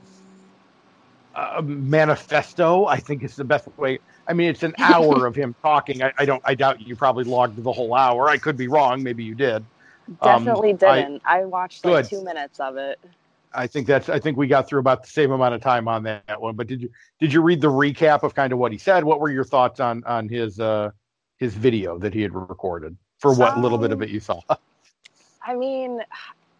uh, 1.35 1.61
manifesto? 1.63 2.85
I 2.85 2.97
think 2.97 3.23
it's 3.23 3.35
the 3.35 3.43
best 3.43 3.67
way. 3.77 3.99
I 4.27 4.33
mean, 4.33 4.49
it's 4.49 4.63
an 4.63 4.73
hour 4.79 5.25
of 5.25 5.35
him 5.35 5.55
talking. 5.61 6.03
I, 6.03 6.13
I, 6.17 6.25
don't. 6.25 6.41
I 6.45 6.55
doubt 6.55 6.81
you 6.81 6.95
probably 6.95 7.25
logged 7.25 7.61
the 7.61 7.71
whole 7.71 7.93
hour. 7.93 8.29
I 8.29 8.37
could 8.37 8.57
be 8.57 8.67
wrong. 8.67 9.03
Maybe 9.03 9.23
you 9.23 9.35
did. 9.35 9.63
Definitely 10.23 10.71
um, 10.71 10.77
didn't. 10.77 11.21
I, 11.25 11.41
I 11.41 11.45
watched 11.45 11.85
like 11.85 12.09
good. 12.09 12.17
two 12.17 12.23
minutes 12.23 12.59
of 12.59 12.77
it. 12.77 12.99
I 13.55 13.67
think 13.67 13.87
that's 13.87 14.09
I 14.09 14.19
think 14.19 14.37
we 14.37 14.47
got 14.47 14.67
through 14.67 14.79
about 14.79 15.03
the 15.03 15.09
same 15.09 15.31
amount 15.31 15.55
of 15.55 15.61
time 15.61 15.87
on 15.87 16.03
that 16.03 16.39
one. 16.41 16.55
But 16.55 16.67
did 16.67 16.81
you 16.81 16.89
did 17.19 17.33
you 17.33 17.41
read 17.41 17.61
the 17.61 17.71
recap 17.71 18.23
of 18.23 18.35
kind 18.35 18.53
of 18.53 18.59
what 18.59 18.71
he 18.71 18.77
said? 18.77 19.03
What 19.03 19.19
were 19.19 19.31
your 19.31 19.43
thoughts 19.43 19.79
on 19.79 20.03
on 20.03 20.29
his 20.29 20.59
uh 20.59 20.91
his 21.37 21.55
video 21.55 21.97
that 21.99 22.13
he 22.13 22.21
had 22.21 22.33
recorded 22.33 22.95
for 23.19 23.33
what 23.33 23.53
um, 23.53 23.63
little 23.63 23.77
bit 23.77 23.91
of 23.91 24.01
it 24.01 24.09
you 24.09 24.19
saw? 24.19 24.41
I 25.41 25.55
mean, 25.55 26.01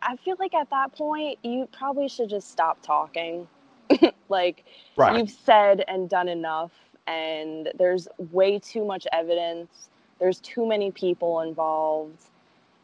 I 0.02 0.16
feel 0.18 0.36
like 0.40 0.54
at 0.54 0.70
that 0.70 0.96
point 0.96 1.40
you 1.44 1.68
probably 1.72 2.08
should 2.08 2.30
just 2.30 2.52
stop 2.52 2.82
talking. 2.82 3.48
like 4.30 4.65
right. 4.95 5.17
you've 5.17 5.30
said 5.30 5.84
and 5.88 6.10
done 6.10 6.28
enough 6.28 6.71
and 7.08 7.71
there's 7.78 8.08
way 8.32 8.60
too 8.60 8.84
much 8.84 9.06
evidence. 9.12 9.89
There's 10.19 10.39
too 10.39 10.65
many 10.65 10.91
people 10.91 11.41
involved. 11.41 12.24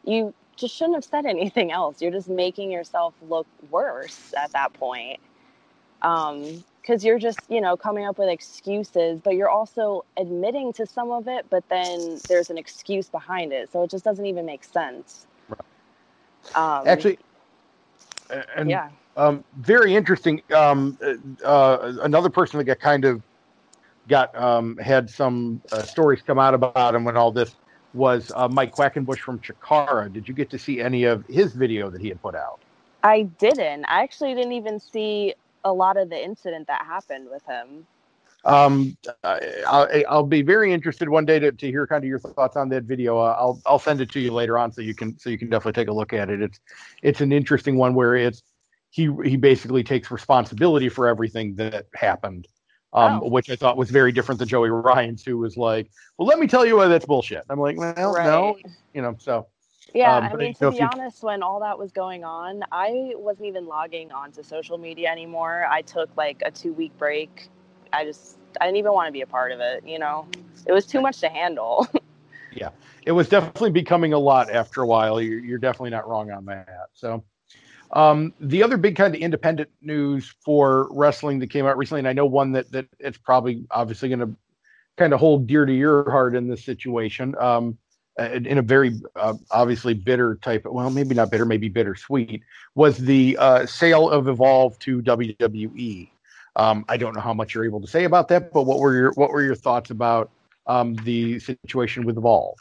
You 0.04 0.34
just 0.56 0.74
shouldn't 0.74 0.96
have 0.96 1.04
said 1.04 1.26
anything 1.26 1.72
else. 1.72 2.00
You're 2.00 2.12
just 2.12 2.28
making 2.28 2.70
yourself 2.70 3.14
look 3.28 3.46
worse 3.70 4.32
at 4.36 4.52
that 4.52 4.72
point. 4.74 5.20
Um, 6.02 6.64
because 6.80 7.04
you're 7.04 7.18
just, 7.20 7.38
you 7.48 7.60
know, 7.60 7.76
coming 7.76 8.04
up 8.06 8.18
with 8.18 8.28
excuses, 8.28 9.20
but 9.22 9.36
you're 9.36 9.48
also 9.48 10.04
admitting 10.16 10.72
to 10.72 10.84
some 10.84 11.12
of 11.12 11.28
it, 11.28 11.46
but 11.48 11.62
then 11.68 12.18
there's 12.28 12.50
an 12.50 12.58
excuse 12.58 13.08
behind 13.08 13.52
it. 13.52 13.70
So 13.70 13.84
it 13.84 13.90
just 13.90 14.04
doesn't 14.04 14.26
even 14.26 14.44
make 14.44 14.64
sense. 14.64 15.28
Right. 15.48 15.60
Um, 16.56 16.88
Actually, 16.88 17.20
and 18.56 18.68
yeah. 18.68 18.88
Um, 19.16 19.44
very 19.58 19.94
interesting. 19.94 20.42
Um, 20.54 20.98
uh, 21.44 21.94
another 22.02 22.30
person 22.30 22.58
that 22.58 22.64
got 22.64 22.80
kind 22.80 23.04
of 23.04 23.22
got 24.08 24.34
um, 24.36 24.76
had 24.78 25.08
some 25.10 25.60
uh, 25.70 25.82
stories 25.82 26.22
come 26.22 26.38
out 26.38 26.54
about 26.54 26.94
him 26.94 27.04
when 27.04 27.16
all 27.16 27.30
this 27.30 27.54
was 27.94 28.32
uh, 28.34 28.48
Mike 28.48 28.74
Quackenbush 28.74 29.18
from 29.18 29.38
Chikara. 29.38 30.12
Did 30.12 30.26
you 30.26 30.34
get 30.34 30.50
to 30.50 30.58
see 30.58 30.80
any 30.80 31.04
of 31.04 31.26
his 31.26 31.52
video 31.52 31.90
that 31.90 32.00
he 32.00 32.08
had 32.08 32.20
put 32.22 32.34
out? 32.34 32.60
I 33.02 33.22
didn't. 33.38 33.84
I 33.84 34.02
actually 34.02 34.34
didn't 34.34 34.52
even 34.52 34.80
see 34.80 35.34
a 35.64 35.72
lot 35.72 35.96
of 35.96 36.08
the 36.08 36.22
incident 36.22 36.66
that 36.68 36.84
happened 36.84 37.28
with 37.30 37.44
him. 37.44 37.86
Um, 38.44 38.96
I'll, 39.22 39.88
I'll 40.08 40.26
be 40.26 40.42
very 40.42 40.72
interested 40.72 41.08
one 41.08 41.24
day 41.24 41.38
to, 41.38 41.52
to 41.52 41.66
hear 41.66 41.86
kind 41.86 42.02
of 42.02 42.08
your 42.08 42.18
thoughts 42.18 42.56
on 42.56 42.68
that 42.70 42.84
video. 42.84 43.18
Uh, 43.18 43.36
I'll 43.38 43.60
I'll 43.64 43.78
send 43.78 44.00
it 44.00 44.10
to 44.12 44.20
you 44.20 44.32
later 44.32 44.58
on 44.58 44.72
so 44.72 44.80
you 44.80 44.94
can 44.94 45.16
so 45.16 45.30
you 45.30 45.38
can 45.38 45.48
definitely 45.48 45.80
take 45.80 45.88
a 45.88 45.92
look 45.92 46.12
at 46.12 46.28
it. 46.28 46.42
It's 46.42 46.58
it's 47.02 47.20
an 47.20 47.30
interesting 47.30 47.76
one 47.76 47.94
where 47.94 48.16
it's 48.16 48.42
he 48.92 49.10
he 49.24 49.36
basically 49.36 49.82
takes 49.82 50.12
responsibility 50.12 50.88
for 50.88 51.08
everything 51.08 51.56
that 51.56 51.86
happened 51.94 52.46
um, 52.92 53.20
oh. 53.22 53.28
which 53.28 53.48
I 53.50 53.56
thought 53.56 53.76
was 53.76 53.90
very 53.90 54.12
different 54.12 54.38
than 54.38 54.48
Joey 54.48 54.70
Ryan's, 54.70 55.24
who 55.24 55.38
was 55.38 55.56
like, 55.56 55.90
"Well, 56.18 56.28
let 56.28 56.38
me 56.38 56.46
tell 56.46 56.66
you 56.66 56.76
why 56.76 56.88
that's 56.88 57.06
bullshit." 57.06 57.44
I'm 57.48 57.58
like, 57.58 57.76
"Well, 57.78 58.12
right. 58.12 58.24
no," 58.24 58.56
you 58.92 59.02
know. 59.02 59.16
So 59.18 59.46
yeah, 59.94 60.16
um, 60.16 60.24
I 60.24 60.34
mean, 60.34 60.54
to 60.54 60.70
be 60.70 60.78
you... 60.78 60.88
honest, 60.92 61.22
when 61.22 61.42
all 61.42 61.60
that 61.60 61.78
was 61.78 61.90
going 61.90 62.24
on, 62.24 62.62
I 62.70 63.12
wasn't 63.14 63.46
even 63.46 63.66
logging 63.66 64.12
onto 64.12 64.42
social 64.42 64.76
media 64.76 65.08
anymore. 65.08 65.66
I 65.70 65.82
took 65.82 66.14
like 66.16 66.42
a 66.44 66.50
two 66.50 66.72
week 66.74 66.96
break. 66.98 67.48
I 67.92 68.04
just 68.04 68.36
I 68.60 68.66
didn't 68.66 68.76
even 68.76 68.92
want 68.92 69.08
to 69.08 69.12
be 69.12 69.22
a 69.22 69.26
part 69.26 69.52
of 69.52 69.60
it. 69.60 69.86
You 69.86 69.98
know, 69.98 70.28
it 70.66 70.72
was 70.72 70.86
too 70.86 71.00
much 71.00 71.18
to 71.20 71.30
handle. 71.30 71.86
yeah, 72.52 72.70
it 73.06 73.12
was 73.12 73.28
definitely 73.28 73.70
becoming 73.70 74.12
a 74.12 74.18
lot 74.18 74.50
after 74.50 74.82
a 74.82 74.86
while. 74.86 75.18
You're, 75.18 75.40
you're 75.40 75.58
definitely 75.58 75.90
not 75.90 76.06
wrong 76.06 76.30
on 76.30 76.44
that. 76.46 76.88
So. 76.92 77.24
Um, 77.92 78.32
the 78.40 78.62
other 78.62 78.76
big 78.76 78.96
kind 78.96 79.14
of 79.14 79.20
independent 79.20 79.68
news 79.82 80.34
for 80.44 80.88
wrestling 80.90 81.38
that 81.40 81.50
came 81.50 81.66
out 81.66 81.76
recently, 81.76 82.00
and 82.00 82.08
I 82.08 82.12
know 82.12 82.26
one 82.26 82.52
that 82.52 82.70
that 82.72 82.86
it's 82.98 83.18
probably 83.18 83.66
obviously 83.70 84.08
going 84.08 84.20
to 84.20 84.34
kind 84.96 85.12
of 85.12 85.20
hold 85.20 85.46
dear 85.46 85.66
to 85.66 85.72
your 85.72 86.10
heart 86.10 86.34
in 86.34 86.48
this 86.48 86.64
situation, 86.64 87.34
um, 87.38 87.76
in 88.18 88.58
a 88.58 88.62
very 88.62 89.00
uh, 89.16 89.34
obviously 89.50 89.94
bitter 89.94 90.36
type. 90.36 90.64
Well, 90.64 90.90
maybe 90.90 91.14
not 91.14 91.30
bitter, 91.30 91.44
maybe 91.44 91.68
bittersweet. 91.68 92.42
Was 92.74 92.96
the 92.96 93.36
uh, 93.38 93.66
sale 93.66 94.08
of 94.08 94.28
Evolve 94.28 94.78
to 94.80 95.02
WWE? 95.02 96.08
Um, 96.56 96.84
I 96.88 96.96
don't 96.96 97.14
know 97.14 97.20
how 97.20 97.34
much 97.34 97.54
you're 97.54 97.64
able 97.64 97.80
to 97.80 97.86
say 97.86 98.04
about 98.04 98.28
that, 98.28 98.52
but 98.52 98.62
what 98.62 98.78
were 98.78 98.94
your 98.94 99.12
what 99.12 99.30
were 99.30 99.42
your 99.42 99.54
thoughts 99.54 99.90
about 99.90 100.30
um, 100.66 100.94
the 101.04 101.38
situation 101.40 102.04
with 102.06 102.16
Evolve? 102.16 102.58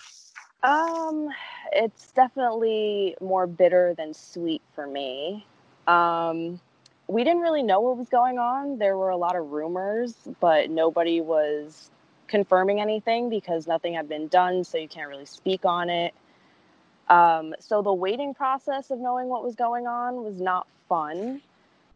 Um, 0.63 1.29
it's 1.71 2.11
definitely 2.11 3.15
more 3.19 3.47
bitter 3.47 3.93
than 3.97 4.13
sweet 4.13 4.61
for 4.75 4.85
me. 4.85 5.45
Um, 5.87 6.59
we 7.07 7.23
didn't 7.23 7.41
really 7.41 7.63
know 7.63 7.79
what 7.81 7.97
was 7.97 8.09
going 8.09 8.37
on. 8.37 8.77
There 8.77 8.95
were 8.95 9.09
a 9.09 9.17
lot 9.17 9.35
of 9.35 9.51
rumors, 9.51 10.15
but 10.39 10.69
nobody 10.69 11.19
was 11.19 11.89
confirming 12.27 12.79
anything 12.79 13.29
because 13.29 13.67
nothing 13.67 13.93
had 13.93 14.07
been 14.07 14.27
done, 14.27 14.63
so 14.63 14.77
you 14.77 14.87
can't 14.87 15.09
really 15.09 15.25
speak 15.25 15.65
on 15.65 15.89
it. 15.89 16.13
Um, 17.09 17.53
so 17.59 17.81
the 17.81 17.93
waiting 17.93 18.33
process 18.33 18.91
of 18.91 18.99
knowing 18.99 19.27
what 19.27 19.43
was 19.43 19.55
going 19.55 19.87
on 19.87 20.23
was 20.23 20.39
not 20.39 20.67
fun. 20.87 21.41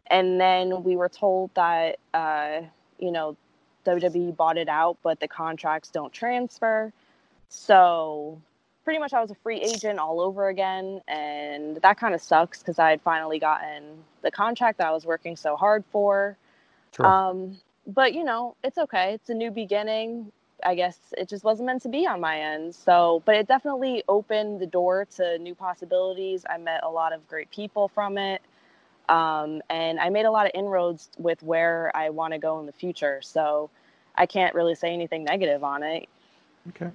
And 0.08 0.40
then 0.40 0.82
we 0.82 0.96
were 0.96 1.08
told 1.08 1.50
that, 1.54 1.98
uh, 2.12 2.60
you 2.98 3.10
know, 3.10 3.36
WWE 3.86 4.36
bought 4.36 4.58
it 4.58 4.68
out, 4.68 4.98
but 5.02 5.20
the 5.20 5.28
contracts 5.28 5.88
don't 5.90 6.12
transfer. 6.12 6.92
So 7.48 8.40
pretty 8.86 9.00
much 9.00 9.12
I 9.12 9.20
was 9.20 9.32
a 9.32 9.34
free 9.34 9.60
agent 9.60 9.98
all 9.98 10.20
over 10.20 10.46
again. 10.46 11.00
And 11.08 11.76
that 11.78 11.98
kind 11.98 12.14
of 12.14 12.22
sucks 12.22 12.60
because 12.60 12.78
I 12.78 12.88
had 12.88 13.02
finally 13.02 13.40
gotten 13.40 13.82
the 14.22 14.30
contract 14.30 14.78
that 14.78 14.86
I 14.86 14.92
was 14.92 15.04
working 15.04 15.34
so 15.34 15.56
hard 15.56 15.82
for. 15.90 16.38
Sure. 16.94 17.04
Um, 17.04 17.58
but 17.84 18.14
you 18.14 18.22
know, 18.22 18.54
it's 18.62 18.78
okay. 18.78 19.14
It's 19.14 19.28
a 19.28 19.34
new 19.34 19.50
beginning. 19.50 20.30
I 20.64 20.76
guess 20.76 20.96
it 21.18 21.28
just 21.28 21.42
wasn't 21.42 21.66
meant 21.66 21.82
to 21.82 21.88
be 21.88 22.06
on 22.06 22.20
my 22.20 22.38
end. 22.38 22.76
So, 22.76 23.24
but 23.26 23.34
it 23.34 23.48
definitely 23.48 24.04
opened 24.08 24.60
the 24.60 24.66
door 24.66 25.04
to 25.16 25.36
new 25.38 25.56
possibilities. 25.56 26.46
I 26.48 26.56
met 26.56 26.84
a 26.84 26.88
lot 26.88 27.12
of 27.12 27.26
great 27.26 27.50
people 27.50 27.88
from 27.88 28.16
it. 28.16 28.40
Um, 29.08 29.62
and 29.68 29.98
I 29.98 30.10
made 30.10 30.26
a 30.26 30.30
lot 30.30 30.46
of 30.46 30.52
inroads 30.54 31.10
with 31.18 31.42
where 31.42 31.90
I 31.92 32.10
want 32.10 32.34
to 32.34 32.38
go 32.38 32.60
in 32.60 32.66
the 32.66 32.72
future. 32.72 33.20
So 33.20 33.68
I 34.14 34.26
can't 34.26 34.54
really 34.54 34.76
say 34.76 34.92
anything 34.92 35.24
negative 35.24 35.64
on 35.64 35.82
it. 35.82 36.08
Okay. 36.68 36.90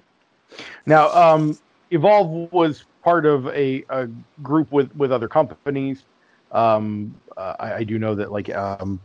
Now, 0.86 1.10
um, 1.10 1.58
Evolve 1.92 2.50
was 2.52 2.84
part 3.02 3.26
of 3.26 3.46
a, 3.48 3.84
a 3.90 4.08
group 4.42 4.72
with, 4.72 4.94
with 4.96 5.12
other 5.12 5.28
companies. 5.28 6.04
Um, 6.50 7.14
uh, 7.36 7.54
I, 7.60 7.72
I, 7.74 7.84
do 7.84 7.98
know 7.98 8.14
that 8.14 8.30
like 8.30 8.54
um, 8.54 9.00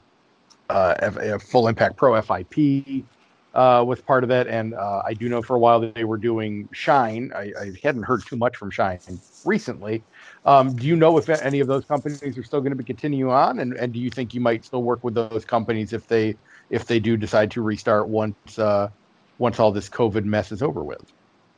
uh, 0.69 0.95
F, 0.99 1.43
Full 1.43 1.67
Impact 1.67 1.95
Pro 1.95 2.21
FIP 2.21 3.05
uh, 3.53 3.83
was 3.87 4.01
part 4.01 4.23
of 4.23 4.29
that, 4.29 4.47
and 4.47 4.73
uh, 4.73 5.01
I 5.05 5.13
do 5.13 5.29
know 5.29 5.41
for 5.41 5.55
a 5.55 5.59
while 5.59 5.79
that 5.79 5.95
they 5.95 6.03
were 6.03 6.17
doing 6.17 6.67
Shine. 6.73 7.31
I, 7.35 7.53
I 7.59 7.71
hadn't 7.81 8.03
heard 8.03 8.25
too 8.25 8.35
much 8.35 8.55
from 8.55 8.69
Shine 8.69 8.99
recently. 9.45 10.03
Um, 10.45 10.75
do 10.75 10.85
you 10.85 10.95
know 10.95 11.17
if 11.17 11.29
any 11.29 11.59
of 11.59 11.67
those 11.67 11.85
companies 11.85 12.37
are 12.37 12.43
still 12.43 12.59
going 12.59 12.71
to 12.71 12.77
be 12.77 12.83
continuing 12.83 13.31
on, 13.31 13.59
and, 13.59 13.73
and 13.73 13.93
do 13.93 13.99
you 13.99 14.09
think 14.09 14.33
you 14.33 14.41
might 14.41 14.63
still 14.63 14.83
work 14.83 15.03
with 15.03 15.15
those 15.15 15.43
companies 15.45 15.93
if 15.93 16.07
they 16.07 16.35
if 16.69 16.85
they 16.85 16.99
do 16.99 17.17
decide 17.17 17.51
to 17.51 17.61
restart 17.61 18.07
once 18.07 18.59
uh, 18.59 18.89
once 19.39 19.59
all 19.59 19.71
this 19.71 19.89
COVID 19.89 20.25
mess 20.25 20.51
is 20.51 20.61
over 20.61 20.83
with? 20.83 21.03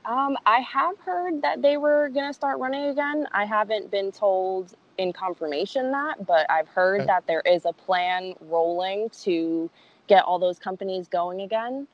Um, 0.10 0.38
I 0.48 0.62
have 0.62 0.98
heard 1.02 1.44
that 1.44 1.62
they 1.62 1.78
were 1.78 2.10
going 2.10 2.26
to 2.26 2.34
start 2.34 2.58
running 2.58 2.86
again. 2.86 3.28
I 3.32 3.46
haven't 3.46 3.92
been 3.92 4.12
told 4.12 4.74
in 4.98 5.14
confirmation 5.14 5.92
that, 5.92 6.26
but 6.26 6.50
I've 6.50 6.68
heard 6.68 7.02
okay. 7.02 7.06
that 7.06 7.28
there 7.28 7.44
is 7.46 7.66
a 7.66 7.74
plan 7.74 8.34
rolling 8.42 9.12
to 9.22 9.70
get 10.08 10.24
all 10.24 10.40
those 10.40 10.58
companies 10.58 11.08
going 11.08 11.42
again. 11.42 11.88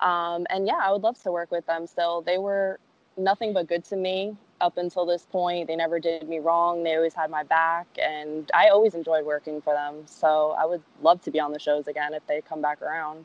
Um, 0.00 0.46
and 0.50 0.66
yeah, 0.66 0.78
I 0.82 0.92
would 0.92 1.02
love 1.02 1.18
to 1.22 1.32
work 1.32 1.50
with 1.50 1.64
them 1.64 1.86
So 1.86 2.22
They 2.26 2.36
were 2.36 2.78
nothing 3.16 3.54
but 3.54 3.68
good 3.68 3.84
to 3.86 3.96
me 3.96 4.36
up 4.60 4.76
until 4.76 5.06
this 5.06 5.24
point. 5.24 5.68
They 5.68 5.76
never 5.76 5.98
did 5.98 6.28
me 6.28 6.40
wrong. 6.40 6.82
They 6.82 6.94
always 6.96 7.14
had 7.14 7.30
my 7.30 7.42
back, 7.42 7.86
and 7.98 8.50
I 8.52 8.68
always 8.68 8.94
enjoyed 8.94 9.24
working 9.24 9.62
for 9.62 9.72
them. 9.72 10.02
So 10.04 10.54
I 10.58 10.66
would 10.66 10.82
love 11.00 11.22
to 11.22 11.30
be 11.30 11.40
on 11.40 11.52
the 11.52 11.58
shows 11.58 11.88
again 11.88 12.12
if 12.12 12.26
they 12.26 12.42
come 12.42 12.60
back 12.60 12.82
around. 12.82 13.24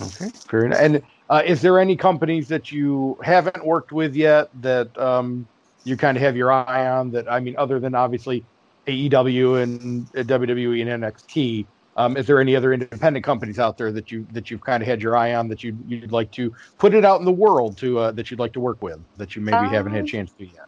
Okay, 0.00 0.30
fair 0.48 0.66
enough. 0.66 0.78
And 0.80 1.02
uh, 1.28 1.42
is 1.44 1.60
there 1.60 1.78
any 1.78 1.96
companies 1.96 2.48
that 2.48 2.70
you 2.70 3.18
haven't 3.22 3.64
worked 3.64 3.92
with 3.92 4.14
yet 4.14 4.48
that 4.62 4.96
um, 4.98 5.46
you 5.84 5.96
kind 5.96 6.16
of 6.16 6.22
have 6.22 6.36
your 6.36 6.52
eye 6.52 6.88
on? 6.88 7.10
That 7.10 7.30
I 7.30 7.40
mean, 7.40 7.56
other 7.56 7.80
than 7.80 7.94
obviously 7.94 8.44
AEW 8.86 9.62
and 9.62 10.06
WWE 10.12 10.88
and 10.88 11.02
NXT, 11.02 11.66
um, 11.96 12.16
is 12.16 12.26
there 12.26 12.40
any 12.40 12.54
other 12.54 12.72
independent 12.72 13.24
companies 13.24 13.58
out 13.58 13.76
there 13.78 13.90
that 13.92 14.12
you 14.12 14.26
that 14.32 14.50
you've 14.50 14.60
kind 14.60 14.82
of 14.82 14.88
had 14.88 15.02
your 15.02 15.16
eye 15.16 15.34
on 15.34 15.48
that 15.48 15.64
you 15.64 15.76
you'd 15.88 16.12
like 16.12 16.30
to 16.32 16.54
put 16.78 16.94
it 16.94 17.04
out 17.04 17.18
in 17.18 17.24
the 17.24 17.32
world 17.32 17.76
to 17.78 17.98
uh, 17.98 18.12
that 18.12 18.30
you'd 18.30 18.40
like 18.40 18.52
to 18.52 18.60
work 18.60 18.82
with 18.82 19.00
that 19.16 19.34
you 19.34 19.42
maybe 19.42 19.56
um, 19.56 19.70
haven't 19.70 19.92
had 19.92 20.00
a 20.00 20.02
um, 20.02 20.06
chance 20.06 20.32
to 20.32 20.44
yet? 20.44 20.66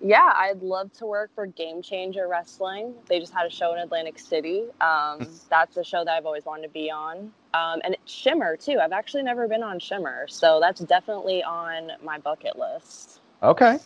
Yeah, 0.00 0.32
I'd 0.34 0.62
love 0.62 0.92
to 0.94 1.06
work 1.06 1.30
for 1.34 1.46
Game 1.46 1.80
Changer 1.80 2.26
Wrestling. 2.26 2.94
They 3.06 3.20
just 3.20 3.32
had 3.32 3.46
a 3.46 3.50
show 3.50 3.72
in 3.72 3.78
Atlantic 3.78 4.18
City. 4.18 4.64
Um, 4.80 5.20
hmm. 5.20 5.24
that's 5.48 5.76
a 5.76 5.84
show 5.84 6.04
that 6.04 6.16
I've 6.16 6.26
always 6.26 6.44
wanted 6.44 6.62
to 6.62 6.68
be 6.70 6.90
on. 6.90 7.32
Um, 7.54 7.80
and 7.84 7.96
Shimmer 8.06 8.56
too. 8.56 8.78
I've 8.82 8.92
actually 8.92 9.22
never 9.22 9.46
been 9.46 9.62
on 9.62 9.78
Shimmer, 9.78 10.26
so 10.28 10.58
that's 10.60 10.80
definitely 10.80 11.42
on 11.42 11.92
my 12.02 12.18
bucket 12.18 12.58
list. 12.58 13.20
Okay. 13.42 13.78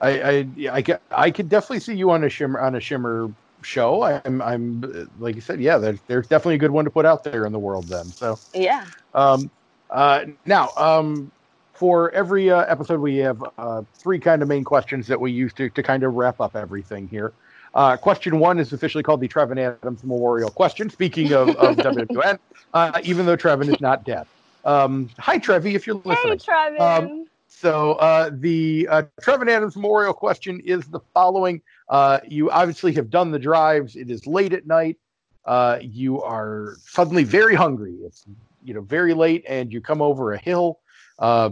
I 0.00 0.20
I 0.20 0.46
I, 0.70 0.98
I 1.10 1.30
could 1.30 1.48
definitely 1.48 1.80
see 1.80 1.94
you 1.94 2.10
on 2.10 2.24
a 2.24 2.28
Shimmer 2.28 2.60
on 2.60 2.74
a 2.76 2.80
Shimmer 2.80 3.30
show. 3.62 4.02
I'm, 4.04 4.40
I'm 4.40 5.10
like 5.18 5.34
you 5.34 5.40
said, 5.40 5.60
yeah. 5.60 5.78
There's, 5.78 5.98
there's 6.06 6.26
definitely 6.26 6.54
a 6.54 6.58
good 6.58 6.70
one 6.70 6.84
to 6.84 6.90
put 6.90 7.04
out 7.04 7.24
there 7.24 7.44
in 7.44 7.52
the 7.52 7.58
world. 7.58 7.84
Then, 7.88 8.06
so 8.06 8.38
yeah. 8.54 8.86
Um, 9.14 9.50
uh, 9.90 10.26
now, 10.46 10.70
um, 10.76 11.30
for 11.74 12.10
every 12.12 12.50
uh, 12.50 12.64
episode, 12.66 13.00
we 13.00 13.16
have 13.18 13.44
uh, 13.58 13.82
three 13.94 14.18
kind 14.18 14.42
of 14.42 14.48
main 14.48 14.64
questions 14.64 15.06
that 15.08 15.20
we 15.20 15.32
use 15.32 15.52
to 15.54 15.68
to 15.70 15.82
kind 15.82 16.02
of 16.02 16.14
wrap 16.14 16.40
up 16.40 16.56
everything 16.56 17.08
here. 17.08 17.32
Uh, 17.74 17.96
question 17.96 18.38
one 18.38 18.58
is 18.58 18.72
officially 18.72 19.02
called 19.02 19.20
the 19.20 19.28
Trevin 19.28 19.58
Adams 19.58 20.02
Memorial 20.02 20.50
Question. 20.50 20.90
Speaking 20.90 21.32
of, 21.32 21.50
of 21.56 21.76
WWN, 21.76 22.38
uh, 22.74 23.00
even 23.04 23.26
though 23.26 23.36
Trevin 23.36 23.72
is 23.72 23.80
not 23.80 24.04
dead. 24.04 24.26
Um, 24.64 25.10
hi, 25.18 25.38
Trevi, 25.38 25.74
if 25.74 25.86
you're 25.86 25.96
listening. 26.04 26.38
Hey, 26.38 26.52
Trevin. 26.52 26.80
Um, 26.80 27.26
so 27.48 27.92
uh, 27.94 28.30
the 28.32 28.86
uh, 28.90 29.02
Trevin 29.20 29.48
Adams 29.48 29.74
Memorial 29.74 30.12
Question 30.12 30.60
is 30.60 30.86
the 30.86 31.00
following: 31.14 31.62
uh, 31.88 32.20
you 32.26 32.50
obviously 32.50 32.92
have 32.92 33.10
done 33.10 33.30
the 33.30 33.38
drives. 33.38 33.96
It 33.96 34.10
is 34.10 34.26
late 34.26 34.52
at 34.52 34.66
night. 34.66 34.96
Uh, 35.44 35.78
you 35.80 36.22
are 36.22 36.76
suddenly 36.86 37.24
very 37.24 37.54
hungry. 37.54 37.94
It's 38.04 38.24
you 38.62 38.74
know 38.74 38.82
very 38.82 39.14
late, 39.14 39.44
and 39.48 39.72
you 39.72 39.80
come 39.80 40.02
over 40.02 40.34
a 40.34 40.38
hill, 40.38 40.78
uh, 41.18 41.50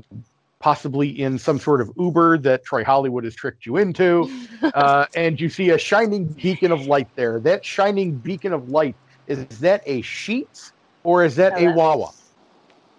possibly 0.66 1.08
in 1.08 1.38
some 1.38 1.60
sort 1.60 1.80
of 1.80 1.88
Uber 1.96 2.38
that 2.38 2.64
Troy 2.64 2.82
Hollywood 2.82 3.22
has 3.22 3.36
tricked 3.36 3.66
you 3.66 3.76
into, 3.76 4.28
uh, 4.74 5.06
and 5.14 5.40
you 5.40 5.48
see 5.48 5.70
a 5.70 5.78
shining 5.78 6.24
beacon 6.24 6.72
of 6.72 6.88
light 6.88 7.06
there. 7.14 7.38
That 7.38 7.64
shining 7.64 8.16
beacon 8.16 8.52
of 8.52 8.68
light 8.68 8.96
is 9.28 9.46
that 9.60 9.84
a 9.86 10.02
Sheetz 10.02 10.72
or 11.04 11.24
is 11.24 11.36
that 11.36 11.56
a 11.56 11.72
Wawa? 11.72 12.10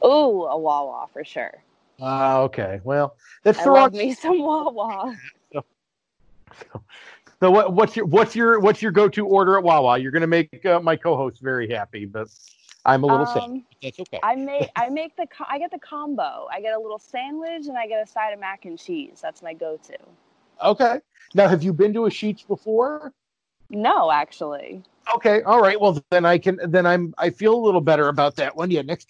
Oh, 0.02 0.46
a 0.46 0.58
Wawa 0.58 1.08
for 1.12 1.26
sure. 1.26 1.62
Uh, 2.02 2.44
okay. 2.44 2.80
Well, 2.86 3.18
that's 3.44 3.60
I 3.60 3.66
the 3.66 3.72
wrong... 3.72 3.92
me 3.92 4.14
some 4.22 4.40
Wawa. 4.40 5.18
so, 5.52 5.66
so, 6.72 6.84
so 7.42 7.52
what, 7.52 7.74
what's 7.74 7.98
your 7.98 8.06
what's 8.06 8.34
your 8.34 8.62
what's 8.62 8.82
your 8.82 8.94
go 8.94 9.10
to 9.10 9.28
order 9.28 9.58
at 9.58 9.64
Wawa? 9.66 9.98
You're 9.98 10.14
going 10.14 10.22
to 10.22 10.28
make 10.28 10.66
uh, 10.66 10.80
my 10.80 10.96
co-host 10.96 11.42
very 11.42 11.70
happy, 11.70 12.06
but 12.06 12.30
I'm 12.88 13.04
a 13.04 13.08
little 13.08 13.28
um, 13.28 13.34
sad. 13.34 13.64
That's 13.84 14.00
okay. 14.00 14.20
I 14.24 14.36
make 14.36 14.70
I 14.76 14.90
make 14.90 15.16
the 15.16 15.28
I 15.48 15.60
get 15.60 15.72
the 15.72 15.80
combo. 15.80 16.48
I 16.52 16.62
get 16.62 16.74
a 16.74 16.80
little 16.80 17.00
sandwich 17.00 17.68
and 17.68 17.78
I 17.78 17.88
get 17.88 18.02
a 18.02 18.08
side 18.10 18.32
of 18.32 18.40
mac 18.40 18.66
and 18.66 18.80
cheese. 18.80 19.20
That's 19.22 19.44
my 19.44 19.54
go-to. 19.54 19.98
Okay. 20.64 21.00
Now, 21.36 21.48
have 21.48 21.62
you 21.62 21.74
been 21.74 21.94
to 21.94 22.06
a 22.06 22.10
Sheetz 22.10 22.48
before? 22.48 23.14
No, 23.70 24.10
actually. 24.12 24.82
Okay. 25.14 25.42
All 25.44 25.62
right. 25.62 25.80
Well, 25.80 26.02
then 26.10 26.26
I 26.26 26.38
can. 26.38 26.60
Then 26.66 26.86
I'm. 26.86 27.14
I 27.18 27.30
feel 27.30 27.54
a 27.54 27.64
little 27.64 27.82
better 27.82 28.08
about 28.08 28.38
that 28.38 28.56
one. 28.56 28.72
Yeah. 28.72 28.82
Next. 28.82 29.08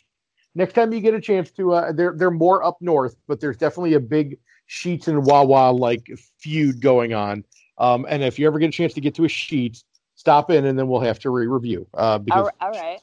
Next 0.55 0.73
time 0.73 0.91
you 0.91 1.01
get 1.01 1.13
a 1.13 1.21
chance 1.21 1.51
to, 1.51 1.73
uh, 1.73 1.91
they're 1.91 2.13
they're 2.17 2.31
more 2.31 2.63
up 2.63 2.77
north, 2.81 3.15
but 3.27 3.39
there's 3.39 3.57
definitely 3.57 3.93
a 3.93 3.99
big 3.99 4.39
Sheetz 4.67 5.07
and 5.07 5.23
Wawa 5.23 5.71
like 5.71 6.09
feud 6.39 6.81
going 6.81 7.13
on. 7.13 7.43
Um, 7.77 8.07
and 8.09 8.23
if 8.23 8.39
you 8.39 8.47
ever 8.47 8.57
get 8.57 8.69
a 8.69 8.71
chance 8.71 8.93
to 8.93 9.01
get 9.01 9.13
to 9.15 9.25
a 9.25 9.29
sheet, 9.29 9.83
stop 10.27 10.51
in 10.51 10.65
and 10.65 10.77
then 10.77 10.89
we'll 10.89 10.99
have 10.99 11.19
to 11.19 11.29
re-review. 11.29 11.87
Uh, 11.93 12.17
because 12.17 12.49
all 12.59 12.71
right. 12.71 12.99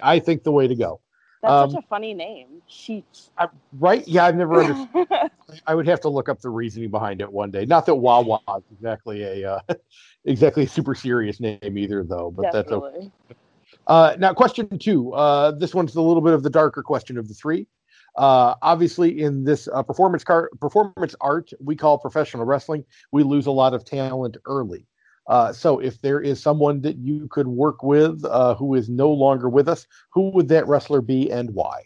I 0.00 0.20
think 0.20 0.44
the 0.44 0.52
way 0.52 0.68
to 0.68 0.76
go. 0.76 1.00
That's 1.42 1.52
um, 1.52 1.70
such 1.70 1.84
a 1.84 1.86
funny 1.88 2.14
name, 2.14 2.62
Sheetz. 2.70 3.30
I, 3.36 3.48
right? 3.78 4.06
Yeah, 4.06 4.26
I've 4.26 4.36
never 4.36 4.60
understood. 4.60 5.06
I 5.66 5.74
would 5.74 5.86
have 5.86 6.00
to 6.02 6.08
look 6.08 6.28
up 6.28 6.40
the 6.40 6.50
reasoning 6.50 6.90
behind 6.90 7.20
it 7.20 7.32
one 7.32 7.50
day. 7.50 7.64
Not 7.64 7.86
that 7.86 7.96
Wawa 7.96 8.40
is 8.56 8.64
exactly 8.72 9.22
a 9.22 9.52
uh, 9.52 9.60
exactly 10.24 10.64
a 10.64 10.68
super 10.68 10.94
serious 10.96 11.40
name 11.40 11.78
either, 11.78 12.02
though. 12.02 12.32
But 12.32 12.52
Definitely. 12.52 13.12
that's 13.28 13.30
okay. 13.30 13.40
Uh, 13.86 14.16
now, 14.18 14.34
question 14.34 14.78
two. 14.78 15.12
Uh, 15.12 15.52
this 15.52 15.74
one's 15.74 15.94
a 15.94 16.02
little 16.02 16.22
bit 16.22 16.34
of 16.34 16.42
the 16.42 16.50
darker 16.50 16.82
question 16.82 17.18
of 17.18 17.28
the 17.28 17.34
three. 17.34 17.68
Uh, 18.16 18.54
obviously, 18.62 19.22
in 19.22 19.44
this 19.44 19.68
uh, 19.72 19.82
performance 19.84 20.24
car 20.24 20.50
performance 20.60 21.14
art 21.20 21.50
we 21.60 21.76
call 21.76 21.98
professional 21.98 22.44
wrestling, 22.44 22.84
we 23.12 23.22
lose 23.22 23.46
a 23.46 23.52
lot 23.52 23.74
of 23.74 23.84
talent 23.84 24.36
early. 24.44 24.87
Uh, 25.28 25.52
so, 25.52 25.78
if 25.78 26.00
there 26.00 26.20
is 26.20 26.42
someone 26.42 26.80
that 26.80 26.96
you 26.96 27.28
could 27.28 27.46
work 27.46 27.82
with 27.82 28.24
uh, 28.24 28.54
who 28.54 28.74
is 28.74 28.88
no 28.88 29.10
longer 29.10 29.48
with 29.48 29.68
us, 29.68 29.86
who 30.10 30.30
would 30.30 30.48
that 30.48 30.66
wrestler 30.66 31.02
be 31.02 31.30
and 31.30 31.50
why? 31.54 31.82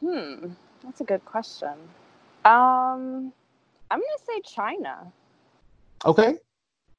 Hmm, 0.00 0.48
that's 0.84 1.00
a 1.00 1.04
good 1.04 1.24
question. 1.24 1.72
Um, 2.44 3.32
I'm 3.90 4.00
gonna 4.00 4.24
say 4.26 4.40
Chyna. 4.42 5.12
Okay. 6.04 6.36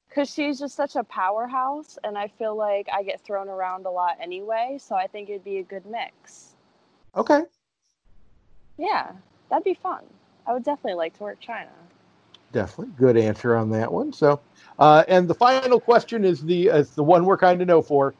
Because 0.08 0.30
she's 0.30 0.58
just 0.58 0.74
such 0.74 0.96
a 0.96 1.04
powerhouse, 1.04 1.96
and 2.02 2.18
I 2.18 2.28
feel 2.28 2.56
like 2.56 2.88
I 2.92 3.02
get 3.02 3.20
thrown 3.20 3.48
around 3.48 3.86
a 3.86 3.90
lot 3.90 4.16
anyway, 4.20 4.78
so 4.80 4.96
I 4.96 5.06
think 5.06 5.28
it'd 5.30 5.44
be 5.44 5.58
a 5.58 5.62
good 5.62 5.86
mix. 5.86 6.54
Okay. 7.16 7.42
Yeah, 8.76 9.12
that'd 9.48 9.62
be 9.62 9.74
fun. 9.74 10.04
I 10.46 10.54
would 10.54 10.64
definitely 10.64 10.94
like 10.94 11.16
to 11.18 11.22
work 11.22 11.38
Chyna. 11.40 11.68
Definitely 12.52 12.94
good 12.98 13.16
answer 13.16 13.54
on 13.54 13.70
that 13.70 13.92
one. 13.92 14.12
So, 14.12 14.40
uh, 14.80 15.04
and 15.08 15.28
the 15.28 15.34
final 15.34 15.78
question 15.78 16.24
is 16.24 16.42
the 16.42 16.68
is 16.68 16.90
the 16.90 17.04
one 17.04 17.24
we're 17.24 17.38
kind 17.38 17.60
of 17.60 17.68
know 17.68 17.82
for. 17.82 18.14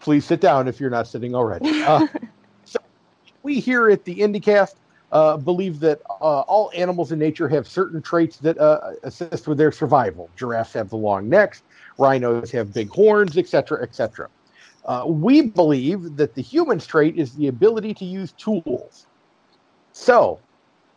Please 0.00 0.24
sit 0.24 0.40
down 0.40 0.66
if 0.66 0.80
you're 0.80 0.90
not 0.90 1.06
sitting 1.06 1.34
already. 1.34 1.70
Uh, 1.82 2.06
so, 2.64 2.78
we 3.42 3.60
here 3.60 3.88
at 3.88 4.04
the 4.04 4.16
IndyCast 4.16 4.74
uh, 5.12 5.36
believe 5.36 5.78
that 5.80 6.00
uh, 6.08 6.40
all 6.40 6.72
animals 6.74 7.12
in 7.12 7.18
nature 7.18 7.48
have 7.48 7.68
certain 7.68 8.00
traits 8.02 8.38
that 8.38 8.58
uh, 8.58 8.92
assist 9.02 9.46
with 9.46 9.58
their 9.58 9.70
survival. 9.70 10.28
Giraffes 10.36 10.72
have 10.72 10.90
the 10.90 10.96
long 10.96 11.28
necks, 11.28 11.62
rhinos 11.98 12.50
have 12.50 12.72
big 12.72 12.88
horns, 12.88 13.36
etc., 13.36 13.82
etc. 13.82 14.28
Uh, 14.84 15.04
we 15.06 15.42
believe 15.42 16.16
that 16.16 16.34
the 16.34 16.42
human's 16.42 16.86
trait 16.86 17.16
is 17.16 17.34
the 17.34 17.48
ability 17.48 17.94
to 17.94 18.04
use 18.04 18.32
tools. 18.32 19.06
So, 19.92 20.40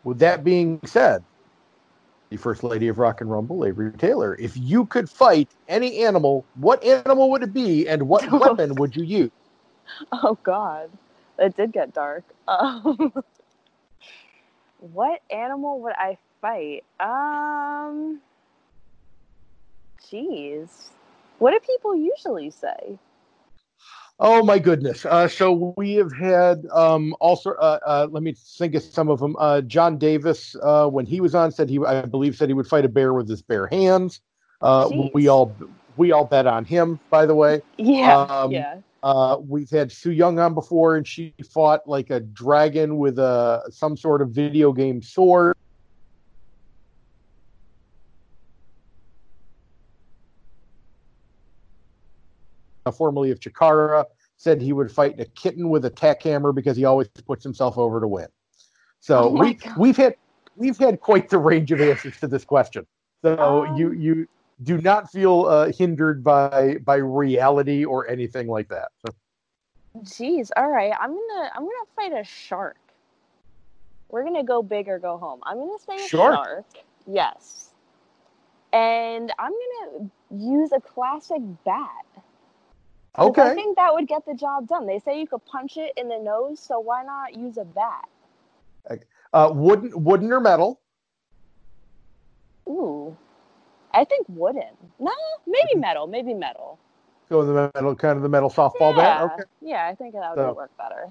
with 0.03 0.18
that 0.20 0.43
being 0.43 0.80
said, 0.86 1.24
the 2.36 2.41
First 2.41 2.63
Lady 2.63 2.88
of 2.89 2.99
Rock 2.99 3.21
and 3.21 3.31
Rumble, 3.31 3.65
Avery 3.65 3.91
Taylor. 3.93 4.36
If 4.39 4.57
you 4.57 4.86
could 4.86 5.09
fight 5.09 5.49
any 5.67 6.03
animal, 6.03 6.45
what 6.55 6.83
animal 6.83 7.31
would 7.31 7.43
it 7.43 7.53
be, 7.53 7.88
and 7.88 8.07
what 8.07 8.29
weapon 8.39 8.75
would 8.75 8.95
you 8.95 9.03
use? 9.03 9.31
Oh 10.11 10.38
God, 10.43 10.89
it 11.39 11.55
did 11.55 11.71
get 11.71 11.93
dark. 11.93 12.23
Um, 12.47 13.11
what 14.79 15.21
animal 15.31 15.81
would 15.81 15.93
I 15.97 16.17
fight? 16.41 16.83
Um, 16.99 18.21
jeez, 20.05 20.89
what 21.39 21.51
do 21.51 21.59
people 21.59 21.95
usually 21.95 22.51
say? 22.51 22.99
Oh 24.20 24.43
my 24.43 24.59
goodness! 24.59 25.05
Uh, 25.05 25.28
so 25.28 25.74
we 25.76 25.95
have 25.95 26.13
had 26.13 26.66
um, 26.72 27.13
also. 27.20 27.51
Uh, 27.51 27.80
uh, 27.86 28.07
let 28.09 28.24
me 28.24 28.34
think 28.34 28.74
of 28.74 28.82
some 28.82 29.09
of 29.09 29.20
them. 29.20 29.36
Uh, 29.38 29.59
John 29.61 29.97
Davis, 29.97 30.55
uh, 30.63 30.88
when 30.88 31.05
he 31.05 31.20
was 31.20 31.36
on, 31.36 31.51
said 31.51 31.70
he, 31.70 31.80
I 31.86 32.03
believe, 32.03 32.38
said 32.38 32.47
he 32.47 32.53
would 32.53 32.68
fight 32.68 32.86
a 32.86 32.89
bear 32.89 33.13
with 33.13 33.28
his 33.28 33.41
bare 33.41 33.68
hands. 33.68 34.22
Uh, 34.61 34.89
we 35.13 35.28
all, 35.28 35.53
we 35.97 36.13
all 36.13 36.24
bet 36.24 36.47
on 36.47 36.63
him. 36.63 36.97
By 37.09 37.26
the 37.26 37.36
way, 37.36 37.61
Yeah, 37.78 38.22
um, 38.22 38.51
yeah. 38.51 39.36
we've 39.36 39.70
had 39.70 39.91
Su 39.91 40.11
Yung 40.11 40.39
on 40.39 40.53
before, 40.53 40.95
and 40.95 41.05
she 41.05 41.34
fought 41.51 41.86
like 41.86 42.09
a 42.09 42.22
dragon 42.22 42.97
with 42.97 43.20
a 43.20 43.63
some 43.70 43.97
sort 43.97 44.22
of 44.22 44.30
video 44.30 44.72
game 44.72 45.01
sword. 45.01 45.57
Formerly 52.91 53.31
of 53.31 53.39
Chikara, 53.39 54.05
said 54.38 54.61
he 54.61 54.73
would 54.73 54.91
fight 54.91 55.19
a 55.19 55.25
kitten 55.25 55.69
with 55.69 55.86
a 55.86 55.89
tack 55.89 56.23
hammer 56.23 56.51
because 56.51 56.77
he 56.77 56.86
always 56.86 57.07
puts 57.09 57.43
himself 57.43 57.77
over 57.77 57.99
to 58.01 58.07
win. 58.07 58.27
So 58.99 59.29
Oh 59.29 59.29
we 59.29 59.55
God. 59.55 59.77
we've 59.77 59.97
had 59.97 60.15
we've 60.55 60.77
had 60.77 60.99
quite 60.99 61.29
the 61.29 61.38
range 61.39 61.71
of 61.71 61.81
answers 61.81 62.17
to 62.19 62.27
this 62.27 62.45
question. 62.45 62.86
So 63.23 63.65
Um, 63.65 63.75
you 63.77 63.91
you 63.93 64.27
do 64.63 64.79
not 64.79 65.11
feel 65.11 65.45
uh, 65.45 65.71
hindered 65.71 66.23
by 66.23 66.77
by 66.83 66.95
reality 66.97 67.86
or 67.86 68.07
anything 68.09 68.47
like 68.47 68.69
that. 68.69 68.89
So, 69.05 69.15
Jeez, 69.99 70.51
all 70.57 70.69
right. 70.69 70.93
I'm 70.99 71.11
gonna 71.11 71.51
I'm 71.55 71.63
gonna 71.63 71.88
fight 71.95 72.13
a 72.13 72.23
shark. 72.23 72.77
We're 74.09 74.23
gonna 74.23 74.43
go 74.43 74.61
big 74.63 74.88
or 74.88 74.99
go 74.99 75.17
home. 75.17 75.41
I'm 75.43 75.57
gonna 75.57 75.79
say 75.79 76.05
a 76.05 76.09
Shark? 76.09 76.36
shark. 76.36 76.65
Yes. 77.07 77.71
And 78.73 79.31
I'm 79.39 79.51
gonna 79.51 80.09
use 80.31 80.71
a 80.73 80.81
classic 80.81 81.41
bat. 81.65 82.05
'Cause 83.18 83.38
I 83.38 83.53
think 83.55 83.78
that 83.78 83.93
would 83.93 84.07
get 84.07 84.26
the 84.26 84.34
job 84.34 84.68
done. 84.68 84.86
They 84.86 84.99
say 84.99 85.20
you 85.20 85.28
could 85.28 85.45
punch 85.45 85.78
it 85.78 85.93
in 85.97 86.09
the 86.09 86.18
nose, 86.18 86.59
so 86.59 86.80
why 86.80 87.03
not 87.03 87.36
use 87.36 87.57
a 87.57 87.66
bat? 87.66 88.05
uh, 89.34 89.51
wooden 89.53 89.91
wooden 90.03 90.32
or 90.32 90.39
metal? 90.39 90.80
Ooh. 92.68 93.16
I 93.93 94.03
think 94.05 94.28
wooden. 94.30 94.76
No, 94.99 95.11
maybe 95.45 95.76
metal. 95.80 96.07
Maybe 96.07 96.34
metal. 96.34 96.80
Go 97.30 97.39
with 97.39 97.47
the 97.47 97.72
metal, 97.74 97.95
kind 97.95 98.18
of 98.18 98.24
the 98.24 98.30
metal 98.30 98.49
softball 98.49 98.95
yeah. 98.95 99.26
bat. 99.26 99.32
Okay. 99.34 99.43
Yeah, 99.61 99.88
I 99.88 99.95
think 99.95 100.13
that 100.13 100.36
would 100.36 100.43
So- 100.43 100.53
work 100.53 100.72
better. 100.78 101.09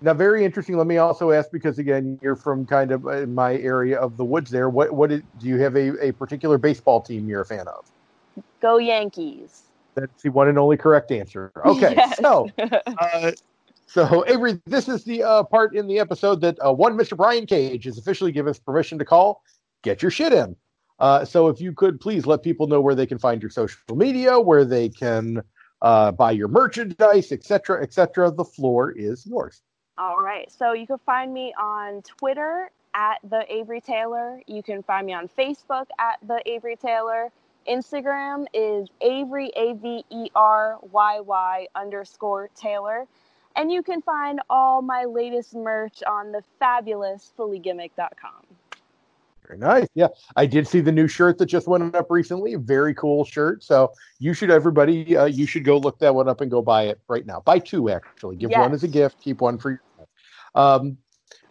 Now, 0.00 0.14
very 0.14 0.44
interesting. 0.44 0.76
Let 0.76 0.86
me 0.86 0.98
also 0.98 1.32
ask 1.32 1.50
because 1.50 1.80
again, 1.80 2.20
you're 2.22 2.36
from 2.36 2.64
kind 2.64 2.92
of 2.92 3.04
uh, 3.08 3.26
my 3.26 3.56
area 3.56 3.98
of 3.98 4.16
the 4.16 4.24
woods. 4.24 4.48
There, 4.48 4.68
what 4.70 4.92
what 4.92 5.10
is, 5.10 5.22
do 5.40 5.48
you 5.48 5.58
have 5.58 5.74
a, 5.76 6.06
a 6.06 6.12
particular 6.12 6.56
baseball 6.56 7.00
team 7.00 7.28
you're 7.28 7.40
a 7.40 7.44
fan 7.46 7.66
of? 7.66 7.90
Go 8.60 8.78
Yankees. 8.78 9.62
That's 10.00 10.22
the 10.22 10.30
one 10.30 10.48
and 10.48 10.58
only 10.58 10.76
correct 10.76 11.10
answer. 11.10 11.52
Okay, 11.64 11.94
Yes. 11.96 12.18
so 12.18 12.48
uh, 12.58 13.32
so 13.86 14.24
Avery, 14.26 14.60
this 14.66 14.88
is 14.88 15.04
the 15.04 15.22
uh, 15.22 15.42
part 15.42 15.74
in 15.74 15.86
the 15.86 15.98
episode 15.98 16.40
that 16.42 16.58
uh, 16.64 16.72
one 16.72 16.96
Mr. 16.96 17.16
Brian 17.16 17.46
Cage 17.46 17.84
has 17.84 17.98
officially 17.98 18.32
given 18.32 18.50
us 18.50 18.58
permission 18.58 18.98
to 18.98 19.04
call. 19.04 19.42
Get 19.82 20.02
your 20.02 20.10
shit 20.10 20.32
in. 20.32 20.54
Uh, 20.98 21.24
so 21.24 21.48
if 21.48 21.60
you 21.60 21.72
could 21.72 22.00
please 22.00 22.26
let 22.26 22.42
people 22.42 22.66
know 22.66 22.80
where 22.80 22.94
they 22.94 23.06
can 23.06 23.18
find 23.18 23.40
your 23.40 23.50
social 23.50 23.78
media, 23.94 24.38
where 24.38 24.64
they 24.64 24.88
can 24.88 25.42
uh, 25.82 26.12
buy 26.12 26.32
your 26.32 26.48
merchandise, 26.48 27.32
etc., 27.32 27.82
etc. 27.82 28.30
The 28.30 28.44
floor 28.44 28.90
is 28.92 29.24
yours. 29.26 29.62
All 29.96 30.18
right. 30.18 30.50
So 30.50 30.72
you 30.72 30.86
can 30.86 30.98
find 30.98 31.32
me 31.32 31.54
on 31.58 32.02
Twitter 32.02 32.70
at 32.94 33.18
the 33.30 33.44
Avery 33.52 33.80
Taylor. 33.80 34.40
You 34.46 34.62
can 34.62 34.82
find 34.82 35.06
me 35.06 35.12
on 35.12 35.28
Facebook 35.28 35.86
at 35.98 36.18
the 36.26 36.42
Avery 36.46 36.76
Taylor. 36.76 37.30
Instagram 37.68 38.46
is 38.54 38.88
Avery 39.00 39.50
A 39.56 39.74
V 39.74 40.04
E 40.10 40.30
R 40.34 40.78
Y 40.90 41.20
Y 41.20 41.66
underscore 41.74 42.48
Taylor. 42.54 43.06
And 43.56 43.72
you 43.72 43.82
can 43.82 44.00
find 44.02 44.40
all 44.48 44.82
my 44.82 45.04
latest 45.04 45.54
merch 45.54 46.02
on 46.06 46.30
the 46.30 46.42
fabulous 46.58 47.32
fullygimmick.com. 47.36 48.46
Very 49.46 49.58
nice. 49.58 49.88
Yeah, 49.94 50.08
I 50.36 50.44
did 50.44 50.68
see 50.68 50.80
the 50.80 50.92
new 50.92 51.08
shirt 51.08 51.38
that 51.38 51.46
just 51.46 51.66
went 51.66 51.94
up 51.94 52.10
recently. 52.10 52.54
Very 52.54 52.94
cool 52.94 53.24
shirt. 53.24 53.64
So 53.64 53.92
you 54.18 54.34
should, 54.34 54.50
everybody, 54.50 55.16
uh, 55.16 55.24
you 55.24 55.46
should 55.46 55.64
go 55.64 55.78
look 55.78 55.98
that 56.00 56.14
one 56.14 56.28
up 56.28 56.42
and 56.42 56.50
go 56.50 56.60
buy 56.60 56.84
it 56.84 57.00
right 57.08 57.24
now. 57.24 57.40
Buy 57.40 57.58
two, 57.58 57.88
actually. 57.88 58.36
Give 58.36 58.50
one 58.50 58.74
as 58.74 58.84
a 58.84 58.88
gift. 58.88 59.20
Keep 59.20 59.40
one 59.40 59.58
for 59.58 59.70
yourself. 59.70 60.08
Um, 60.54 60.98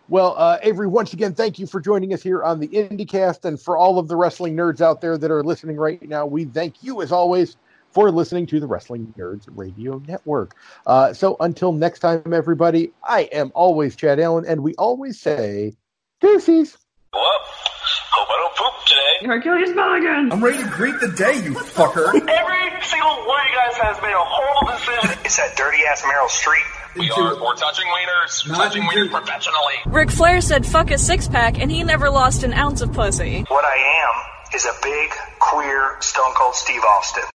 well, 0.10 0.36
uh, 0.38 0.58
Avery, 0.62 0.88
once 0.88 1.14
again, 1.14 1.34
thank 1.34 1.60
you 1.60 1.68
for 1.68 1.82
joining 1.82 2.14
us 2.14 2.24
here 2.24 2.44
on 2.44 2.60
the 2.60 2.68
IndyCast. 2.68 3.46
and 3.46 3.60
for 3.60 3.78
all 3.78 4.00
of 4.00 4.08
the 4.08 4.16
wrestling 4.16 4.56
nerds 4.56 4.82
out 4.82 5.02
there 5.02 5.18
that 5.18 5.32
are 5.32 5.44
listening 5.44 5.78
right 5.78 6.02
now, 6.08 6.26
we 6.26 6.46
thank 6.46 6.84
you 6.84 7.02
as 7.02 7.12
always 7.12 7.58
for 7.92 8.12
listening 8.12 8.46
to 8.48 8.60
the 8.60 8.68
Wrestling 8.68 9.14
Nerds 9.18 9.48
Radio 9.56 10.02
Network. 10.08 10.56
Uh, 10.86 11.14
so 11.14 11.36
until 11.40 11.72
next 11.72 12.00
time, 12.00 12.34
everybody, 12.34 12.92
I 13.04 13.22
am 13.24 13.52
always 13.56 13.96
Chad 13.96 14.20
Allen, 14.20 14.46
and 14.48 14.62
we 14.62 14.76
always 14.76 15.20
say, 15.20 15.74
deuces. 16.22 16.78
Well, 17.14 17.24
hope 17.24 18.30
I 18.30 18.38
don't 18.38 18.56
poop 18.56 18.86
today. 18.86 19.28
Hercules 19.28 19.76
Mulligan! 19.76 20.32
I'm 20.32 20.44
ready 20.44 20.62
to 20.64 20.70
greet 20.70 21.00
the 21.00 21.10
day, 21.10 21.42
you 21.44 21.54
fucker. 21.54 22.08
Every 22.08 22.82
single 22.84 23.10
one 23.26 23.42
of 23.42 23.48
you 23.50 23.56
guys 23.56 23.76
has 23.82 24.02
made 24.02 24.14
a 24.14 24.24
horrible 24.24 24.78
decision. 24.78 25.07
It's 25.28 25.36
that 25.36 25.58
dirty 25.58 25.80
ass 25.84 26.04
Meryl 26.04 26.30
Streep. 26.30 26.64
We 26.98 27.12
are 27.12 27.36
we're 27.36 27.56
touching 27.56 27.84
wieners, 27.88 28.48
Not 28.48 28.58
touching 28.60 28.84
into- 28.84 28.96
wieners 28.96 29.12
professionally. 29.12 29.74
Ric 29.86 30.10
Flair 30.10 30.40
said 30.40 30.66
fuck 30.66 30.90
a 30.90 30.98
six 30.98 31.28
pack 31.28 31.60
and 31.60 31.70
he 31.70 31.84
never 31.84 32.10
lost 32.10 32.44
an 32.44 32.54
ounce 32.54 32.80
of 32.80 32.94
pussy. 32.94 33.44
What 33.50 33.66
I 33.66 33.76
am 33.76 34.54
is 34.56 34.66
a 34.66 34.72
big, 34.82 35.12
queer, 35.40 35.98
stone 36.00 36.34
cold 36.34 36.56
Steve 36.56 36.82
Austin. 36.82 37.26